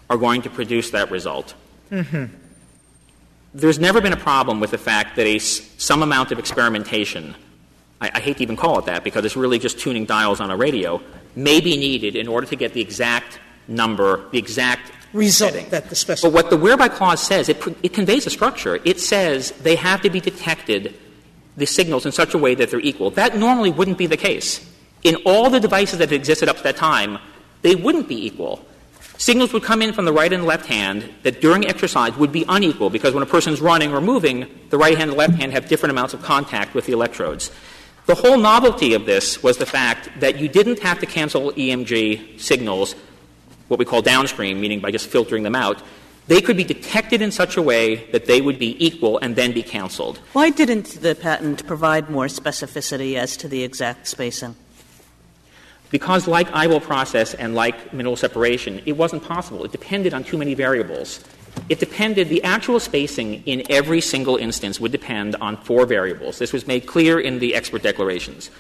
are 0.08 0.16
going 0.16 0.42
to 0.42 0.50
produce 0.50 0.90
that 0.90 1.10
result. 1.10 1.54
Mm-hmm. 1.90 2.34
There's 3.52 3.78
never 3.78 4.00
been 4.00 4.12
a 4.12 4.16
problem 4.16 4.60
with 4.60 4.70
the 4.70 4.78
fact 4.78 5.16
that 5.16 5.26
a, 5.26 5.38
some 5.38 6.02
amount 6.02 6.32
of 6.32 6.38
experimentation, 6.38 7.34
I, 8.00 8.10
I 8.14 8.20
hate 8.20 8.38
to 8.38 8.42
even 8.42 8.56
call 8.56 8.78
it 8.78 8.86
that 8.86 9.04
because 9.04 9.24
it's 9.24 9.36
really 9.36 9.58
just 9.58 9.78
tuning 9.78 10.06
dials 10.06 10.40
on 10.40 10.50
a 10.50 10.56
radio, 10.56 11.02
may 11.36 11.60
be 11.60 11.76
needed 11.76 12.16
in 12.16 12.28
order 12.28 12.46
to 12.46 12.56
get 12.56 12.72
the 12.72 12.80
exact 12.80 13.38
number, 13.68 14.28
the 14.30 14.38
exact 14.38 14.92
Result 15.12 15.52
setting. 15.52 15.68
that 15.70 15.90
the 15.90 16.18
But 16.22 16.32
what 16.32 16.50
the 16.50 16.56
whereby 16.56 16.88
clause 16.88 17.20
says, 17.20 17.48
it, 17.48 17.60
it 17.82 17.92
conveys 17.92 18.26
a 18.26 18.30
structure. 18.30 18.78
It 18.84 19.00
says 19.00 19.50
they 19.62 19.74
have 19.74 20.00
to 20.02 20.10
be 20.10 20.20
detected, 20.20 20.94
the 21.60 21.66
signals, 21.66 22.04
in 22.04 22.12
such 22.12 22.34
a 22.34 22.38
way 22.38 22.56
that 22.56 22.70
they're 22.70 22.80
equal. 22.80 23.10
That 23.10 23.36
normally 23.36 23.70
wouldn't 23.70 23.98
be 23.98 24.06
the 24.06 24.16
case. 24.16 24.66
In 25.04 25.16
all 25.24 25.48
the 25.48 25.60
devices 25.60 26.00
that 26.00 26.10
existed 26.10 26.48
up 26.48 26.56
to 26.56 26.62
that 26.64 26.76
time, 26.76 27.18
they 27.62 27.76
wouldn't 27.76 28.08
be 28.08 28.26
equal. 28.26 28.64
Signals 29.16 29.52
would 29.52 29.62
come 29.62 29.82
in 29.82 29.92
from 29.92 30.06
the 30.06 30.12
right 30.12 30.32
and 30.32 30.44
left 30.44 30.66
hand 30.66 31.08
that 31.22 31.40
during 31.40 31.66
exercise 31.66 32.16
would 32.16 32.32
be 32.32 32.44
unequal 32.48 32.90
because 32.90 33.12
when 33.14 33.22
a 33.22 33.26
person's 33.26 33.60
running 33.60 33.92
or 33.92 34.00
moving, 34.00 34.48
the 34.70 34.78
right 34.78 34.96
hand 34.96 35.10
and 35.10 35.18
left 35.18 35.34
hand 35.34 35.52
have 35.52 35.68
different 35.68 35.90
amounts 35.90 36.14
of 36.14 36.22
contact 36.22 36.74
with 36.74 36.86
the 36.86 36.92
electrodes. 36.92 37.50
The 38.06 38.14
whole 38.14 38.38
novelty 38.38 38.94
of 38.94 39.04
this 39.04 39.42
was 39.42 39.58
the 39.58 39.66
fact 39.66 40.08
that 40.20 40.38
you 40.38 40.48
didn't 40.48 40.80
have 40.80 40.98
to 41.00 41.06
cancel 41.06 41.52
EMG 41.52 42.40
signals 42.40 42.94
what 43.68 43.78
we 43.78 43.84
call 43.84 44.02
downstream, 44.02 44.60
meaning 44.60 44.80
by 44.80 44.90
just 44.90 45.06
filtering 45.06 45.44
them 45.44 45.54
out, 45.54 45.80
they 46.30 46.40
could 46.40 46.56
be 46.56 46.62
detected 46.62 47.20
in 47.20 47.32
such 47.32 47.56
a 47.56 47.62
way 47.62 48.08
that 48.12 48.26
they 48.26 48.40
would 48.40 48.56
be 48.56 48.76
equal 48.78 49.18
and 49.18 49.34
then 49.34 49.50
be 49.50 49.64
canceled. 49.64 50.18
Why 50.32 50.50
didn't 50.50 51.02
the 51.02 51.16
patent 51.16 51.66
provide 51.66 52.08
more 52.08 52.26
specificity 52.26 53.16
as 53.16 53.36
to 53.38 53.48
the 53.48 53.64
exact 53.64 54.06
spacing? 54.06 54.54
Because 55.90 56.28
like 56.28 56.48
Eibel 56.50 56.80
process 56.80 57.34
and 57.34 57.56
like 57.56 57.92
mineral 57.92 58.14
separation, 58.14 58.80
it 58.86 58.96
wasn't 58.96 59.24
possible. 59.24 59.64
It 59.64 59.72
depended 59.72 60.14
on 60.14 60.22
too 60.22 60.38
many 60.38 60.54
variables. 60.54 61.18
It 61.68 61.80
depended, 61.80 62.28
the 62.28 62.44
actual 62.44 62.78
spacing 62.78 63.42
in 63.44 63.64
every 63.68 64.00
single 64.00 64.36
instance 64.36 64.78
would 64.78 64.92
depend 64.92 65.34
on 65.40 65.56
four 65.56 65.84
variables. 65.84 66.38
This 66.38 66.52
was 66.52 66.64
made 66.64 66.86
clear 66.86 67.18
in 67.18 67.40
the 67.40 67.56
expert 67.56 67.82
declarations. 67.82 68.52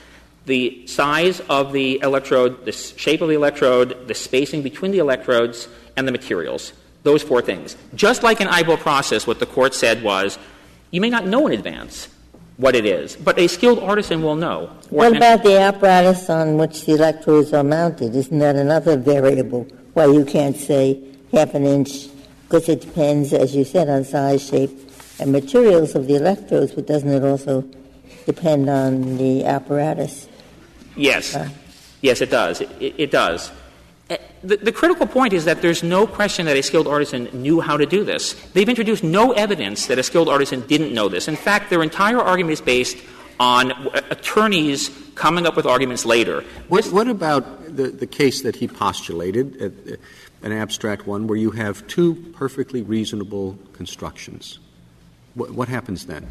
The 0.46 0.84
size 0.88 1.38
of 1.48 1.72
the 1.72 2.00
electrode, 2.02 2.64
the 2.64 2.72
shape 2.72 3.20
of 3.20 3.28
the 3.28 3.36
electrode, 3.36 4.08
the 4.08 4.14
spacing 4.14 4.62
between 4.62 4.90
the 4.90 4.98
electrodes, 4.98 5.68
and 5.96 6.08
the 6.08 6.12
materials. 6.12 6.72
Those 7.02 7.22
four 7.22 7.40
things. 7.40 7.76
Just 7.94 8.22
like 8.22 8.40
in 8.40 8.48
Eibel 8.48 8.78
process, 8.78 9.26
what 9.26 9.38
the 9.38 9.46
court 9.46 9.74
said 9.74 10.02
was, 10.02 10.38
you 10.90 11.00
may 11.00 11.10
not 11.10 11.26
know 11.26 11.46
in 11.46 11.52
advance 11.52 12.08
what 12.56 12.76
it 12.76 12.84
is. 12.84 13.16
But 13.16 13.38
a 13.38 13.46
skilled 13.48 13.78
artisan 13.78 14.22
will 14.22 14.36
know. 14.36 14.70
What 14.90 15.16
about 15.16 15.42
the 15.42 15.58
apparatus 15.58 16.28
on 16.28 16.58
which 16.58 16.84
the 16.84 16.92
electrodes 16.92 17.52
are 17.54 17.64
mounted? 17.64 18.14
Isn't 18.14 18.38
that 18.38 18.56
another 18.56 18.96
variable 18.98 19.66
why 19.94 20.06
you 20.06 20.24
can't 20.24 20.56
say 20.56 21.02
half 21.32 21.54
an 21.54 21.64
inch? 21.64 22.08
Because 22.44 22.68
it 22.68 22.82
depends, 22.82 23.32
as 23.32 23.56
you 23.56 23.64
said, 23.64 23.88
on 23.88 24.04
size, 24.04 24.46
shape, 24.46 24.70
and 25.18 25.32
materials 25.32 25.94
of 25.94 26.06
the 26.06 26.16
electrodes, 26.16 26.72
but 26.72 26.86
doesn't 26.86 27.08
it 27.08 27.24
also 27.24 27.62
depend 28.26 28.68
on 28.68 29.16
the 29.16 29.44
apparatus? 29.44 30.28
Yes. 30.96 31.34
Uh. 31.34 31.48
yes, 32.02 32.20
it 32.20 32.30
does. 32.30 32.60
It, 32.60 32.94
it 32.98 33.10
does. 33.10 33.50
The, 34.42 34.56
the 34.56 34.72
critical 34.72 35.06
point 35.06 35.32
is 35.32 35.44
that 35.44 35.62
there's 35.62 35.82
no 35.82 36.06
question 36.06 36.46
that 36.46 36.56
a 36.56 36.62
skilled 36.62 36.88
artisan 36.88 37.28
knew 37.32 37.60
how 37.60 37.76
to 37.76 37.86
do 37.86 38.04
this. 38.04 38.34
They've 38.54 38.68
introduced 38.68 39.04
no 39.04 39.32
evidence 39.32 39.86
that 39.86 39.98
a 39.98 40.02
skilled 40.02 40.28
artisan 40.28 40.66
didn't 40.66 40.92
know 40.92 41.08
this. 41.08 41.28
In 41.28 41.36
fact, 41.36 41.70
their 41.70 41.82
entire 41.82 42.18
argument 42.18 42.54
is 42.54 42.60
based 42.60 42.96
on 43.38 43.72
attorneys 44.10 44.90
coming 45.14 45.46
up 45.46 45.56
with 45.56 45.66
arguments 45.66 46.04
later. 46.04 46.42
What, 46.68 46.86
what 46.86 47.08
about 47.08 47.76
the, 47.76 47.88
the 47.88 48.06
case 48.06 48.42
that 48.42 48.56
he 48.56 48.66
postulated, 48.66 49.62
uh, 49.62 49.92
uh, 49.92 49.96
an 50.42 50.52
abstract 50.52 51.06
one, 51.06 51.26
where 51.26 51.38
you 51.38 51.52
have 51.52 51.86
two 51.86 52.14
perfectly 52.34 52.82
reasonable 52.82 53.58
constructions? 53.72 54.58
What, 55.34 55.52
what 55.52 55.68
happens 55.68 56.06
then? 56.06 56.26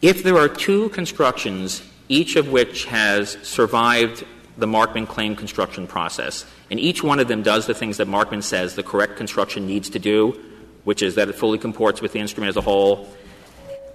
If 0.00 0.22
there 0.22 0.38
are 0.38 0.48
two 0.48 0.88
constructions, 0.90 1.82
each 2.08 2.36
of 2.36 2.50
which 2.50 2.86
has 2.86 3.38
survived 3.42 4.24
the 4.56 4.66
Markman 4.66 5.06
claim 5.06 5.36
construction 5.36 5.86
process, 5.86 6.44
and 6.72 6.80
each 6.80 7.04
one 7.04 7.20
of 7.20 7.28
them 7.28 7.42
does 7.42 7.66
the 7.66 7.74
things 7.74 7.98
that 7.98 8.08
Markman 8.08 8.42
says 8.42 8.76
the 8.76 8.82
correct 8.82 9.18
construction 9.18 9.66
needs 9.66 9.90
to 9.90 9.98
do, 9.98 10.40
which 10.84 11.02
is 11.02 11.16
that 11.16 11.28
it 11.28 11.34
fully 11.34 11.58
comports 11.58 12.00
with 12.00 12.12
the 12.12 12.18
instrument 12.18 12.48
as 12.48 12.56
a 12.56 12.62
whole, 12.62 13.06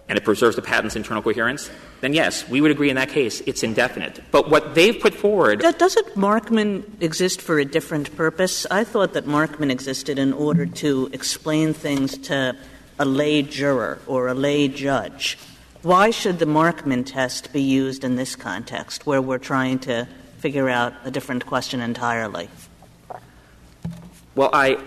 and 0.08 0.16
it 0.16 0.24
preserves 0.24 0.56
the 0.56 0.62
patent's 0.62 0.96
internal 0.96 1.24
coherence, 1.24 1.72
then 2.02 2.14
yes, 2.14 2.48
we 2.48 2.62
would 2.62 2.70
agree 2.70 2.92
in 2.92 2.96
that 2.96 3.10
case 3.10 3.42
it's 3.48 3.64
indefinite. 3.64 4.22
But 4.30 4.52
what 4.52 4.76
they've 4.76 4.98
put 4.98 5.16
forward. 5.16 5.62
Doesn't 5.62 6.10
Markman 6.10 6.86
exist 7.02 7.42
for 7.42 7.58
a 7.58 7.66
different 7.66 8.16
purpose? 8.16 8.68
I 8.70 8.84
thought 8.84 9.14
that 9.14 9.26
Markman 9.26 9.72
existed 9.72 10.20
in 10.20 10.32
order 10.32 10.68
to 10.68 11.10
explain 11.14 11.74
things 11.74 12.16
to 12.30 12.56
a 13.00 13.06
lay 13.06 13.42
juror 13.42 13.98
or 14.06 14.28
a 14.28 14.36
lay 14.36 14.68
judge. 14.68 15.40
Why 15.82 16.12
should 16.12 16.38
the 16.38 16.46
Markman 16.46 17.08
test 17.08 17.52
be 17.52 17.62
used 17.64 18.04
in 18.04 18.18
this 18.18 18.36
context 18.36 19.08
where 19.08 19.22
we're 19.22 19.40
trying 19.40 19.80
to 19.80 20.08
figure 20.38 20.70
out 20.70 20.94
a 21.04 21.10
different 21.10 21.48
question 21.48 21.82
entirely? 21.82 22.50
Well, 24.38 24.52
I, 24.54 24.78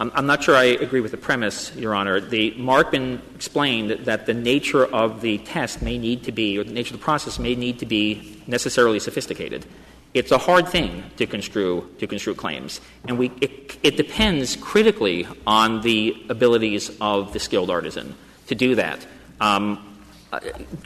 I'm, 0.00 0.26
not 0.26 0.42
sure 0.42 0.56
I 0.56 0.64
agree 0.64 1.00
with 1.00 1.12
the 1.12 1.16
premise, 1.16 1.72
Your 1.76 1.94
Honor. 1.94 2.18
The 2.18 2.50
Markman 2.54 3.20
explained 3.36 3.90
that 4.06 4.26
the 4.26 4.34
nature 4.34 4.84
of 4.84 5.20
the 5.20 5.38
test 5.38 5.80
may 5.80 5.96
need 5.96 6.24
to 6.24 6.32
be, 6.32 6.58
or 6.58 6.64
the 6.64 6.72
nature 6.72 6.92
of 6.92 7.00
the 7.00 7.04
process 7.04 7.38
may 7.38 7.54
need 7.54 7.78
to 7.78 7.86
be 7.86 8.42
necessarily 8.48 8.98
sophisticated. 8.98 9.64
It's 10.12 10.32
a 10.32 10.38
hard 10.38 10.66
thing 10.66 11.04
to 11.18 11.26
construe 11.28 11.88
to 12.00 12.08
construe 12.08 12.34
claims, 12.34 12.80
and 13.06 13.16
we 13.16 13.30
it, 13.40 13.78
it 13.84 13.96
depends 13.96 14.56
critically 14.56 15.28
on 15.46 15.82
the 15.82 16.16
abilities 16.28 16.90
of 17.00 17.32
the 17.32 17.38
skilled 17.38 17.70
artisan 17.70 18.16
to 18.48 18.56
do 18.56 18.74
that. 18.74 19.06
Um, 19.40 19.97
Uh, 20.30 20.40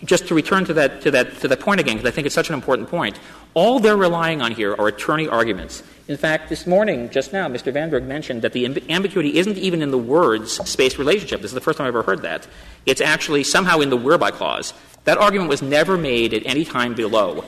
just 0.05 0.29
to 0.29 0.37
return 0.37 0.65
to 0.65 0.73
that, 0.73 1.01
to 1.01 1.11
that, 1.11 1.41
to 1.41 1.57
point 1.57 1.81
again, 1.81 1.97
because 1.97 2.09
I 2.09 2.15
think 2.15 2.27
it's 2.27 2.35
such 2.35 2.49
an 2.49 2.55
important 2.55 2.89
point, 2.89 3.19
all 3.55 3.81
they're 3.81 3.97
relying 3.97 4.41
on 4.41 4.53
here 4.53 4.73
are 4.79 4.87
attorney 4.87 5.27
arguments. 5.27 5.83
In 6.07 6.17
fact, 6.17 6.49
this 6.49 6.65
morning, 6.65 7.11
just 7.11 7.33
now, 7.33 7.49
Mr. 7.49 7.73
Vandenberg 7.73 8.05
mentioned 8.05 8.43
that 8.43 8.53
the 8.53 8.65
amb- 8.65 8.89
ambiguity 8.89 9.37
isn't 9.39 9.59
even 9.59 9.83
in 9.83 9.91
the 9.91 9.99
words 9.99 10.53
space 10.69 10.97
relationship. 10.97 11.41
This 11.41 11.51
is 11.51 11.55
the 11.55 11.61
first 11.61 11.79
time 11.79 11.89
I've 11.89 11.95
ever 11.97 12.05
heard 12.05 12.23
that. 12.23 12.47
It's 12.87 13.01
actually 13.01 13.43
somehow 13.43 13.81
in 13.81 13.91
the 13.91 13.97
whereby 13.97 14.31
clause. 14.31 14.75
That 15.05 15.19
argument 15.19 15.51
was 15.51 15.61
never 15.61 15.99
made 15.99 16.35
at 16.35 16.47
any 16.47 16.65
time 16.65 16.95
below 16.95 17.45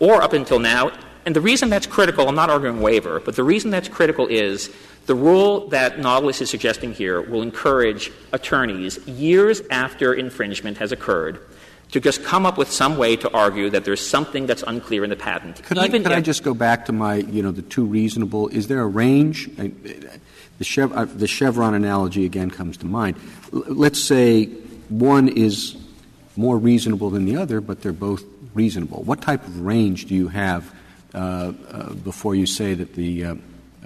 or 0.00 0.20
up 0.20 0.34
until 0.34 0.58
now. 0.58 0.92
And 1.26 1.36
the 1.36 1.40
reason 1.40 1.68
that's 1.68 1.86
critical, 1.86 2.28
I'm 2.28 2.34
not 2.34 2.50
arguing 2.50 2.80
waiver, 2.80 3.20
but 3.20 3.36
the 3.36 3.44
reason 3.44 3.70
that's 3.70 3.88
critical 3.88 4.26
is 4.26 4.70
the 5.06 5.14
rule 5.14 5.68
that 5.68 5.98
Nautilus 5.98 6.40
is 6.40 6.50
suggesting 6.50 6.92
here 6.94 7.20
will 7.20 7.42
encourage 7.42 8.10
attorneys, 8.32 8.98
years 9.06 9.60
after 9.70 10.14
infringement 10.14 10.78
has 10.78 10.92
occurred, 10.92 11.40
to 11.92 12.00
just 12.00 12.22
come 12.22 12.44
up 12.44 12.58
with 12.58 12.70
some 12.70 12.98
way 12.98 13.16
to 13.16 13.30
argue 13.32 13.70
that 13.70 13.84
there's 13.84 14.06
something 14.06 14.46
that's 14.46 14.62
unclear 14.66 15.04
in 15.04 15.10
the 15.10 15.16
patent. 15.16 15.62
Could, 15.64 15.78
I, 15.78 15.88
could 15.88 16.06
I 16.12 16.20
just 16.20 16.42
go 16.42 16.52
back 16.54 16.84
to 16.86 16.92
my, 16.92 17.16
you 17.16 17.42
know, 17.42 17.50
the 17.50 17.62
two 17.62 17.84
reasonable? 17.84 18.48
Is 18.48 18.68
there 18.68 18.80
a 18.80 18.86
range? 18.86 19.48
I- 19.58 19.72
The, 20.58 20.64
Chev, 20.64 20.92
uh, 20.92 21.04
the 21.04 21.28
Chevron 21.28 21.74
analogy 21.74 22.24
again 22.24 22.50
comes 22.50 22.76
to 22.78 22.86
mind. 22.86 23.14
L- 23.54 23.62
let's 23.68 24.02
say 24.02 24.46
one 24.88 25.28
is 25.28 25.76
more 26.36 26.58
reasonable 26.58 27.10
than 27.10 27.26
the 27.26 27.36
other, 27.36 27.60
but 27.60 27.80
they're 27.80 27.92
both 27.92 28.24
reasonable. 28.54 29.04
What 29.04 29.22
type 29.22 29.46
of 29.46 29.60
range 29.60 30.06
do 30.06 30.16
you 30.16 30.26
have 30.28 30.74
before 31.12 32.34
you 32.34 32.46
say 32.46 32.74
that 32.74 32.94
the, 32.94 33.24
uh, 33.24 33.34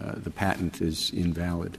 uh, 0.01 0.15
the 0.17 0.31
patent 0.31 0.81
is 0.81 1.11
invalid? 1.11 1.79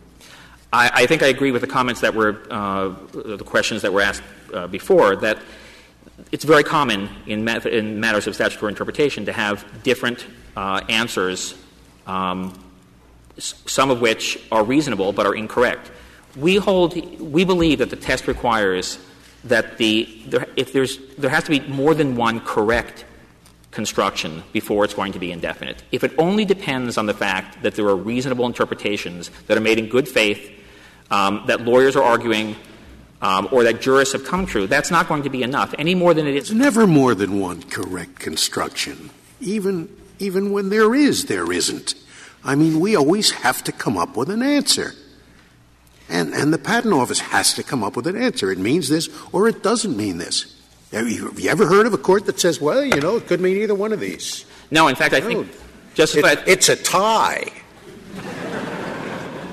I, 0.76 1.06
think 1.06 1.22
I 1.22 1.28
agree 1.28 1.52
with 1.52 1.62
the 1.62 1.68
comments 1.68 2.02
that 2.02 2.16
were, 2.16 2.42
uh, 2.50 2.96
the 3.12 3.44
questions 3.46 3.84
that 3.84 3.94
were 3.94 4.02
asked 4.02 4.24
uh, 4.54 4.66
before, 4.66 5.16
that 5.18 5.38
it's 6.32 6.44
very 6.44 6.64
common 6.64 7.10
in, 7.28 7.48
in 7.48 8.00
matters 8.00 8.26
of 8.26 8.34
statutory 8.34 8.72
interpretation 8.72 9.26
to 9.26 9.34
have 9.34 9.66
different 9.84 10.26
uh, 10.56 10.82
answers, 10.90 11.56
um, 12.08 12.54
some 13.38 13.92
of 13.92 14.02
which 14.02 14.40
are 14.52 14.64
reasonable 14.64 15.14
but 15.14 15.26
are 15.26 15.36
incorrect. 15.36 15.92
We 16.36 16.56
hold, 16.56 16.96
we 17.20 17.46
believe 17.46 17.80
that 17.80 17.92
the 17.92 17.96
test 17.96 18.28
requires 18.28 18.98
that 19.44 19.78
the, 19.78 20.10
if 20.56 20.74
there's, 20.74 20.98
there 21.18 21.30
has 21.30 21.44
to 21.44 21.52
be 21.52 21.60
more 21.68 21.94
than 21.94 22.16
one 22.16 22.40
correct 22.40 23.06
construction 23.74 24.44
before 24.54 24.86
it's 24.86 24.94
going 24.94 25.14
to 25.14 25.20
be 25.20 25.32
indefinite. 25.32 25.84
If 25.92 26.04
it 26.04 26.14
only 26.18 26.46
depends 26.46 26.98
on 26.98 27.06
the 27.06 27.14
fact 27.14 27.64
that 27.64 27.76
there 27.76 27.88
are 27.88 27.96
reasonable 27.96 28.46
interpretations 28.46 29.30
that 29.48 29.58
are 29.58 29.62
made 29.62 29.80
in 29.80 29.90
good 29.90 30.08
faith, 30.08 30.52
um, 31.12 31.44
that 31.48 31.62
lawyers 31.62 31.96
are 31.96 32.04
arguing, 32.04 32.56
um, 33.22 33.48
or 33.52 33.64
that 33.64 33.82
jurists 33.82 34.14
have 34.14 34.26
come 34.26 34.46
true, 34.46 34.68
that's 34.68 34.92
not 34.92 35.08
going 35.08 35.24
to 35.24 35.30
be 35.30 35.44
enough, 35.44 35.74
any 35.78 35.96
more 35.96 36.14
than 36.14 36.28
it 36.28 36.36
is. 36.36 36.52
Never 36.52 36.88
more 36.88 37.16
than 37.16 37.40
one 37.40 37.64
correct 37.64 38.20
construction. 38.20 39.10
Even, 39.42 39.90
even 40.20 40.52
when 40.52 40.70
there 40.70 40.94
is, 40.94 41.26
there 41.26 41.52
isn't. 41.52 41.96
I 42.44 42.56
mean, 42.56 42.80
we 42.80 42.96
always 42.96 43.32
have 43.32 43.64
to 43.64 43.72
come 43.72 43.98
up 43.98 44.18
with 44.18 44.30
an 44.30 44.44
answer. 44.44 44.94
And, 46.10 46.34
and 46.34 46.54
the 46.54 46.58
patent 46.58 46.94
office 46.94 47.20
has 47.20 47.54
to 47.54 47.64
come 47.64 47.84
up 47.84 47.96
with 47.96 48.08
an 48.08 48.22
answer. 48.22 48.52
It 48.52 48.60
means 48.60 48.90
this 48.90 49.10
or 49.32 49.48
it 49.48 49.64
doesn't 49.64 49.96
mean 49.96 50.18
this. 50.18 50.53
Have 50.94 51.10
you, 51.10 51.26
have 51.28 51.40
you 51.40 51.50
ever 51.50 51.66
heard 51.68 51.88
of 51.88 51.94
a 51.94 51.98
court 51.98 52.26
that 52.28 52.40
says, 52.40 52.62
well, 52.62 52.86
you 52.86 53.02
know, 53.02 53.18
it 53.18 53.28
could 53.28 53.42
mean 53.42 53.58
either 53.58 53.74
one 53.76 53.92
of 53.94 54.00
these? 54.00 54.46
No, 54.70 54.88
in 54.88 54.96
fact, 54.96 55.14
I 55.14 55.22
think, 55.22 55.48
Justice, 55.96 56.24
It- 56.24 56.44
it's 56.48 56.70
a 56.70 56.76
tie. 56.76 57.52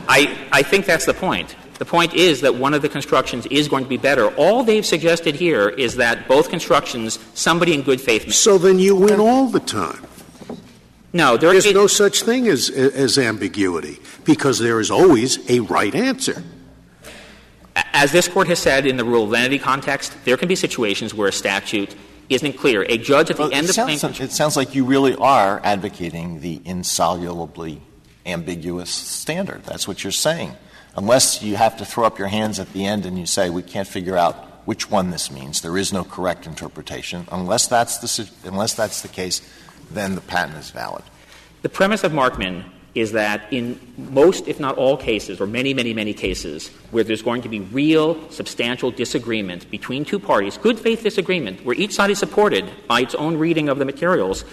I, 0.08 0.36
I 0.52 0.62
think 0.62 0.86
that's 0.86 1.06
the 1.06 1.14
point. 1.14 1.56
The 1.78 1.84
point 1.86 2.12
is 2.14 2.42
that 2.42 2.56
one 2.56 2.74
of 2.74 2.82
the 2.82 2.88
constructions 2.90 3.46
is 3.46 3.68
going 3.68 3.84
to 3.84 3.88
be 3.88 3.96
better. 3.96 4.28
All 4.34 4.64
they've 4.64 4.84
suggested 4.84 5.34
here 5.34 5.70
is 5.70 5.96
that 5.96 6.28
both 6.28 6.50
constructions, 6.50 7.18
somebody 7.32 7.72
in 7.72 7.82
good 7.82 8.00
faith. 8.00 8.30
So 8.34 8.58
then 8.58 8.78
you 8.78 8.94
win 8.94 9.18
all 9.18 9.46
the 9.46 9.60
time. 9.60 10.04
No, 11.12 11.36
There's 11.36 11.72
no 11.72 11.86
such 11.86 12.22
thing 12.22 12.48
as, 12.48 12.68
as 12.70 13.18
ambiguity 13.18 13.98
because 14.24 14.58
there 14.58 14.78
is 14.78 14.90
always 14.90 15.48
a 15.50 15.60
right 15.60 15.94
answer. 15.94 16.42
As 17.92 18.12
this 18.12 18.28
Court 18.28 18.48
has 18.48 18.58
said 18.58 18.86
in 18.86 18.96
the 18.96 19.04
rule 19.04 19.24
of 19.24 19.30
lenity 19.30 19.58
context, 19.58 20.16
there 20.24 20.36
can 20.36 20.48
be 20.48 20.56
situations 20.56 21.14
where 21.14 21.28
a 21.28 21.32
statute 21.32 21.94
isn't 22.28 22.54
clear. 22.54 22.82
A 22.88 22.96
judge 22.96 23.30
at 23.30 23.36
the 23.36 23.42
Well, 23.42 23.52
end 23.52 23.68
of 23.68 23.74
sounds, 23.74 24.20
it 24.20 24.32
sounds 24.32 24.56
like 24.56 24.74
you 24.74 24.84
really 24.84 25.14
are 25.16 25.60
advocating 25.64 26.40
the 26.40 26.60
insolubly 26.64 27.80
ambiguous 28.24 28.90
standard. 28.90 29.64
That's 29.64 29.88
what 29.88 30.04
you're 30.04 30.12
saying. 30.12 30.54
Unless 30.96 31.42
you 31.42 31.56
have 31.56 31.76
to 31.78 31.84
throw 31.84 32.04
up 32.04 32.18
your 32.18 32.28
hands 32.28 32.58
at 32.58 32.72
the 32.72 32.86
end 32.86 33.06
and 33.06 33.18
you 33.18 33.26
say 33.26 33.50
we 33.50 33.62
can't 33.62 33.88
figure 33.88 34.16
out 34.16 34.46
which 34.66 34.90
one 34.90 35.10
this 35.10 35.30
means, 35.30 35.60
there 35.62 35.76
is 35.76 35.92
no 35.92 36.04
correct 36.04 36.46
interpretation. 36.46 37.26
Unless 37.32 37.66
that's 37.66 37.98
the 37.98 38.30
unless 38.44 38.74
that's 38.74 39.02
the 39.02 39.08
case, 39.08 39.40
then 39.90 40.14
the 40.14 40.20
patent 40.20 40.58
is 40.58 40.70
valid. 40.70 41.02
The 41.62 41.68
premise 41.68 42.04
of 42.04 42.12
Markman 42.12 42.64
is 42.94 43.12
that 43.12 43.52
in 43.52 43.78
most, 43.96 44.48
if 44.48 44.58
not 44.58 44.76
all 44.76 44.96
cases, 44.96 45.40
or 45.40 45.46
many, 45.46 45.72
many, 45.72 45.94
many 45.94 46.12
cases, 46.12 46.68
where 46.90 47.04
there's 47.04 47.22
going 47.22 47.42
to 47.42 47.48
be 47.48 47.60
real, 47.60 48.28
substantial 48.30 48.90
disagreement 48.90 49.70
between 49.70 50.04
two 50.04 50.18
parties, 50.18 50.58
good 50.58 50.78
faith 50.78 51.02
disagreement, 51.02 51.64
where 51.64 51.76
each 51.76 51.94
side 51.94 52.10
is 52.10 52.18
supported 52.18 52.68
by 52.88 53.00
its 53.00 53.14
own 53.14 53.36
reading 53.36 53.68
of 53.68 53.78
the 53.78 53.84
materials, 53.84 54.44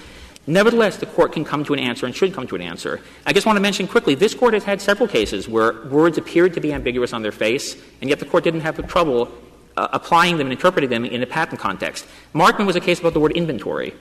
nevertheless, 0.45 0.97
the 0.97 1.07
court 1.07 1.31
can 1.33 1.43
come 1.43 1.63
to 1.65 1.73
an 1.73 1.79
answer 1.79 2.05
and 2.05 2.15
should 2.15 2.33
come 2.33 2.45
to 2.47 2.55
an 2.55 2.61
answer. 2.61 3.01
I 3.25 3.33
just 3.33 3.47
want 3.47 3.57
to 3.57 3.61
mention 3.61 3.87
quickly 3.87 4.13
this 4.13 4.35
court 4.35 4.53
has 4.53 4.63
had 4.63 4.81
several 4.81 5.07
cases 5.07 5.49
where 5.49 5.83
words 5.87 6.19
appeared 6.19 6.53
to 6.53 6.61
be 6.61 6.71
ambiguous 6.71 7.13
on 7.13 7.23
their 7.23 7.31
face, 7.31 7.75
and 8.01 8.09
yet 8.09 8.19
the 8.19 8.25
court 8.25 8.43
didn't 8.43 8.61
have 8.61 8.77
the 8.77 8.83
trouble 8.83 9.31
uh, 9.77 9.87
applying 9.93 10.37
them 10.37 10.47
and 10.47 10.53
interpreting 10.53 10.89
them 10.89 11.05
in 11.05 11.23
a 11.23 11.27
patent 11.27 11.59
context. 11.59 12.05
Markman 12.33 12.67
was 12.67 12.75
a 12.75 12.79
case 12.79 12.99
about 12.99 13.13
the 13.13 13.19
word 13.19 13.31
inventory. 13.31 13.93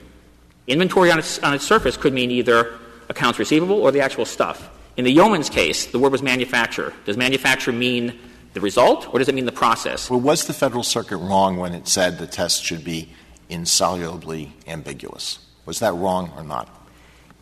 Inventory 0.67 1.11
on 1.11 1.19
its, 1.19 1.39
on 1.39 1.53
its 1.53 1.65
surface 1.65 1.97
could 1.97 2.13
mean 2.13 2.29
either 2.29 2.77
accounts 3.09 3.39
receivable 3.39 3.81
or 3.81 3.91
the 3.91 4.01
actual 4.01 4.25
stuff. 4.25 4.69
In 4.97 5.05
the 5.05 5.11
Yeoman's 5.11 5.49
case, 5.49 5.85
the 5.85 5.99
word 5.99 6.11
was 6.11 6.23
manufacture. 6.23 6.93
Does 7.05 7.17
manufacture 7.17 7.71
mean 7.71 8.17
the 8.53 8.61
result 8.61 9.13
or 9.13 9.19
does 9.19 9.29
it 9.29 9.35
mean 9.35 9.45
the 9.45 9.51
process? 9.51 10.09
Well, 10.09 10.19
was 10.19 10.47
the 10.47 10.53
Federal 10.53 10.83
Circuit 10.83 11.17
wrong 11.17 11.57
when 11.57 11.73
it 11.73 11.87
said 11.87 12.17
the 12.17 12.27
test 12.27 12.63
should 12.63 12.83
be 12.83 13.09
insolubly 13.49 14.53
ambiguous? 14.65 15.39
Was 15.65 15.79
that 15.79 15.93
wrong 15.93 16.31
or 16.35 16.43
not? 16.43 16.67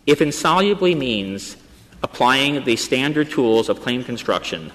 If 0.06 0.22
insolubly 0.22 0.96
means 0.96 1.58
applying 2.04 2.64
the 2.66 2.76
standard 2.76 3.32
tools 3.32 3.70
of 3.70 3.82
claim 3.82 4.04
construction, 4.04 4.72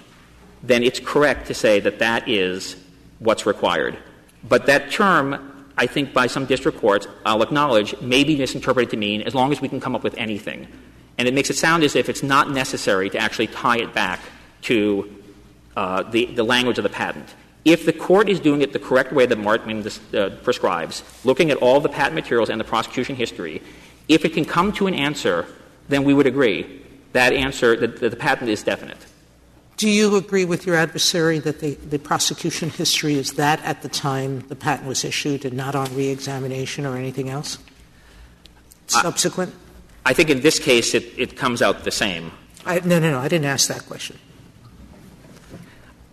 then 0.62 0.82
it's 0.82 1.00
correct 1.00 1.46
to 1.46 1.54
say 1.54 1.80
that 1.80 1.98
that 1.98 2.28
is 2.28 2.76
what's 3.18 3.46
required. 3.46 3.96
But 4.42 4.66
that 4.66 4.90
term, 4.90 5.59
I 5.76 5.86
think 5.86 6.12
by 6.12 6.26
some 6.26 6.46
district 6.46 6.78
courts, 6.78 7.06
I'll 7.24 7.42
acknowledge, 7.42 7.98
may 8.00 8.24
be 8.24 8.36
misinterpreted 8.36 8.90
to 8.90 8.96
mean 8.96 9.22
as 9.22 9.34
long 9.34 9.52
as 9.52 9.60
we 9.60 9.68
can 9.68 9.80
come 9.80 9.94
up 9.94 10.02
with 10.02 10.14
anything. 10.16 10.66
And 11.18 11.28
it 11.28 11.34
makes 11.34 11.50
it 11.50 11.56
sound 11.56 11.82
as 11.82 11.96
if 11.96 12.08
it's 12.08 12.22
not 12.22 12.50
necessary 12.50 13.10
to 13.10 13.18
actually 13.18 13.48
tie 13.48 13.78
it 13.78 13.94
back 13.94 14.20
to 14.62 15.22
uh, 15.76 16.02
the, 16.02 16.26
the 16.26 16.44
language 16.44 16.78
of 16.78 16.82
the 16.82 16.90
patent. 16.90 17.34
If 17.64 17.84
the 17.84 17.92
court 17.92 18.28
is 18.28 18.40
doing 18.40 18.62
it 18.62 18.72
the 18.72 18.78
correct 18.78 19.12
way 19.12 19.26
that 19.26 19.38
Markman 19.38 19.84
uh, 20.14 20.36
prescribes, 20.42 21.02
looking 21.24 21.50
at 21.50 21.58
all 21.58 21.80
the 21.80 21.88
patent 21.88 22.14
materials 22.14 22.48
and 22.48 22.58
the 22.58 22.64
prosecution 22.64 23.16
history, 23.16 23.62
if 24.08 24.24
it 24.24 24.32
can 24.32 24.44
come 24.44 24.72
to 24.72 24.86
an 24.86 24.94
answer, 24.94 25.46
then 25.88 26.04
we 26.04 26.14
would 26.14 26.26
agree 26.26 26.80
that 27.12 27.32
answer, 27.32 27.76
that, 27.76 28.00
that 28.00 28.10
the 28.10 28.16
patent 28.16 28.48
is 28.48 28.62
definite. 28.62 29.04
Do 29.80 29.88
you 29.88 30.16
agree 30.16 30.44
with 30.44 30.66
your 30.66 30.76
adversary 30.76 31.38
that 31.38 31.60
the, 31.60 31.74
the 31.76 31.98
prosecution 31.98 32.68
history 32.68 33.14
is 33.14 33.32
that 33.36 33.64
at 33.64 33.80
the 33.80 33.88
time 33.88 34.40
the 34.40 34.54
patent 34.54 34.86
was 34.86 35.06
issued 35.06 35.46
and 35.46 35.56
not 35.56 35.74
on 35.74 35.86
reexamination 35.96 36.84
or 36.84 36.98
anything 36.98 37.30
else? 37.30 37.56
Subsequent? 38.88 39.54
I, 40.04 40.10
I 40.10 40.12
think 40.12 40.28
in 40.28 40.42
this 40.42 40.58
case 40.58 40.92
it, 40.92 41.04
it 41.16 41.34
comes 41.34 41.62
out 41.62 41.84
the 41.84 41.90
same. 41.90 42.30
I, 42.66 42.80
no, 42.80 42.98
no, 42.98 43.10
no. 43.10 43.20
I 43.20 43.28
didn't 43.28 43.46
ask 43.46 43.68
that 43.68 43.86
question. 43.86 44.18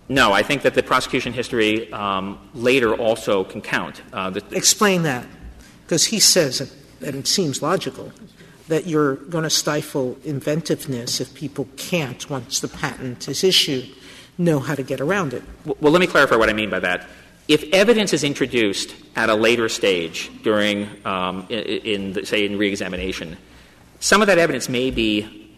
No, 0.08 0.32
I 0.32 0.44
think 0.44 0.62
that 0.62 0.74
the 0.74 0.82
prosecution 0.82 1.34
history 1.34 1.92
um, 1.92 2.40
later 2.54 2.96
also 2.96 3.44
can 3.44 3.60
count. 3.60 4.02
Uh, 4.14 4.30
the, 4.30 4.46
Explain 4.56 5.04
that, 5.04 5.28
because 5.84 6.06
he 6.06 6.22
says, 6.22 6.74
and 7.02 7.16
it 7.18 7.28
seems 7.28 7.62
logical, 7.62 8.14
that 8.68 8.88
you're 8.88 9.16
going 9.16 9.44
to 9.44 9.50
stifle 9.50 10.18
inventiveness 10.24 11.22
if 11.22 11.34
people 11.34 11.68
can't, 11.78 12.30
once 12.30 12.60
the 12.60 12.68
patent 12.68 13.28
is 13.28 13.44
issued, 13.44 13.90
know 14.38 14.60
how 14.60 14.76
to 14.76 14.84
get 14.84 15.00
around 15.02 15.34
it. 15.34 15.44
Well, 15.66 15.92
let 15.92 16.00
me 16.00 16.08
clarify 16.08 16.36
what 16.36 16.50
I 16.50 16.54
mean 16.54 16.70
by 16.70 16.80
that. 16.80 17.08
If 17.48 17.64
evidence 17.74 18.12
is 18.12 18.24
introduced 18.24 18.94
at 19.16 19.30
a 19.30 19.36
later 19.36 19.70
stage 19.70 20.30
during, 20.44 20.90
um, 21.06 21.48
in, 21.50 22.14
in, 22.16 22.26
say, 22.26 22.46
in 22.46 22.58
reexamination, 22.58 23.38
some 24.00 24.22
of 24.22 24.28
that 24.28 24.38
evidence 24.38 24.68
may 24.68 24.92
be, 24.92 25.50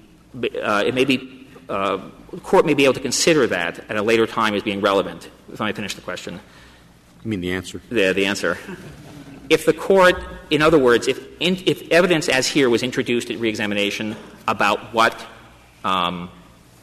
uh, 0.62 0.84
it 0.86 0.94
may 0.94 1.04
be 1.04 1.48
uh, 1.68 2.00
the 2.32 2.40
court 2.40 2.66
may 2.66 2.74
be 2.74 2.84
able 2.84 2.94
to 2.94 3.00
consider 3.00 3.48
that 3.48 3.80
at 3.90 3.96
a 3.96 4.02
later 4.02 4.28
time 4.28 4.54
as 4.54 4.64
being 4.64 4.82
relevant. 4.82 5.30
If 5.52 5.62
I 5.62 5.72
finish 5.72 5.96
the 5.96 6.02
question. 6.02 6.40
You 7.24 7.30
mean 7.30 7.42
the 7.42 7.52
answer? 7.52 7.82
The, 7.90 8.14
the 8.14 8.26
answer. 8.26 8.58
If 9.50 9.66
the 9.66 9.74
court, 9.74 10.16
in 10.50 10.62
other 10.62 10.78
words, 10.78 11.08
if, 11.08 11.20
in, 11.40 11.58
if 11.66 11.90
evidence 11.90 12.30
as 12.30 12.48
here 12.48 12.70
was 12.70 12.84
introduced 12.84 13.32
at 13.32 13.40
reexamination 13.40 14.16
about 14.48 14.94
what 14.94 15.26
um, 15.84 16.30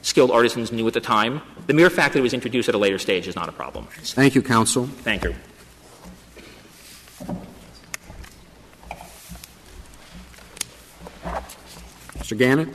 skilled 0.02 0.30
artisans 0.30 0.72
knew 0.72 0.86
at 0.86 0.94
the 0.94 1.00
time, 1.00 1.42
the 1.66 1.74
mere 1.74 1.90
fact 1.90 2.14
that 2.14 2.20
it 2.20 2.22
was 2.22 2.34
introduced 2.34 2.68
at 2.68 2.74
a 2.74 2.78
later 2.78 2.98
stage 2.98 3.28
is 3.28 3.36
not 3.36 3.48
a 3.48 3.52
problem. 3.52 3.86
Thank 3.90 4.34
you, 4.34 4.42
counsel. 4.42 4.86
Thank 4.86 5.24
you. 5.24 5.34
Mr. 12.18 12.36
Gannon. 12.36 12.66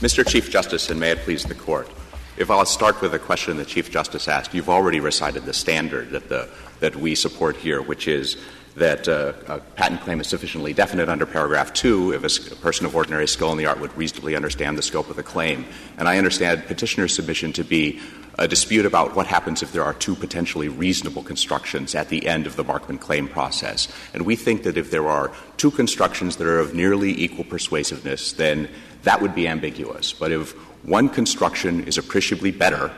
Mr. 0.00 0.26
Chief 0.26 0.48
Justice, 0.50 0.88
and 0.88 1.00
may 1.00 1.10
it 1.10 1.18
please 1.18 1.42
the 1.44 1.54
Court. 1.54 1.88
If 2.36 2.50
I'll 2.50 2.64
start 2.64 3.02
with 3.02 3.12
a 3.12 3.18
question 3.18 3.56
the 3.56 3.64
Chief 3.64 3.90
Justice 3.90 4.28
asked, 4.28 4.54
you've 4.54 4.70
already 4.70 5.00
recited 5.00 5.44
the 5.44 5.52
standard 5.52 6.10
that, 6.10 6.28
the, 6.28 6.48
that 6.78 6.94
we 6.96 7.14
support 7.14 7.56
here, 7.56 7.82
which 7.82 8.06
is 8.06 8.36
that 8.80 9.06
uh, 9.08 9.32
a 9.46 9.58
patent 9.76 10.00
claim 10.00 10.20
is 10.20 10.26
sufficiently 10.26 10.72
definite 10.72 11.08
under 11.08 11.26
paragraph 11.26 11.72
2 11.72 12.12
if 12.14 12.52
a, 12.52 12.56
person 12.56 12.86
of 12.86 12.96
ordinary 12.96 13.28
skill 13.28 13.52
in 13.52 13.58
the 13.58 13.66
art 13.66 13.78
would 13.78 13.96
reasonably 13.96 14.34
understand 14.34 14.76
the 14.76 14.82
scope 14.82 15.08
of 15.08 15.16
the 15.16 15.22
claim. 15.22 15.64
And 15.98 16.08
I 16.08 16.18
understand 16.18 16.66
petitioner's 16.66 17.14
submission 17.14 17.52
to 17.54 17.64
be 17.64 18.00
a 18.38 18.48
dispute 18.48 18.86
about 18.86 19.14
what 19.14 19.26
happens 19.26 19.62
if 19.62 19.72
there 19.72 19.84
are 19.84 19.92
two 19.94 20.14
potentially 20.14 20.68
reasonable 20.68 21.22
constructions 21.22 21.94
at 21.94 22.08
the 22.08 22.26
end 22.26 22.46
of 22.46 22.56
the 22.56 22.64
Markman 22.64 22.98
claim 22.98 23.28
process. 23.28 23.86
And 24.14 24.24
we 24.24 24.34
think 24.34 24.62
that 24.62 24.78
if 24.78 24.90
there 24.90 25.08
are 25.08 25.30
two 25.58 25.70
constructions 25.70 26.36
that 26.36 26.46
are 26.46 26.58
of 26.58 26.74
nearly 26.74 27.10
equal 27.10 27.44
persuasiveness, 27.44 28.32
then 28.32 28.68
that 29.02 29.20
would 29.20 29.34
be 29.34 29.46
ambiguous. 29.46 30.12
But 30.14 30.32
if 30.32 30.52
one 30.84 31.10
construction 31.10 31.84
is 31.84 31.98
appreciably 31.98 32.50
better, 32.50 32.90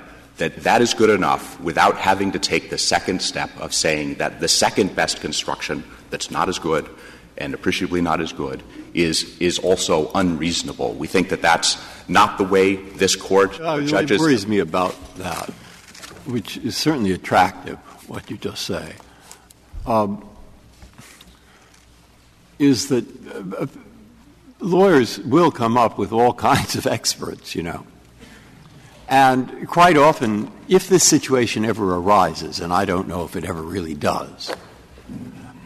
that 0.43 0.57
that 0.65 0.83
is 0.83 0.93
good 0.93 1.09
enough 1.11 1.61
without 1.61 1.97
having 1.97 2.33
to 2.33 2.39
take 2.39 2.69
the 2.69 2.77
second 2.77 3.23
step 3.23 3.49
of 3.61 3.73
saying 3.73 4.17
that 4.17 4.41
the 4.41 4.49
second 4.49 4.97
best 4.97 5.21
construction 5.21 5.85
that's 6.11 6.33
not 6.33 6.49
as 6.49 6.59
good 6.59 6.89
and 7.39 7.55
appreciably 7.55 8.01
not 8.01 8.21
as 8.21 8.33
good 8.33 8.61
is 8.93 9.39
is 9.39 9.61
also 9.61 10.11
unreasonable. 10.17 10.95
We 10.95 11.07
think 11.07 11.29
that 11.29 11.43
that's 11.43 11.81
not 12.09 12.39
the 12.39 12.45
way 12.45 12.75
this 12.75 13.15
court 13.15 13.61
uh, 13.61 13.83
judges. 13.83 14.19
What 14.19 14.27
worries 14.27 14.47
me 14.49 14.59
about 14.59 14.97
that, 15.19 15.49
which 16.27 16.57
is 16.57 16.77
certainly 16.77 17.13
attractive, 17.13 17.79
what 18.09 18.29
you 18.29 18.37
just 18.37 18.67
say, 18.67 18.95
um, 19.87 20.29
is 22.59 22.89
that 22.89 23.05
uh, 23.61 23.67
lawyers 24.59 25.21
will 25.21 25.53
come 25.53 25.79
up 25.79 25.99
with 25.99 26.11
all 26.11 26.35
kinds 26.51 26.75
of 26.75 26.89
experts, 26.89 27.55
you 27.55 27.63
know. 27.63 27.87
And 29.13 29.69
quite 29.69 29.99
often, 29.99 30.51
if 30.69 30.89
this 30.89 31.05
situation 31.05 31.67
ever 31.67 31.97
arises, 31.97 32.61
and 32.61 32.73
I 32.73 32.87
don't 32.87 33.09
know 33.09 33.25
if 33.25 33.37
it 33.37 33.45
ever 33.45 33.61
really 33.61 33.93
does, 33.93 34.51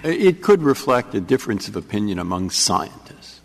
it 0.03 0.43
could 0.43 0.65
reflect 0.65 1.15
a 1.15 1.21
difference 1.21 1.69
of 1.69 1.77
opinion 1.77 2.19
among 2.19 2.51
scientists. 2.51 3.41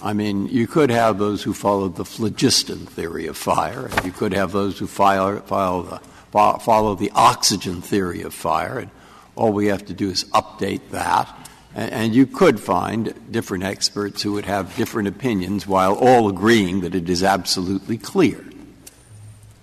I 0.00 0.14
mean, 0.14 0.48
you 0.48 0.66
could 0.66 0.88
have 0.88 1.18
those 1.18 1.42
who 1.42 1.52
follow 1.52 1.88
the 1.88 2.06
phlogiston 2.06 2.86
theory 2.86 3.26
of 3.26 3.36
fire, 3.36 3.84
and 3.84 4.02
you 4.06 4.12
could 4.12 4.32
have 4.32 4.52
those 4.52 4.78
who 4.78 4.86
the, 4.86 6.00
follow 6.32 6.94
the 6.94 7.12
oxygen 7.14 7.82
theory 7.82 8.22
of 8.22 8.32
fire, 8.32 8.78
and 8.78 8.90
all 9.36 9.52
we 9.52 9.66
have 9.66 9.84
to 9.84 9.92
do 9.92 10.08
is 10.08 10.24
update 10.32 10.88
that 10.90 11.28
and 11.74 12.14
you 12.14 12.26
could 12.26 12.60
find 12.60 13.14
different 13.30 13.64
experts 13.64 14.20
who 14.22 14.32
would 14.32 14.44
have 14.44 14.76
different 14.76 15.08
opinions 15.08 15.66
while 15.66 15.94
all 15.94 16.28
agreeing 16.28 16.82
that 16.82 16.94
it 16.94 17.08
is 17.08 17.22
absolutely 17.22 17.96
clear. 17.96 18.44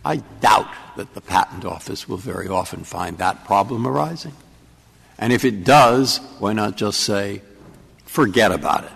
I 0.10 0.24
doubt 0.42 0.68
that 0.98 1.14
the 1.14 1.22
Patent 1.22 1.66
Office 1.66 2.10
will 2.10 2.18
very 2.18 2.48
often 2.48 2.84
find 2.84 3.20
that 3.20 3.46
problem 3.46 3.86
arising. 3.86 4.34
And 5.20 5.32
if 5.32 5.46
it 5.46 5.64
does, 5.64 6.18
why 6.40 6.54
not 6.54 6.78
just 6.78 7.02
say, 7.02 7.44
forget 8.06 8.52
about 8.52 8.86
it? 8.86 8.92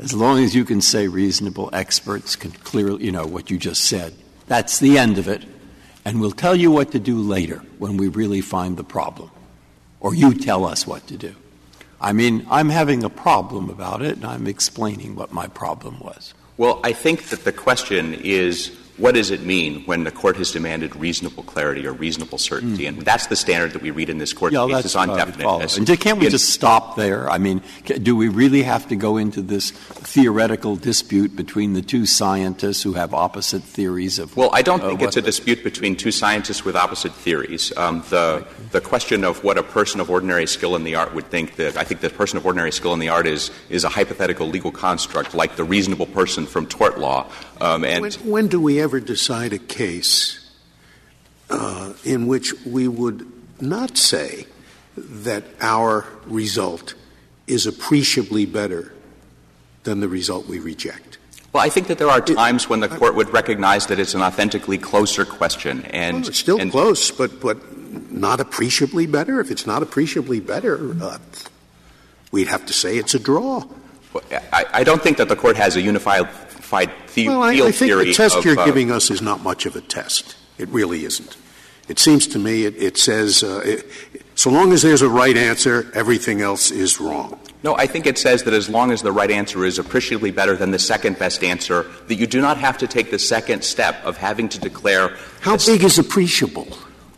As 0.00 0.12
long 0.12 0.42
as 0.42 0.52
you 0.52 0.64
can 0.64 0.80
say 0.80 1.06
reasonable 1.06 1.70
experts 1.72 2.34
can 2.34 2.50
clearly, 2.50 3.04
you 3.04 3.12
know, 3.12 3.26
what 3.26 3.48
you 3.48 3.58
just 3.58 3.84
said, 3.84 4.12
that's 4.48 4.80
the 4.80 4.98
end 4.98 5.18
of 5.18 5.28
it. 5.28 5.44
And 6.04 6.20
we'll 6.20 6.32
tell 6.32 6.56
you 6.56 6.72
what 6.72 6.90
to 6.90 6.98
do 6.98 7.20
later 7.20 7.62
when 7.78 7.96
we 7.96 8.08
really 8.08 8.40
find 8.40 8.76
the 8.76 8.82
problem. 8.82 9.30
Or 10.00 10.16
you 10.16 10.34
tell 10.34 10.64
us 10.64 10.84
what 10.84 11.06
to 11.06 11.16
do. 11.16 11.36
I 12.00 12.12
mean, 12.12 12.44
I'm 12.50 12.70
having 12.70 13.04
a 13.04 13.08
problem 13.08 13.70
about 13.70 14.02
it, 14.02 14.16
and 14.16 14.24
I'm 14.24 14.48
explaining 14.48 15.14
what 15.14 15.30
my 15.30 15.46
problem 15.46 16.00
was. 16.00 16.34
Well, 16.56 16.80
I 16.82 16.92
think 16.92 17.26
that 17.26 17.44
the 17.44 17.52
question 17.52 18.14
is 18.14 18.76
what 18.96 19.14
does 19.14 19.30
it 19.30 19.42
mean 19.42 19.82
when 19.86 20.04
the 20.04 20.10
court 20.12 20.36
has 20.36 20.52
demanded 20.52 20.94
reasonable 20.94 21.42
clarity 21.42 21.86
or 21.86 21.92
reasonable 21.92 22.38
certainty? 22.38 22.84
Mm. 22.84 22.88
And 22.88 23.02
that's 23.02 23.26
the 23.26 23.36
standard 23.36 23.72
that 23.72 23.82
we 23.82 23.90
read 23.90 24.08
in 24.08 24.18
this 24.18 24.32
court 24.32 24.52
yeah, 24.52 24.66
cases 24.66 24.94
on 24.94 25.08
definiteness. 25.08 25.76
And 25.76 25.86
can't 25.98 26.18
we 26.18 26.28
just 26.28 26.50
stop 26.50 26.94
there? 26.96 27.28
I 27.28 27.38
mean, 27.38 27.62
do 27.84 28.14
we 28.14 28.28
really 28.28 28.62
have 28.62 28.86
to 28.88 28.96
go 28.96 29.16
into 29.16 29.42
this 29.42 29.72
theoretical 29.72 30.76
dispute 30.76 31.34
between 31.34 31.72
the 31.72 31.82
two 31.82 32.06
scientists 32.06 32.82
who 32.82 32.92
have 32.92 33.12
opposite 33.12 33.64
theories 33.64 34.18
of? 34.20 34.36
Well, 34.36 34.50
I 34.52 34.62
don't 34.62 34.82
uh, 34.82 34.88
think 34.88 35.02
it's 35.02 35.16
a 35.16 35.22
dispute 35.22 35.64
between 35.64 35.96
two 35.96 36.12
scientists 36.12 36.64
with 36.64 36.76
opposite 36.76 37.14
theories. 37.14 37.76
Um, 37.76 38.04
the 38.10 38.46
the 38.70 38.80
question 38.80 39.24
of 39.24 39.42
what 39.42 39.58
a 39.58 39.62
person 39.62 40.00
of 40.00 40.10
ordinary 40.10 40.46
skill 40.46 40.76
in 40.76 40.84
the 40.84 40.94
art 40.94 41.14
would 41.14 41.26
think 41.26 41.56
that 41.56 41.76
I 41.76 41.84
think 41.84 42.00
the 42.00 42.10
person 42.10 42.36
of 42.36 42.46
ordinary 42.46 42.72
skill 42.72 42.92
in 42.92 43.00
the 43.00 43.08
art 43.08 43.26
is 43.26 43.50
is 43.70 43.82
a 43.82 43.88
hypothetical 43.88 44.46
legal 44.46 44.70
construct 44.70 45.34
like 45.34 45.56
the 45.56 45.64
reasonable 45.64 46.06
person 46.06 46.46
from 46.46 46.66
tort 46.66 46.98
law. 46.98 47.28
Um, 47.60 47.84
and 47.84 48.02
when, 48.02 48.12
when 48.12 48.48
do 48.48 48.60
we 48.60 48.80
ever 48.80 49.00
decide 49.00 49.52
a 49.52 49.58
case 49.58 50.50
uh, 51.50 51.92
in 52.04 52.26
which 52.26 52.52
we 52.64 52.88
would 52.88 53.30
not 53.60 53.96
say 53.96 54.46
that 54.96 55.44
our 55.60 56.06
result 56.26 56.94
is 57.46 57.66
appreciably 57.66 58.46
better 58.46 58.92
than 59.84 60.00
the 60.00 60.08
result 60.08 60.46
we 60.46 60.58
reject? 60.58 61.18
Well, 61.52 61.62
I 61.62 61.68
think 61.68 61.86
that 61.86 61.98
there 61.98 62.10
are 62.10 62.20
times 62.20 62.68
when 62.68 62.80
the 62.80 62.88
court 62.88 63.14
would 63.14 63.32
recognize 63.32 63.86
that 63.86 64.00
it's 64.00 64.14
an 64.14 64.22
authentically 64.22 64.76
closer 64.76 65.24
question, 65.24 65.84
and 65.84 66.18
well, 66.18 66.28
it's 66.28 66.38
still 66.38 66.60
and 66.60 66.70
close, 66.72 67.12
but 67.12 67.40
but 67.40 67.58
not 68.10 68.40
appreciably 68.40 69.06
better. 69.06 69.38
If 69.40 69.52
it's 69.52 69.64
not 69.64 69.80
appreciably 69.80 70.40
better, 70.40 70.96
uh, 71.00 71.18
we'd 72.32 72.48
have 72.48 72.66
to 72.66 72.72
say 72.72 72.98
it's 72.98 73.14
a 73.14 73.20
draw. 73.20 73.62
I, 74.52 74.66
I, 74.72 74.84
don't 74.84 75.02
think 75.02 75.16
that 75.16 75.28
the 75.28 75.36
court 75.36 75.56
has 75.56 75.74
a 75.74 75.80
unified 75.80 76.28
the- 77.14 77.28
well, 77.28 77.42
I, 77.42 77.52
I 77.52 77.72
think 77.72 77.92
the 77.92 78.12
test 78.12 78.44
you're 78.44 78.58
uh, 78.58 78.64
giving 78.64 78.90
us 78.90 79.10
is 79.10 79.22
not 79.22 79.42
much 79.42 79.66
of 79.66 79.76
a 79.76 79.80
test. 79.80 80.36
It 80.58 80.68
really 80.68 81.04
isn't. 81.04 81.36
It 81.88 81.98
seems 81.98 82.26
to 82.28 82.38
me 82.38 82.64
it, 82.64 82.76
it 82.76 82.96
says 82.96 83.42
uh, 83.42 83.60
it, 83.64 83.90
so 84.34 84.50
long 84.50 84.72
as 84.72 84.82
there's 84.82 85.02
a 85.02 85.08
right 85.08 85.36
answer, 85.36 85.90
everything 85.94 86.40
else 86.40 86.70
is 86.70 87.00
wrong. 87.00 87.38
No, 87.62 87.74
I 87.76 87.86
think 87.86 88.06
it 88.06 88.18
says 88.18 88.42
that 88.44 88.52
as 88.52 88.68
long 88.68 88.90
as 88.90 89.02
the 89.02 89.12
right 89.12 89.30
answer 89.30 89.64
is 89.64 89.78
appreciably 89.78 90.30
better 90.30 90.54
than 90.54 90.70
the 90.70 90.78
second 90.78 91.18
best 91.18 91.42
answer, 91.42 91.86
that 92.08 92.16
you 92.16 92.26
do 92.26 92.40
not 92.40 92.58
have 92.58 92.76
to 92.78 92.86
take 92.86 93.10
the 93.10 93.18
second 93.18 93.64
step 93.64 94.04
of 94.04 94.16
having 94.18 94.48
to 94.50 94.58
declare. 94.60 95.16
How 95.40 95.56
big 95.56 95.82
is 95.82 95.98
appreciable? 95.98 96.68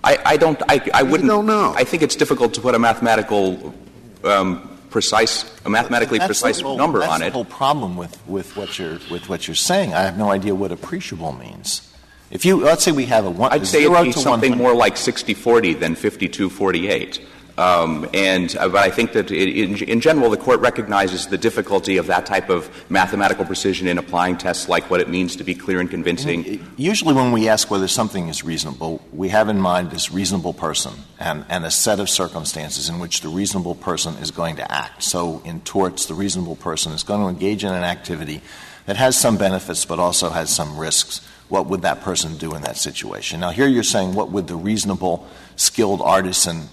I, 0.05 0.19
I 0.25 0.37
don't. 0.37 0.61
I, 0.69 0.81
I 0.95 1.03
wouldn't. 1.03 1.29
don't 1.29 1.47
know. 1.47 1.75
I 1.77 1.83
think 1.83 2.03
it's 2.03 2.15
difficult 2.15 2.55
to 2.55 2.61
put 2.61 2.77
a 2.77 2.79
mathematical, 2.79 3.75
um, 4.23 4.76
precise, 4.97 5.45
a 5.67 5.69
mathematically 5.69 6.19
That's 6.19 6.29
precise 6.29 6.61
whole- 6.63 6.79
number 6.79 7.01
that's 7.01 7.13
on 7.13 7.21
the 7.21 7.31
whole 7.31 7.45
problem 7.45 7.99
with, 7.99 8.17
with 8.27 8.57
what 8.57 8.79
you're 8.79 8.99
with 9.11 9.29
what 9.29 9.47
you're 9.47 9.55
saying. 9.55 9.93
I 9.93 10.03
have 10.09 10.17
no 10.17 10.31
idea 10.31 10.55
what 10.55 10.73
appreciable 10.73 11.33
means. 11.33 11.83
If 12.31 12.47
you 12.47 12.57
let's 12.57 12.83
say 12.83 12.93
we 12.93 13.05
have 13.07 13.27
a 13.27 13.31
one, 13.31 13.53
I'd 13.53 13.67
say 13.67 13.85
it'd 13.85 14.05
be 14.05 14.13
something 14.13 14.53
100. 14.53 14.57
more 14.57 14.75
like 14.75 14.95
60-40 14.97 15.79
than 15.79 15.95
52-48. 15.97 17.21
Um, 17.59 18.07
and 18.13 18.55
uh, 18.59 18.69
but 18.69 18.85
I 18.85 18.91
think 18.91 19.13
that 19.13 19.31
in, 19.31 20.01
general, 20.01 20.29
the 20.29 20.37
court 20.37 20.61
recognizes 20.61 21.29
the 21.29 21.39
difficulty 21.39 21.97
of 21.97 22.07
that 22.09 22.27
type 22.27 22.51
of 22.51 22.71
mathematical 22.91 23.47
precision 23.47 23.89
in 23.89 23.97
applying 23.97 24.37
tests 24.37 24.69
like 24.69 24.91
what 24.91 25.01
it 25.01 25.09
means 25.09 25.37
to 25.37 25.45
be 25.45 25.55
clear 25.55 25.81
and 25.81 25.89
convincing. 25.89 26.67
Usually, 26.77 27.15
when 27.15 27.33
we 27.33 27.49
ask 27.49 27.71
whether 27.71 27.89
something 27.89 28.29
is 28.29 28.45
reasonable, 28.45 29.03
we 29.11 29.31
have 29.31 29.49
in 29.49 29.59
mind 29.59 29.91
this 29.91 30.13
reasonable 30.13 30.53
person 30.53 30.93
and 31.19 31.65
a 31.65 31.71
set 31.71 31.99
of 31.99 32.11
circumstances 32.11 32.91
in 32.91 32.99
which 32.99 33.23
the 33.23 33.29
reasonable 33.29 33.75
person 33.75 34.15
is 34.17 34.31
going 34.31 34.57
to 34.57 34.73
act. 34.73 35.03
So, 35.03 35.41
in 35.45 35.63
torts, 35.63 36.07
the 36.07 36.15
reasonable 36.15 36.57
person 36.57 36.93
is 36.93 37.03
going 37.03 37.23
to 37.23 37.29
engage 37.29 37.65
in 37.65 37.73
an 37.73 37.85
activity 37.85 38.43
that 38.85 38.97
has 38.97 39.17
some 39.17 39.39
benefits 39.39 39.85
but 39.85 39.99
also 39.99 40.31
has 40.31 40.51
some 40.51 40.79
risks. 40.79 41.27
What 41.49 41.67
would 41.67 41.83
that 41.83 42.01
person 42.01 42.37
do 42.37 42.55
in 42.55 42.63
that 42.63 42.77
situation? 42.77 43.41
Now, 43.41 43.51
here 43.51 43.69
you're 43.69 43.83
saying, 43.83 44.15
what 44.15 44.31
would 44.33 44.49
the 44.49 44.57
reasonable, 44.57 45.27
skilled 45.55 46.03
artisan 46.03 46.69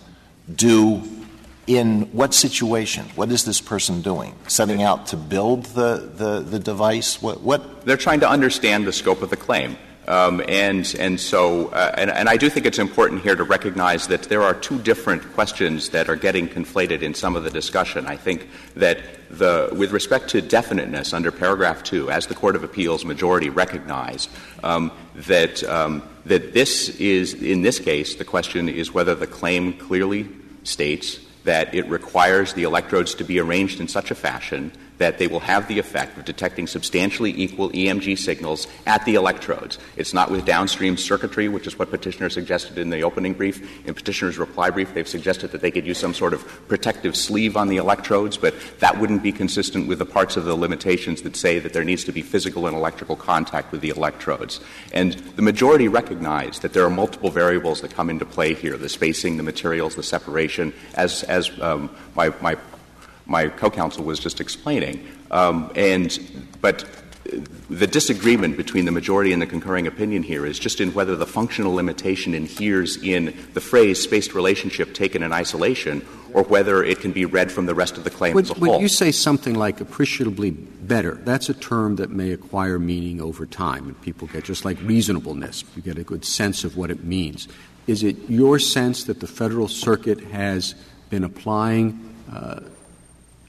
do 0.54 1.02
in 1.66 2.04
what 2.12 2.34
situation? 2.34 3.06
What 3.16 3.32
is 3.32 3.46
this 3.46 3.62
person 3.62 4.02
doing? 4.02 4.36
Setting 4.48 4.84
out 4.84 5.08
to 5.08 5.18
build 5.18 5.66
the, 5.68 6.12
the, 6.16 6.40
the 6.42 6.60
device? 6.60 7.22
What, 7.22 7.42
what 7.42 7.86
They're 7.86 7.98
trying 7.98 8.20
to 8.22 8.30
understand 8.30 8.86
the 8.86 8.94
scope 8.94 9.22
of 9.22 9.30
the 9.30 9.38
claim. 9.38 9.78
Um, 10.08 10.42
and 10.50 10.94
and 11.00 11.20
so 11.20 11.68
uh, 11.68 11.96
and, 11.98 12.28
I 12.28 12.36
do 12.36 12.50
think 12.50 12.66
it's 12.66 12.80
important 12.80 13.22
here 13.22 13.36
to 13.36 13.44
recognize 13.44 14.08
that 14.08 14.24
there 14.24 14.42
are 14.42 14.54
two 14.54 14.78
different 14.80 15.34
questions 15.34 15.90
that 15.90 16.10
are 16.10 16.18
getting 16.18 16.50
conflated 16.50 17.02
in 17.02 17.14
some 17.14 17.38
of 17.38 17.44
the 17.44 17.50
discussion. 17.50 18.06
I 18.06 18.18
think 18.18 18.50
that 18.76 19.00
the 19.30 19.70
with 19.72 19.92
respect 19.92 20.30
to 20.32 20.42
definiteness 20.42 21.14
under 21.14 21.32
paragraph 21.32 21.84
two, 21.84 22.12
as 22.12 22.28
the 22.28 22.36
Court 22.36 22.58
of 22.58 22.66
Appeals 22.66 23.06
majority 23.06 23.50
recognized, 23.50 24.30
um, 24.62 24.92
that 25.16 25.64
um, 25.64 26.04
that 26.26 26.54
this 26.54 26.90
is 26.90 27.34
in 27.34 27.62
this 27.62 27.80
case 27.80 28.16
the 28.16 28.26
question 28.26 28.68
is 28.68 28.94
whether 28.94 29.16
the 29.16 29.28
claim 29.28 29.72
clearly 29.72 30.28
states 30.64 31.20
that 31.46 31.74
it 31.74 31.88
requires 31.88 32.54
the 32.54 32.64
electrodes 32.64 33.16
to 33.16 33.24
be 33.24 33.40
arranged 33.40 33.80
in 33.80 33.88
such 33.88 34.12
a 34.12 34.16
fashion 34.16 34.72
that 34.98 35.18
they 35.18 35.28
will 35.28 35.40
have 35.40 35.68
the 35.68 35.80
effect 35.80 36.18
of 36.18 36.26
detecting 36.26 36.68
substantially 36.68 37.34
equal 37.36 37.70
EMG 37.72 38.18
signals 38.18 38.68
at 38.86 39.04
the 39.06 39.16
electrodes. 39.16 39.80
It's 39.98 40.14
not 40.14 40.32
with 40.32 40.46
downstream 40.46 40.98
circuitry, 40.98 41.48
which 41.48 41.68
is 41.68 41.78
what 41.78 41.90
Petitioner 41.90 42.30
suggested 42.30 42.78
in 42.78 42.90
the 42.90 43.04
opening 43.04 43.34
brief. 43.34 43.88
In 43.88 43.94
Petitioner's 43.94 44.38
reply 44.38 44.70
brief, 44.70 44.94
they've 44.94 45.08
suggested 45.08 45.52
that 45.52 45.62
they 45.62 45.72
could 45.72 45.86
use 45.86 45.98
some 45.98 46.14
sort 46.14 46.34
of 46.34 46.68
protective 46.68 47.16
sleeve 47.16 47.58
on 47.58 47.68
the 47.68 47.78
electrodes, 47.78 48.38
but 48.38 48.54
that 48.80 49.00
wouldn't 49.00 49.24
be 49.24 49.32
consistent 49.32 49.88
with 49.88 50.00
the 50.00 50.06
parts 50.06 50.38
of 50.38 50.46
the 50.46 50.56
limitations 50.56 51.22
that 51.24 51.36
say 51.36 51.60
that 51.60 51.74
there 51.74 51.84
needs 51.84 52.04
to 52.04 52.12
be 52.12 52.22
physical 52.22 52.68
and 52.68 52.76
electrical 52.76 53.16
contact 53.16 53.72
with 53.72 53.82
the 53.82 53.90
electrodes. 53.90 54.60
And 54.94 55.14
the 55.14 55.42
majority 55.42 55.88
recognize 55.88 56.60
that 56.60 56.74
there 56.74 56.86
are 56.86 56.90
multiple 56.90 57.30
variables 57.30 57.82
that 57.82 57.94
come 57.94 58.10
into 58.10 58.26
play 58.26 58.54
here 58.54 58.78
the 58.78 58.90
spacing, 58.90 59.38
the 59.38 59.44
materials, 59.44 59.96
the 59.96 60.04
separation, 60.04 60.74
as, 60.96 61.24
as 61.24 61.50
um, 61.62 61.90
my, 62.16 62.34
my 62.42 62.58
my 63.26 63.48
co-counsel 63.48 64.04
was 64.04 64.20
just 64.20 64.40
explaining. 64.40 65.08
Um, 65.32 65.72
and 65.76 66.20
but 66.62 66.86
the 67.70 67.88
disagreement 67.88 68.58
between 68.58 68.86
the 68.86 68.92
majority 68.92 69.32
and 69.32 69.42
the 69.42 69.46
concurring 69.46 69.88
opinion 69.88 70.24
here 70.24 70.46
is 70.46 70.60
just 70.60 70.82
in 70.82 70.94
whether 70.94 71.16
the 71.16 71.26
functional 71.26 71.74
limitation 71.74 72.34
inheres 72.34 72.98
in 72.98 73.36
the 73.54 73.62
phrase 73.62 74.02
spaced 74.02 74.34
relationship 74.34 74.94
taken 74.94 75.24
in 75.24 75.32
isolation 75.32 76.06
or 76.34 76.44
whether 76.44 76.84
it 76.84 77.00
can 77.00 77.12
be 77.12 77.26
read 77.26 77.52
from 77.52 77.66
the 77.66 77.74
rest 77.74 77.98
of 77.98 78.04
the 78.04 78.10
claim 78.10 78.34
Would, 78.34 78.46
as 78.46 78.52
a 78.52 78.60
would 78.60 78.70
whole. 78.70 78.82
you 78.82 78.88
say 78.88 79.12
something 79.12 79.56
like 79.56 79.80
appreciably 79.80 80.52
better? 80.52 81.16
That's 81.24 81.50
a 81.50 81.54
term 81.54 81.96
that 81.96 82.10
may 82.10 82.32
acquire 82.32 82.78
meaning 82.78 83.22
over 83.22 83.46
time, 83.46 83.88
and 83.88 84.02
people 84.02 84.28
get 84.28 84.44
just 84.44 84.66
like 84.66 84.78
reasonableness. 84.82 85.64
You 85.76 85.82
get 85.82 85.98
a 85.98 86.04
good 86.04 86.26
sense 86.26 86.64
of 86.64 86.76
what 86.76 86.92
it 86.92 87.04
means. 87.04 87.48
Is 87.88 88.04
it 88.04 88.18
your 88.30 88.60
sense 88.60 89.06
that 89.06 89.20
the 89.20 89.28
Federal 89.28 89.68
Circuit 89.68 90.20
has 90.26 90.76
been 91.10 91.24
applying 91.24 92.14
uh, 92.32 92.62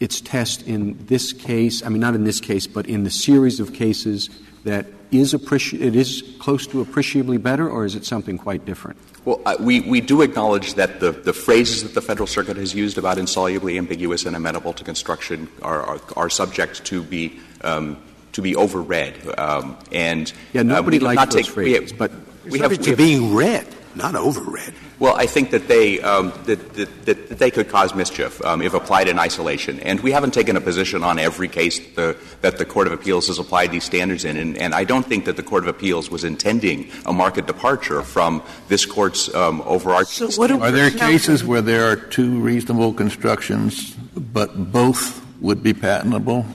its 0.05 0.21
test 0.21 0.59
in 0.67 0.81
this 1.07 1.33
case? 1.33 1.77
I 1.85 1.89
mean, 1.89 2.01
not 2.01 2.15
in 2.15 2.25
this 2.25 2.41
case, 2.41 2.67
but 2.77 2.85
in 2.87 3.05
the 3.05 3.11
series 3.11 3.57
of 3.63 3.73
cases 3.73 4.29
that 4.65 4.87
is 5.11 5.33
appreci- 5.35 5.81
it 5.81 5.95
is 5.97 6.23
close 6.39 6.67
to 6.69 6.81
appreciably 6.81 7.39
better, 7.39 7.69
or 7.69 7.85
is 7.85 7.95
it 7.95 8.05
something 8.05 8.37
quite 8.39 8.65
different? 8.65 8.97
Well, 9.25 9.41
uh, 9.47 9.57
we, 9.61 9.81
we 9.81 10.01
do 10.03 10.21
acknowledge 10.23 10.75
that 10.75 11.01
the, 11.01 11.13
the 11.13 11.33
phrases 11.33 11.83
that 11.83 11.95
the 11.95 12.03
Federal 12.03 12.27
Circuit 12.27 12.57
has 12.59 12.75
used 12.75 12.99
about 12.99 13.17
insolubly 13.17 13.79
ambiguous 13.79 14.27
and 14.27 14.37
amenable 14.37 14.73
to 14.75 14.85
construction 14.85 15.49
are, 15.63 15.81
are, 15.83 16.01
are 16.17 16.29
subject 16.31 16.85
to 16.87 17.03
be, 17.03 17.39
um, 17.63 17.97
to 18.33 18.43
be 18.43 18.53
overread. 18.55 19.15
Um, 19.39 19.77
and 19.93 20.31
Yeah, 20.53 20.61
uh, 20.61 20.65
nobody 20.65 20.99
we 20.99 21.05
likes 21.05 21.17
not 21.17 21.31
those 21.31 21.47
take- 21.47 21.57
we 21.57 21.73
have- 21.73 21.89
phrases, 21.89 21.99
but 21.99 22.11
we 22.51 22.59
have, 22.59 22.77
to 22.79 22.91
have- 22.91 22.99
being 22.99 23.35
read, 23.35 23.67
not 23.95 24.15
overread. 24.15 24.75
Well, 25.05 25.17
I 25.17 25.27
think 25.27 25.51
that 25.51 25.69
they 25.69 26.01
um, 26.01 26.33
that, 26.47 26.73
that, 26.77 27.05
that, 27.05 27.29
that 27.29 27.39
they 27.39 27.51
could 27.51 27.69
cause 27.69 27.95
mischief 27.95 28.43
um, 28.43 28.63
if 28.63 28.73
applied 28.73 29.07
in 29.07 29.19
isolation, 29.19 29.79
and 29.81 30.01
we 30.01 30.13
haven't 30.13 30.33
taken 30.33 30.57
a 30.57 30.63
position 30.63 31.05
on 31.05 31.19
every 31.19 31.47
case 31.47 31.79
the, 31.95 32.17
that 32.41 32.57
the 32.57 32.65
Court 32.65 32.87
of 32.87 32.95
Appeals 32.95 33.27
has 33.27 33.39
applied 33.39 33.71
these 33.71 33.85
standards 33.85 34.25
in, 34.25 34.39
and, 34.39 34.57
and 34.57 34.75
I 34.75 34.85
don't 34.85 35.05
think 35.05 35.27
that 35.27 35.37
the 35.37 35.43
Court 35.43 35.63
of 35.63 35.69
Appeals 35.69 36.09
was 36.11 36.25
intending 36.25 36.89
a 37.05 37.13
market 37.13 37.47
departure 37.47 38.01
from 38.01 38.43
this 38.69 38.87
Court's 38.87 39.29
um, 39.35 39.61
overarching. 39.67 40.31
So 40.31 40.41
what 40.41 40.47
do 40.47 40.59
Are 40.63 40.71
there 40.71 40.91
cases 40.91 41.45
where 41.45 41.61
there 41.61 41.85
are 41.85 41.97
two 41.97 42.41
reasonable 42.41 42.95
constructions, 42.95 43.95
but 44.17 44.73
both 44.73 45.21
would 45.43 45.63
be 45.63 45.75
patentable? 45.75 46.47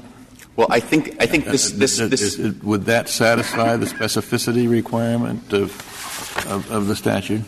Well, 0.55 0.69
I 0.71 0.79
think 0.79 1.21
I 1.21 1.27
think 1.27 1.45
this 1.45 1.69
this, 1.69 1.99
Uh, 1.99 2.07
this 2.07 2.23
is 2.23 2.39
it- 2.39 2.63
Would 2.63 2.85
that 2.85 3.09
satisfy 3.09 3.77
the 3.77 3.85
specificity 3.85 4.67
requirement 4.67 5.53
of, 5.53 5.69
of, 6.49 6.65
of 6.71 6.87
the 6.87 6.95
statute? 6.95 7.43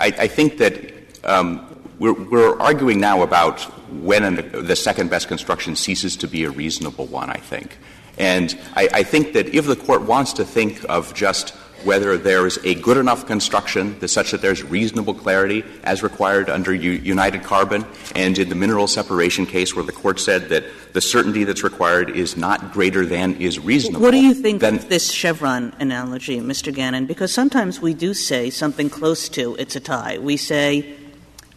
I, 0.00 0.28
think 0.28 0.58
that 0.58 0.92
um, 1.24 1.66
we're, 1.98 2.58
arguing 2.58 3.00
now 3.00 3.22
about 3.22 3.60
when 4.02 4.50
the 4.52 4.76
second 4.76 5.10
best 5.10 5.28
construction 5.28 5.76
ceases 5.76 6.16
to 6.16 6.26
be 6.26 6.44
a 6.44 6.50
reasonable 6.50 7.06
one, 7.06 7.28
I 7.30 7.36
think. 7.36 7.76
And 8.18 8.58
I 8.74 9.02
think 9.02 9.32
that 9.34 9.54
if 9.54 9.66
the 9.66 9.76
court 9.76 10.02
wants 10.02 10.32
to 10.34 10.44
think 10.44 10.84
of 10.88 11.14
just 11.14 11.54
whether 11.84 12.16
there 12.16 12.46
is 12.46 12.58
a 12.64 12.74
good 12.76 12.96
enough 12.96 13.26
construction 13.26 13.98
that 14.00 14.08
such 14.08 14.30
that 14.30 14.42
there's 14.42 14.62
reasonable 14.62 15.14
clarity 15.14 15.64
as 15.84 16.02
required 16.02 16.50
under 16.50 16.74
U- 16.74 16.90
United 16.90 17.42
Carbon 17.42 17.84
and 18.14 18.38
in 18.38 18.48
the 18.48 18.54
mineral 18.54 18.86
separation 18.86 19.46
case 19.46 19.74
where 19.74 19.84
the 19.84 19.92
court 19.92 20.20
said 20.20 20.48
that 20.48 20.64
the 20.92 21.00
certainty 21.00 21.44
that's 21.44 21.62
required 21.62 22.10
is 22.10 22.36
not 22.36 22.72
greater 22.72 23.06
than 23.06 23.34
is 23.36 23.58
reasonable. 23.58 24.00
What 24.00 24.10
do 24.12 24.18
you 24.22 24.34
think 24.34 24.62
of 24.62 24.88
this 24.88 25.10
Chevron 25.10 25.72
analogy, 25.78 26.40
Mr. 26.40 26.74
Gannon? 26.74 27.06
Because 27.06 27.32
sometimes 27.32 27.80
we 27.80 27.94
do 27.94 28.14
say 28.14 28.50
something 28.50 28.90
close 28.90 29.28
to 29.30 29.54
it's 29.56 29.76
a 29.76 29.80
tie. 29.80 30.18
We 30.18 30.36
say 30.36 30.96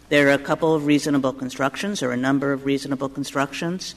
there 0.08 0.28
are 0.28 0.32
a 0.32 0.38
couple 0.38 0.74
of 0.74 0.86
reasonable 0.86 1.32
constructions 1.32 2.02
or 2.02 2.12
a 2.12 2.16
number 2.16 2.52
of 2.52 2.64
reasonable 2.64 3.08
constructions. 3.08 3.94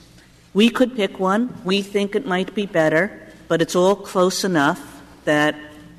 We 0.54 0.70
could 0.70 0.96
pick 0.96 1.20
one. 1.20 1.56
We 1.64 1.82
think 1.82 2.16
it 2.16 2.26
might 2.26 2.56
be 2.56 2.66
better, 2.66 3.28
but 3.48 3.62
it's 3.62 3.76
all 3.76 3.96
close 3.96 4.44
enough 4.44 5.02
that 5.26 5.56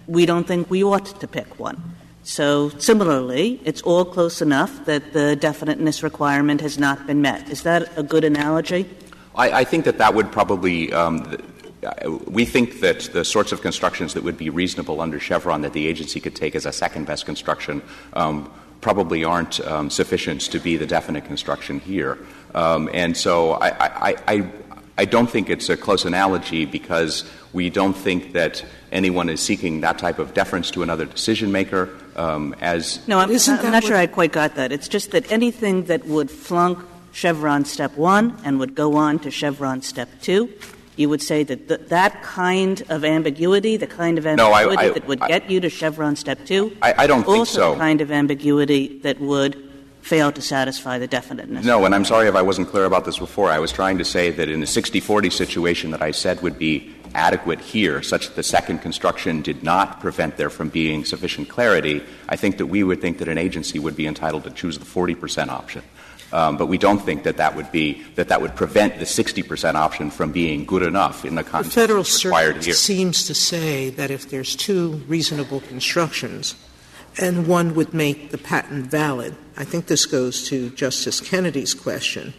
we 0.08 0.26
don't 0.26 0.46
think 0.46 0.70
we 0.70 0.82
ought 0.82 1.06
to 1.20 1.28
pick 1.28 1.60
one. 1.60 1.80
So 2.24 2.70
similarly, 2.78 3.60
it's 3.64 3.80
all 3.82 4.04
close 4.04 4.42
enough 4.42 4.84
that 4.86 5.12
the 5.12 5.36
definiteness 5.36 6.02
requirement 6.02 6.60
has 6.60 6.78
not 6.78 7.06
been 7.06 7.22
met. 7.22 7.48
Is 7.48 7.62
that 7.62 7.96
a 7.96 8.02
good 8.02 8.24
analogy? 8.24 8.88
I, 9.34 9.60
I 9.60 9.64
think 9.64 9.84
that 9.84 9.98
that 9.98 10.14
would 10.14 10.32
probably. 10.32 10.92
Um, 10.92 11.36
uh, 11.84 12.18
we 12.26 12.44
think 12.44 12.80
that 12.80 13.00
the 13.12 13.24
sorts 13.24 13.52
of 13.52 13.62
constructions 13.62 14.12
that 14.14 14.24
would 14.24 14.36
be 14.36 14.50
reasonable 14.50 15.00
under 15.00 15.20
Chevron 15.20 15.60
that 15.62 15.72
the 15.72 15.86
agency 15.86 16.18
could 16.18 16.34
take 16.34 16.56
as 16.56 16.66
a 16.66 16.72
second 16.72 17.06
best 17.06 17.24
construction 17.24 17.80
um, 18.14 18.52
probably 18.80 19.22
aren't 19.22 19.60
um, 19.60 19.88
sufficient 19.88 20.40
to 20.40 20.58
be 20.58 20.76
the 20.76 20.86
definite 20.86 21.24
construction 21.24 21.78
here. 21.78 22.18
Um, 22.54 22.90
and 22.92 23.16
so 23.16 23.52
I, 23.52 24.16
I, 24.26 24.50
I 24.98 25.04
don't 25.04 25.30
think 25.30 25.48
it's 25.48 25.68
a 25.68 25.76
close 25.76 26.04
analogy 26.04 26.64
because 26.64 27.24
we 27.52 27.70
don't 27.70 27.94
think 27.94 28.32
that 28.32 28.64
anyone 28.90 29.28
is 29.28 29.40
seeking 29.40 29.80
that 29.82 29.96
type 29.98 30.18
of 30.18 30.34
deference 30.34 30.70
to 30.72 30.82
another 30.82 31.06
decision 31.06 31.52
maker 31.52 31.88
um, 32.16 32.54
as 32.60 33.06
No, 33.06 33.20
I'm, 33.20 33.30
Isn't 33.30 33.60
I'm 33.64 33.70
not 33.72 33.84
sure 33.84 33.96
I 33.96 34.08
quite 34.08 34.32
got 34.32 34.56
that. 34.56 34.72
It's 34.72 34.88
just 34.88 35.12
that 35.12 35.30
anything 35.30 35.84
that 35.84 36.04
would 36.06 36.30
flunk 36.30 36.78
Chevron 37.12 37.64
step 37.64 37.96
one 37.96 38.36
and 38.44 38.58
would 38.58 38.74
go 38.74 38.96
on 38.96 39.18
to 39.20 39.30
Chevron 39.30 39.82
step 39.82 40.08
two 40.20 40.52
you 40.96 41.08
would 41.08 41.22
say 41.22 41.44
that 41.44 41.68
th- 41.68 41.80
that 41.90 42.20
kind 42.24 42.82
of 42.88 43.04
ambiguity, 43.04 43.76
the 43.76 43.86
kind 43.86 44.18
of 44.18 44.24
No, 44.24 44.50
I- 44.50 44.62
ambiguity 44.64 44.90
I- 44.90 44.94
that 44.94 45.06
would 45.06 45.22
I- 45.22 45.28
get 45.28 45.48
you 45.48 45.60
to 45.60 45.70
Chevron 45.70 46.16
step 46.16 46.44
two, 46.44 46.76
I, 46.82 47.04
I 47.04 47.06
don't 47.06 47.22
think 47.22 47.38
also 47.38 47.60
so. 47.60 47.70
the 47.74 47.78
kind 47.78 48.00
of 48.00 48.10
ambiguity 48.10 48.98
that 49.04 49.20
would 49.20 49.67
fail 50.02 50.32
to 50.32 50.40
satisfy 50.40 50.98
the 50.98 51.06
definiteness. 51.06 51.64
No, 51.64 51.84
and 51.84 51.94
I'm 51.94 52.04
sorry 52.04 52.28
if 52.28 52.34
I 52.34 52.42
wasn't 52.42 52.68
clear 52.68 52.84
about 52.84 53.04
this 53.04 53.18
before. 53.18 53.50
I 53.50 53.58
was 53.58 53.72
trying 53.72 53.98
to 53.98 54.04
say 54.04 54.30
that 54.30 54.48
in 54.48 54.60
the 54.60 54.66
60-40 54.66 55.30
situation 55.32 55.90
that 55.90 56.00
I 56.02 56.12
said 56.12 56.40
would 56.42 56.58
be 56.58 56.94
adequate 57.14 57.60
here, 57.60 58.02
such 58.02 58.28
that 58.28 58.36
the 58.36 58.42
second 58.42 58.78
construction 58.78 59.42
did 59.42 59.62
not 59.62 60.00
prevent 60.00 60.36
there 60.36 60.50
from 60.50 60.68
being 60.68 61.04
sufficient 61.04 61.48
clarity, 61.48 62.02
I 62.28 62.36
think 62.36 62.58
that 62.58 62.66
we 62.66 62.84
would 62.84 63.00
think 63.00 63.18
that 63.18 63.28
an 63.28 63.38
agency 63.38 63.78
would 63.78 63.96
be 63.96 64.06
entitled 64.06 64.44
to 64.44 64.50
choose 64.50 64.78
the 64.78 64.84
40 64.84 65.14
percent 65.14 65.50
option. 65.50 65.82
Um, 66.30 66.58
but 66.58 66.66
we 66.66 66.76
don't 66.76 66.98
think 66.98 67.22
that 67.22 67.38
that 67.38 67.56
would 67.56 67.72
be 67.72 68.02
that 68.16 68.28
that 68.28 68.42
would 68.42 68.54
prevent 68.54 68.98
the 68.98 69.06
60 69.06 69.42
percent 69.42 69.78
option 69.78 70.10
from 70.10 70.30
being 70.32 70.66
good 70.66 70.82
enough 70.82 71.24
in 71.24 71.34
the 71.34 71.42
The 71.42 71.48
context 71.50 71.74
Federal 71.74 72.02
required 72.04 72.56
Circuit 72.56 72.64
here. 72.66 72.74
seems 72.74 73.24
to 73.26 73.34
say 73.34 73.88
that 73.90 74.10
if 74.10 74.28
there's 74.28 74.54
two 74.54 75.02
reasonable 75.08 75.60
constructions 75.60 76.54
and 77.18 77.46
one 77.46 77.74
would 77.74 77.92
make 77.92 78.30
the 78.30 78.38
patent 78.38 78.86
valid, 78.86 79.34
I 79.56 79.64
think 79.64 79.86
this 79.86 80.06
goes 80.06 80.46
to 80.48 80.70
Justice 80.70 81.20
Kennedy's 81.20 81.74
question, 81.74 82.34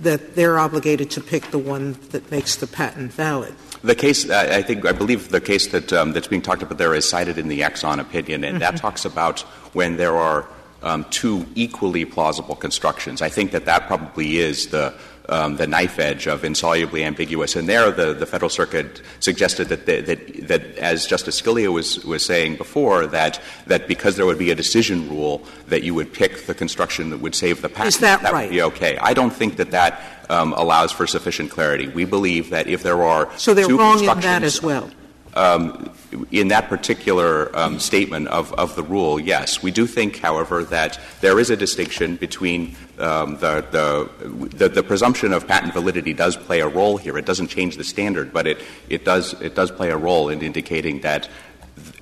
that 0.00 0.34
they're 0.34 0.58
obligated 0.58 1.10
to 1.12 1.20
pick 1.20 1.50
the 1.50 1.58
one 1.58 1.98
that 2.10 2.30
makes 2.30 2.56
the 2.56 2.66
patent 2.66 3.12
valid. 3.12 3.54
The 3.82 3.94
case, 3.94 4.28
I 4.30 4.62
think, 4.62 4.86
I 4.86 4.92
believe 4.92 5.28
the 5.28 5.40
case 5.40 5.68
that 5.68 5.92
um, 5.92 6.12
that's 6.12 6.26
being 6.26 6.42
talked 6.42 6.62
about 6.62 6.78
there 6.78 6.94
is 6.94 7.08
cited 7.08 7.38
in 7.38 7.48
the 7.48 7.60
Exxon 7.60 8.00
opinion, 8.00 8.42
and 8.42 8.60
that 8.60 8.76
talks 8.76 9.04
about 9.04 9.40
when 9.74 9.96
there 9.96 10.16
are 10.16 10.48
um, 10.82 11.04
two 11.10 11.46
equally 11.54 12.04
plausible 12.04 12.54
constructions. 12.54 13.22
I 13.22 13.28
think 13.28 13.52
that 13.52 13.66
that 13.66 13.86
probably 13.86 14.38
is 14.38 14.68
the 14.68 14.94
the 15.28 15.66
knife 15.66 15.98
edge 15.98 16.26
of 16.26 16.44
insolubly 16.44 17.02
ambiguous. 17.04 17.56
And 17.56 17.68
there, 17.68 17.90
the, 17.90 18.12
the 18.14 18.26
Federal 18.26 18.50
Circuit 18.50 19.00
suggested 19.20 19.68
that, 19.68 19.86
the, 19.86 20.00
that, 20.02 20.48
that, 20.48 20.78
as 20.78 21.06
Justice 21.06 21.40
Scalia 21.40 21.72
was, 21.72 22.04
was 22.04 22.24
saying 22.24 22.56
before, 22.56 23.06
that, 23.06 23.40
that 23.66 23.88
because 23.88 24.16
there 24.16 24.26
would 24.26 24.38
be 24.38 24.50
a 24.50 24.54
decision 24.54 25.08
rule, 25.08 25.42
that 25.68 25.82
you 25.82 25.94
would 25.94 26.12
pick 26.12 26.46
the 26.46 26.54
construction 26.54 27.10
that 27.10 27.20
would 27.20 27.34
save 27.34 27.62
the 27.62 27.68
patent. 27.68 27.88
Is 27.88 27.98
that 27.98 28.22
that 28.22 28.32
right? 28.32 28.48
would 28.48 28.50
be 28.50 28.62
okay. 28.62 28.98
I 28.98 29.14
don't 29.14 29.32
think 29.32 29.56
that 29.56 29.70
that 29.70 30.02
um, 30.28 30.52
allows 30.54 30.92
for 30.92 31.06
sufficient 31.06 31.50
clarity. 31.50 31.88
We 31.88 32.04
believe 32.04 32.50
that 32.50 32.66
if 32.66 32.82
there 32.82 33.02
are 33.02 33.30
So 33.38 33.54
they're 33.54 33.66
two 33.66 33.78
wrong 33.78 34.00
in 34.00 34.20
that 34.20 34.42
as 34.42 34.62
well. 34.62 34.90
Um, 35.34 35.90
in 36.30 36.48
that 36.48 36.68
particular 36.68 37.50
um, 37.56 37.78
statement 37.78 38.28
of, 38.28 38.76
the 38.76 38.82
rule, 38.82 39.20
yes. 39.20 39.62
We 39.62 39.70
do 39.70 39.86
think, 39.86 40.18
however, 40.18 40.64
that 40.64 40.98
there 41.20 41.38
is 41.38 41.50
a 41.50 41.56
distinction 41.56 42.16
between 42.16 42.76
um, 42.98 43.36
the, 43.38 44.84
presumption 44.86 45.32
of 45.32 45.46
patent 45.46 45.72
validity 45.72 46.12
does 46.12 46.36
play 46.36 46.60
a 46.60 46.68
role 46.68 46.96
here. 46.96 47.18
It 47.18 47.26
doesn't 47.26 47.48
change 47.48 47.76
the 47.76 47.84
standard, 47.84 48.32
but 48.32 48.46
it, 48.46 48.58
it, 48.88 49.04
does, 49.04 49.34
it 49.40 49.54
does 49.54 49.70
play 49.70 49.90
a 49.90 49.96
role 49.96 50.28
in 50.28 50.42
indicating 50.42 51.00
that, 51.00 51.28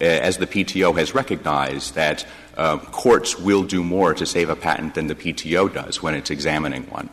uh, 0.01 0.05
as 0.05 0.37
the 0.37 0.47
PTO 0.47 0.97
has 0.99 1.15
recognized, 1.15 1.95
that 1.95 2.27
uh, 2.57 2.79
courts 2.79 3.39
will 3.39 3.63
do 3.63 3.83
more 3.83 4.13
to 4.15 4.27
save 4.27 4.51
a 4.51 4.57
patent 4.57 4.95
than 4.95 5.07
the 5.07 5.15
PTO 5.15 5.73
does 5.73 6.03
when 6.03 6.15
it's 6.15 6.31
examining 6.31 6.85
one. 6.91 7.09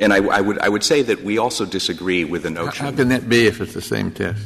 And 0.00 0.12
I, 0.12 0.16
I, 0.24 0.40
would, 0.40 0.58
I 0.60 0.68
would 0.68 0.82
say 0.82 1.02
that 1.02 1.22
we 1.22 1.38
also 1.38 1.64
disagree 1.66 2.24
with 2.24 2.42
the 2.42 2.50
notion. 2.50 2.84
How 2.86 2.90
can 2.92 3.08
that 3.10 3.28
be 3.28 3.46
if 3.46 3.60
it's 3.60 3.74
the 3.74 3.82
same 3.82 4.10
test? 4.10 4.42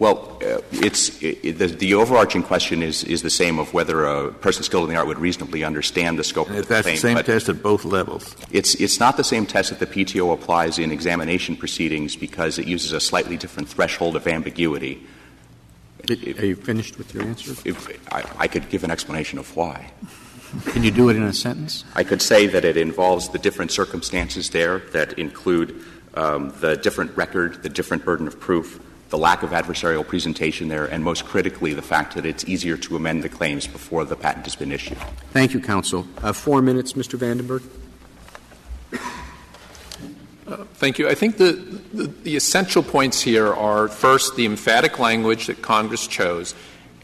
Well, 0.00 0.38
uh, 0.44 0.58
it's 0.72 1.22
it, 1.22 1.58
the, 1.58 1.66
the 1.68 1.94
overarching 1.94 2.42
question 2.42 2.82
is 2.82 3.04
is 3.04 3.22
the 3.22 3.30
same 3.30 3.60
of 3.60 3.72
whether 3.72 4.04
a 4.04 4.32
person 4.32 4.64
skilled 4.64 4.84
in 4.88 4.90
the 4.90 4.96
art 4.96 5.06
would 5.06 5.20
reasonably 5.20 5.62
understand 5.62 6.18
the 6.18 6.24
scope 6.24 6.48
And 6.48 6.58
of 6.58 6.66
the 6.66 6.74
that's 6.74 6.84
claim. 6.84 6.96
the 6.96 7.00
same 7.00 7.22
test 7.24 7.48
at 7.48 7.62
both 7.62 7.84
levels? 7.84 8.34
it's 8.50 8.74
it's 8.74 8.98
not 8.98 9.16
the 9.16 9.22
same 9.24 9.46
test 9.46 9.70
that 9.70 9.78
the 9.78 9.86
PTO 9.86 10.32
applies 10.34 10.78
in 10.80 10.90
examination 10.90 11.56
proceedings 11.56 12.16
because 12.16 12.58
it 12.58 12.66
uses 12.66 12.90
a 12.92 13.00
slightly 13.00 13.36
different 13.36 13.68
threshold 13.68 14.16
of 14.16 14.26
ambiguity. 14.26 15.00
Did- 16.06 16.38
Are 16.40 16.46
you 16.46 16.56
finished 16.56 16.98
with 16.98 17.14
your 17.14 17.22
answer? 17.22 17.52
If 17.64 17.78
I, 18.12 18.24
I 18.44 18.48
could 18.48 18.68
give 18.70 18.82
an 18.82 18.90
explanation 18.90 19.38
of 19.38 19.54
why. 19.56 19.92
Can 20.66 20.82
you 20.84 20.90
do 20.90 21.08
it 21.08 21.16
in 21.16 21.22
a 21.22 21.32
sentence? 21.32 21.84
I 21.94 22.04
could 22.04 22.22
say 22.22 22.46
that 22.46 22.64
it 22.64 22.76
involves 22.76 23.28
the 23.28 23.38
different 23.38 23.70
circumstances 23.70 24.50
there 24.50 24.78
that 24.92 25.18
include 25.18 25.84
um, 26.14 26.52
the 26.60 26.76
different 26.76 27.16
record, 27.16 27.62
the 27.62 27.68
different 27.68 28.04
burden 28.04 28.26
of 28.26 28.38
proof, 28.38 28.80
the 29.10 29.18
lack 29.18 29.42
of 29.42 29.50
adversarial 29.50 30.06
presentation 30.06 30.68
there, 30.68 30.86
and 30.86 31.04
most 31.04 31.24
critically, 31.24 31.74
the 31.74 31.82
fact 31.82 32.14
that 32.14 32.26
it's 32.26 32.44
easier 32.44 32.76
to 32.76 32.96
amend 32.96 33.22
the 33.22 33.28
claims 33.28 33.66
before 33.66 34.04
the 34.04 34.16
patent 34.16 34.44
has 34.46 34.56
been 34.56 34.72
issued. 34.72 34.98
Thank 35.32 35.54
you, 35.54 35.60
counsel. 35.60 36.06
Uh, 36.22 36.32
four 36.32 36.62
minutes, 36.62 36.94
Mr. 36.94 37.18
Vandenberg. 37.18 37.62
Thank 40.74 40.98
you. 40.98 41.08
I 41.08 41.14
think 41.14 41.38
the, 41.38 41.52
the, 41.92 42.06
the 42.08 42.36
essential 42.36 42.82
points 42.82 43.22
here 43.22 43.54
are 43.54 43.88
first, 43.88 44.36
the 44.36 44.44
emphatic 44.44 44.98
language 44.98 45.46
that 45.46 45.62
Congress 45.62 46.06
chose, 46.06 46.54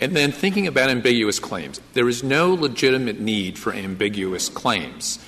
and 0.01 0.17
then 0.17 0.33
thinking 0.33 0.67
about 0.67 0.91
ambiguous 0.91 1.39
claims. 1.39 1.81
There 1.93 2.09
is 2.09 2.23
no 2.23 2.55
legitimate 2.55 3.21
need 3.21 3.59
for 3.59 3.73
ambiguous 3.73 4.49
claims. 4.49 5.19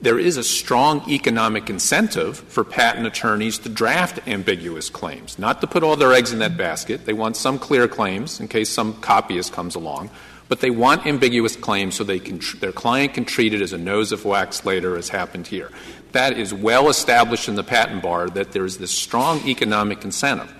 There 0.00 0.18
is 0.18 0.36
a 0.36 0.42
strong 0.42 1.08
economic 1.08 1.70
incentive 1.70 2.38
for 2.38 2.64
patent 2.64 3.06
attorneys 3.06 3.58
to 3.58 3.68
draft 3.68 4.26
ambiguous 4.26 4.90
claims, 4.90 5.38
not 5.38 5.60
to 5.60 5.68
put 5.68 5.84
all 5.84 5.94
their 5.94 6.12
eggs 6.12 6.32
in 6.32 6.40
that 6.40 6.56
basket. 6.56 7.04
They 7.04 7.12
want 7.12 7.36
some 7.36 7.58
clear 7.58 7.86
claims 7.86 8.40
in 8.40 8.48
case 8.48 8.68
some 8.68 8.94
copyist 8.94 9.52
comes 9.52 9.76
along, 9.76 10.10
but 10.48 10.58
they 10.58 10.70
want 10.70 11.06
ambiguous 11.06 11.54
claims 11.54 11.94
so 11.94 12.02
they 12.02 12.18
can 12.18 12.40
tr- 12.40 12.56
their 12.56 12.72
client 12.72 13.14
can 13.14 13.24
treat 13.24 13.54
it 13.54 13.60
as 13.62 13.72
a 13.72 13.78
nose 13.78 14.10
of 14.10 14.24
wax 14.24 14.64
later, 14.64 14.96
as 14.96 15.08
happened 15.08 15.46
here. 15.46 15.70
That 16.10 16.36
is 16.36 16.52
well 16.52 16.88
established 16.88 17.48
in 17.48 17.54
the 17.54 17.62
patent 17.62 18.02
bar 18.02 18.28
that 18.30 18.50
there 18.50 18.64
is 18.64 18.78
this 18.78 18.90
strong 18.90 19.46
economic 19.46 20.04
incentive. 20.04 20.52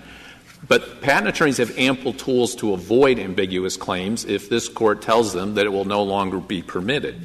But 0.67 1.01
patent 1.01 1.27
attorneys 1.27 1.57
have 1.57 1.77
ample 1.77 2.13
tools 2.13 2.55
to 2.55 2.73
avoid 2.73 3.19
ambiguous 3.19 3.77
claims 3.77 4.25
if 4.25 4.49
this 4.49 4.69
court 4.69 5.01
tells 5.01 5.33
them 5.33 5.55
that 5.55 5.65
it 5.65 5.69
will 5.69 5.85
no 5.85 6.03
longer 6.03 6.39
be 6.39 6.61
permitted. 6.61 7.21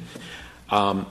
Um, 0.69 1.07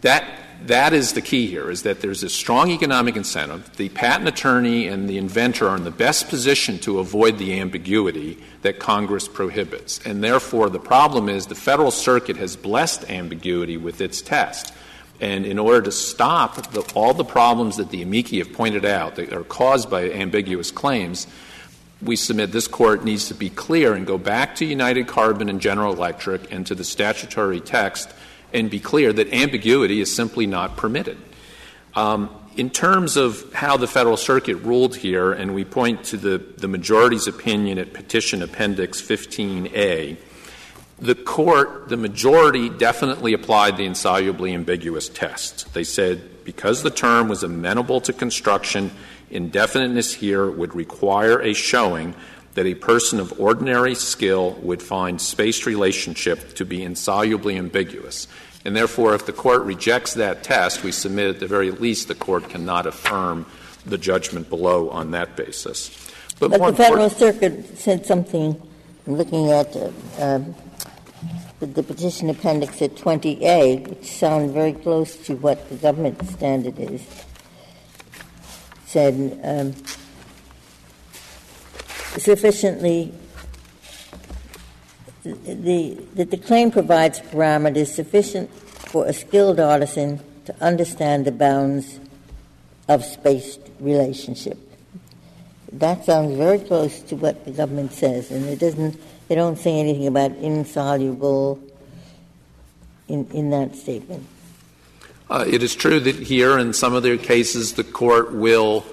that 0.00 0.24
that 0.66 0.92
is 0.92 1.12
the 1.12 1.20
key 1.20 1.46
here 1.46 1.70
is 1.70 1.82
that 1.82 2.00
there's 2.00 2.22
a 2.22 2.28
strong 2.28 2.70
economic 2.70 3.16
incentive. 3.16 3.76
The 3.76 3.88
patent 3.88 4.28
attorney 4.28 4.86
and 4.86 5.08
the 5.08 5.18
inventor 5.18 5.68
are 5.68 5.76
in 5.76 5.84
the 5.84 5.90
best 5.90 6.28
position 6.28 6.78
to 6.80 7.00
avoid 7.00 7.38
the 7.38 7.58
ambiguity 7.58 8.38
that 8.62 8.78
Congress 8.78 9.26
prohibits. 9.26 10.00
And 10.06 10.22
therefore, 10.22 10.70
the 10.70 10.78
problem 10.78 11.28
is 11.28 11.46
the 11.46 11.54
Federal 11.54 11.90
Circuit 11.90 12.36
has 12.36 12.56
blessed 12.56 13.10
ambiguity 13.10 13.76
with 13.76 14.00
its 14.00 14.22
test. 14.22 14.72
And 15.20 15.46
in 15.46 15.58
order 15.58 15.82
to 15.82 15.92
stop 15.92 16.72
the, 16.72 16.80
all 16.94 17.14
the 17.14 17.24
problems 17.24 17.76
that 17.76 17.90
the 17.90 18.02
amici 18.02 18.38
have 18.38 18.52
pointed 18.52 18.84
out 18.84 19.16
that 19.16 19.32
are 19.32 19.44
caused 19.44 19.90
by 19.90 20.10
ambiguous 20.10 20.70
claims, 20.70 21.26
we 22.02 22.16
submit 22.16 22.52
this 22.52 22.68
court 22.68 23.04
needs 23.04 23.28
to 23.28 23.34
be 23.34 23.48
clear 23.48 23.94
and 23.94 24.06
go 24.06 24.18
back 24.18 24.56
to 24.56 24.64
United 24.64 25.06
Carbon 25.06 25.48
and 25.48 25.60
General 25.60 25.92
Electric 25.92 26.52
and 26.52 26.66
to 26.66 26.74
the 26.74 26.84
statutory 26.84 27.60
text 27.60 28.12
and 28.52 28.70
be 28.70 28.80
clear 28.80 29.12
that 29.12 29.32
ambiguity 29.32 30.00
is 30.00 30.14
simply 30.14 30.46
not 30.46 30.76
permitted. 30.76 31.16
Um, 31.94 32.30
in 32.56 32.70
terms 32.70 33.16
of 33.16 33.52
how 33.54 33.76
the 33.76 33.86
Federal 33.86 34.16
Circuit 34.16 34.56
ruled 34.56 34.96
here, 34.96 35.32
and 35.32 35.54
we 35.54 35.64
point 35.64 36.04
to 36.04 36.16
the, 36.16 36.38
the 36.38 36.68
majority's 36.68 37.26
opinion 37.26 37.78
at 37.78 37.94
Petition 37.94 38.42
Appendix 38.42 39.00
15A, 39.00 40.16
the 40.98 41.14
court, 41.14 41.88
the 41.88 41.96
majority 41.96 42.68
definitely 42.68 43.32
applied 43.32 43.76
the 43.76 43.86
insolubly 43.86 44.54
ambiguous 44.54 45.08
test. 45.08 45.72
They 45.72 45.84
said 45.84 46.44
because 46.44 46.82
the 46.82 46.90
term 46.90 47.28
was 47.28 47.42
amenable 47.42 48.00
to 48.02 48.12
construction, 48.12 48.90
indefiniteness 49.32 50.14
here 50.14 50.50
would 50.50 50.74
require 50.74 51.40
a 51.40 51.54
showing 51.54 52.14
that 52.54 52.66
a 52.66 52.74
person 52.74 53.18
of 53.18 53.40
ordinary 53.40 53.94
skill 53.94 54.52
would 54.62 54.82
find 54.82 55.20
space 55.20 55.64
relationship 55.66 56.54
to 56.54 56.64
be 56.64 56.84
insolubly 56.84 57.56
ambiguous. 57.56 58.28
And 58.64 58.76
therefore, 58.76 59.14
if 59.14 59.26
the 59.26 59.32
court 59.32 59.62
rejects 59.62 60.14
that 60.14 60.44
test, 60.44 60.84
we 60.84 60.92
submit 60.92 61.28
at 61.28 61.40
the 61.40 61.46
very 61.46 61.70
least 61.70 62.08
the 62.08 62.14
court 62.14 62.48
cannot 62.48 62.86
affirm 62.86 63.46
the 63.86 63.98
judgment 63.98 64.48
below 64.48 64.90
on 64.90 65.10
that 65.12 65.34
basis. 65.36 65.90
But, 66.38 66.50
But 66.50 66.70
the 66.70 66.76
Federal 66.76 67.10
Circuit 67.10 67.78
said 67.78 68.06
something, 68.06 68.60
looking 69.06 69.50
at 69.50 69.74
uh, 69.74 69.90
um, 70.18 70.54
the 71.60 71.66
the 71.66 71.82
petition 71.82 72.30
appendix 72.30 72.82
at 72.82 72.94
20A, 72.96 73.88
which 73.88 74.04
sounds 74.04 74.52
very 74.52 74.72
close 74.72 75.16
to 75.26 75.36
what 75.36 75.68
the 75.68 75.76
government 75.76 76.24
standard 76.28 76.78
is, 76.78 77.02
said 78.92 79.40
um, 79.42 79.72
sufficiently, 82.20 83.10
the, 85.24 85.98
that 86.14 86.30
the 86.30 86.36
claim 86.36 86.70
provides 86.70 87.20
parameters 87.20 87.86
sufficient 87.86 88.52
for 88.52 89.06
a 89.06 89.14
skilled 89.14 89.58
artisan 89.58 90.20
to 90.44 90.54
understand 90.62 91.24
the 91.24 91.32
bounds 91.32 92.00
of 92.86 93.02
spaced 93.02 93.60
relationship. 93.80 94.58
That 95.72 96.04
sounds 96.04 96.36
very 96.36 96.58
close 96.58 97.00
to 97.04 97.16
what 97.16 97.46
the 97.46 97.50
government 97.50 97.92
says, 97.92 98.30
and 98.30 98.44
it 98.44 98.58
doesn't. 98.58 99.00
They 99.28 99.36
don't 99.36 99.56
say 99.56 99.80
anything 99.80 100.06
about 100.06 100.32
insoluble 100.32 101.58
in 103.08 103.26
in 103.30 103.48
that 103.50 103.74
statement. 103.74 104.26
Uh, 105.32 105.46
it 105.48 105.62
is 105.62 105.74
true 105.74 105.98
that 105.98 106.14
here, 106.14 106.58
in 106.58 106.74
some 106.74 106.92
of 106.92 107.02
their 107.02 107.16
cases, 107.16 107.72
the 107.72 107.82
court 107.82 108.34
will, 108.34 108.84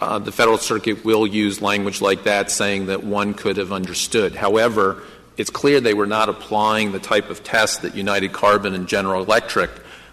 uh, 0.00 0.20
the 0.20 0.30
Federal 0.30 0.56
Circuit 0.56 1.04
will 1.04 1.26
use 1.26 1.60
language 1.60 2.00
like 2.00 2.22
that, 2.22 2.48
saying 2.48 2.86
that 2.86 3.02
one 3.02 3.34
could 3.34 3.56
have 3.56 3.72
understood. 3.72 4.36
However, 4.36 5.02
it's 5.36 5.50
clear 5.50 5.80
they 5.80 5.92
were 5.92 6.06
not 6.06 6.28
applying 6.28 6.92
the 6.92 7.00
type 7.00 7.28
of 7.28 7.42
test 7.42 7.82
that 7.82 7.96
United 7.96 8.32
Carbon 8.32 8.72
and 8.72 8.86
General 8.86 9.24
Electric 9.24 9.68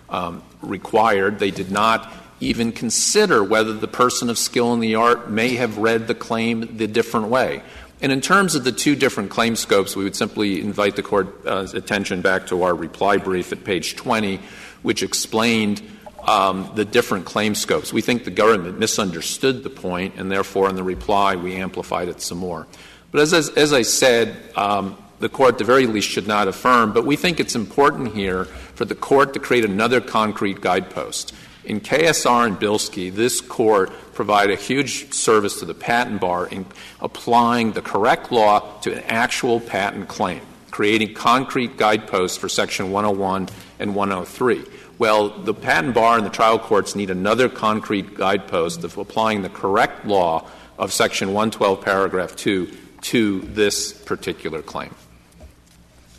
um, 0.09 0.41
required. 0.63 1.37
They 1.37 1.51
did 1.51 1.69
not 1.69 2.11
even 2.39 2.71
consider 2.71 3.43
whether 3.43 3.71
the 3.71 3.87
person 3.87 4.31
of 4.31 4.39
skill 4.39 4.73
in 4.73 4.79
the 4.79 4.95
art 4.95 5.29
may 5.29 5.57
have 5.57 5.77
read 5.77 6.07
the 6.07 6.15
claim 6.15 6.75
the 6.77 6.87
different 6.87 7.27
way. 7.27 7.61
And 8.01 8.11
in 8.11 8.19
terms 8.19 8.55
of 8.55 8.63
the 8.63 8.71
two 8.71 8.95
different 8.95 9.29
claim 9.29 9.55
scopes, 9.55 9.95
we 9.95 10.05
would 10.05 10.15
simply 10.15 10.59
invite 10.59 10.95
the 10.95 11.03
Court's 11.03 11.45
uh, 11.45 11.67
attention 11.75 12.21
back 12.21 12.47
to 12.47 12.63
our 12.63 12.73
reply 12.73 13.17
brief 13.17 13.51
at 13.51 13.63
page 13.63 13.95
20, 13.95 14.39
which 14.81 15.03
explained 15.03 15.81
um, 16.27 16.71
the 16.75 16.85
different 16.85 17.25
claim 17.25 17.55
scopes. 17.55 17.91
We 17.91 18.01
think 18.01 18.23
the 18.23 18.31
government 18.31 18.79
misunderstood 18.79 19.63
the 19.63 19.69
point, 19.69 20.15
and 20.17 20.31
therefore, 20.31 20.69
in 20.69 20.75
the 20.75 20.83
reply, 20.83 21.35
we 21.35 21.55
amplified 21.55 22.09
it 22.09 22.21
some 22.21 22.37
more. 22.37 22.67
But 23.11 23.21
as, 23.21 23.33
as, 23.33 23.49
as 23.49 23.73
I 23.73 23.81
said, 23.81 24.37
um, 24.55 24.97
the 25.19 25.29
Court, 25.29 25.53
at 25.53 25.57
the 25.59 25.63
very 25.63 25.85
least, 25.85 26.09
should 26.09 26.27
not 26.27 26.47
affirm. 26.47 26.93
But 26.93 27.05
we 27.05 27.15
think 27.15 27.39
it's 27.39 27.55
important 27.55 28.13
here 28.13 28.45
for 28.45 28.85
the 28.85 28.95
Court 28.95 29.33
to 29.33 29.39
create 29.39 29.65
another 29.65 30.01
concrete 30.01 30.61
guidepost. 30.61 31.33
In 31.63 31.79
KSR 31.79 32.47
and 32.47 32.59
Bilski, 32.59 33.13
this 33.13 33.39
Court 33.39 33.91
provided 34.13 34.57
a 34.57 34.61
huge 34.61 35.13
service 35.13 35.59
to 35.59 35.65
the 35.65 35.75
patent 35.75 36.19
bar 36.19 36.47
in 36.47 36.65
applying 36.99 37.73
the 37.73 37.83
correct 37.83 38.31
law 38.31 38.79
to 38.81 38.93
an 38.93 39.03
actual 39.03 39.59
patent 39.59 40.07
claim, 40.07 40.41
creating 40.71 41.13
concrete 41.13 41.77
guideposts 41.77 42.37
for 42.37 42.49
Section 42.49 42.91
101 42.91 43.47
and 43.81 43.95
103. 43.95 44.63
Well, 44.99 45.29
the 45.29 45.53
patent 45.53 45.95
bar 45.95 46.17
and 46.17 46.25
the 46.25 46.29
trial 46.29 46.59
courts 46.59 46.95
need 46.95 47.09
another 47.09 47.49
concrete 47.49 48.15
guidepost 48.15 48.83
of 48.83 48.97
applying 48.97 49.41
the 49.41 49.49
correct 49.49 50.05
law 50.05 50.47
of 50.77 50.93
Section 50.93 51.29
112, 51.29 51.81
paragraph 51.81 52.35
2 52.35 52.71
to 53.01 53.41
this 53.41 53.91
particular 53.91 54.61
claim. 54.61 54.93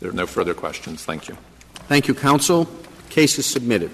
There 0.01 0.09
are 0.09 0.13
no 0.13 0.27
further 0.27 0.53
questions. 0.53 1.05
Thank 1.05 1.29
you. 1.29 1.37
Thank 1.87 2.07
you, 2.07 2.13
counsel. 2.13 2.67
Case 3.09 3.39
is 3.39 3.45
submitted. 3.45 3.91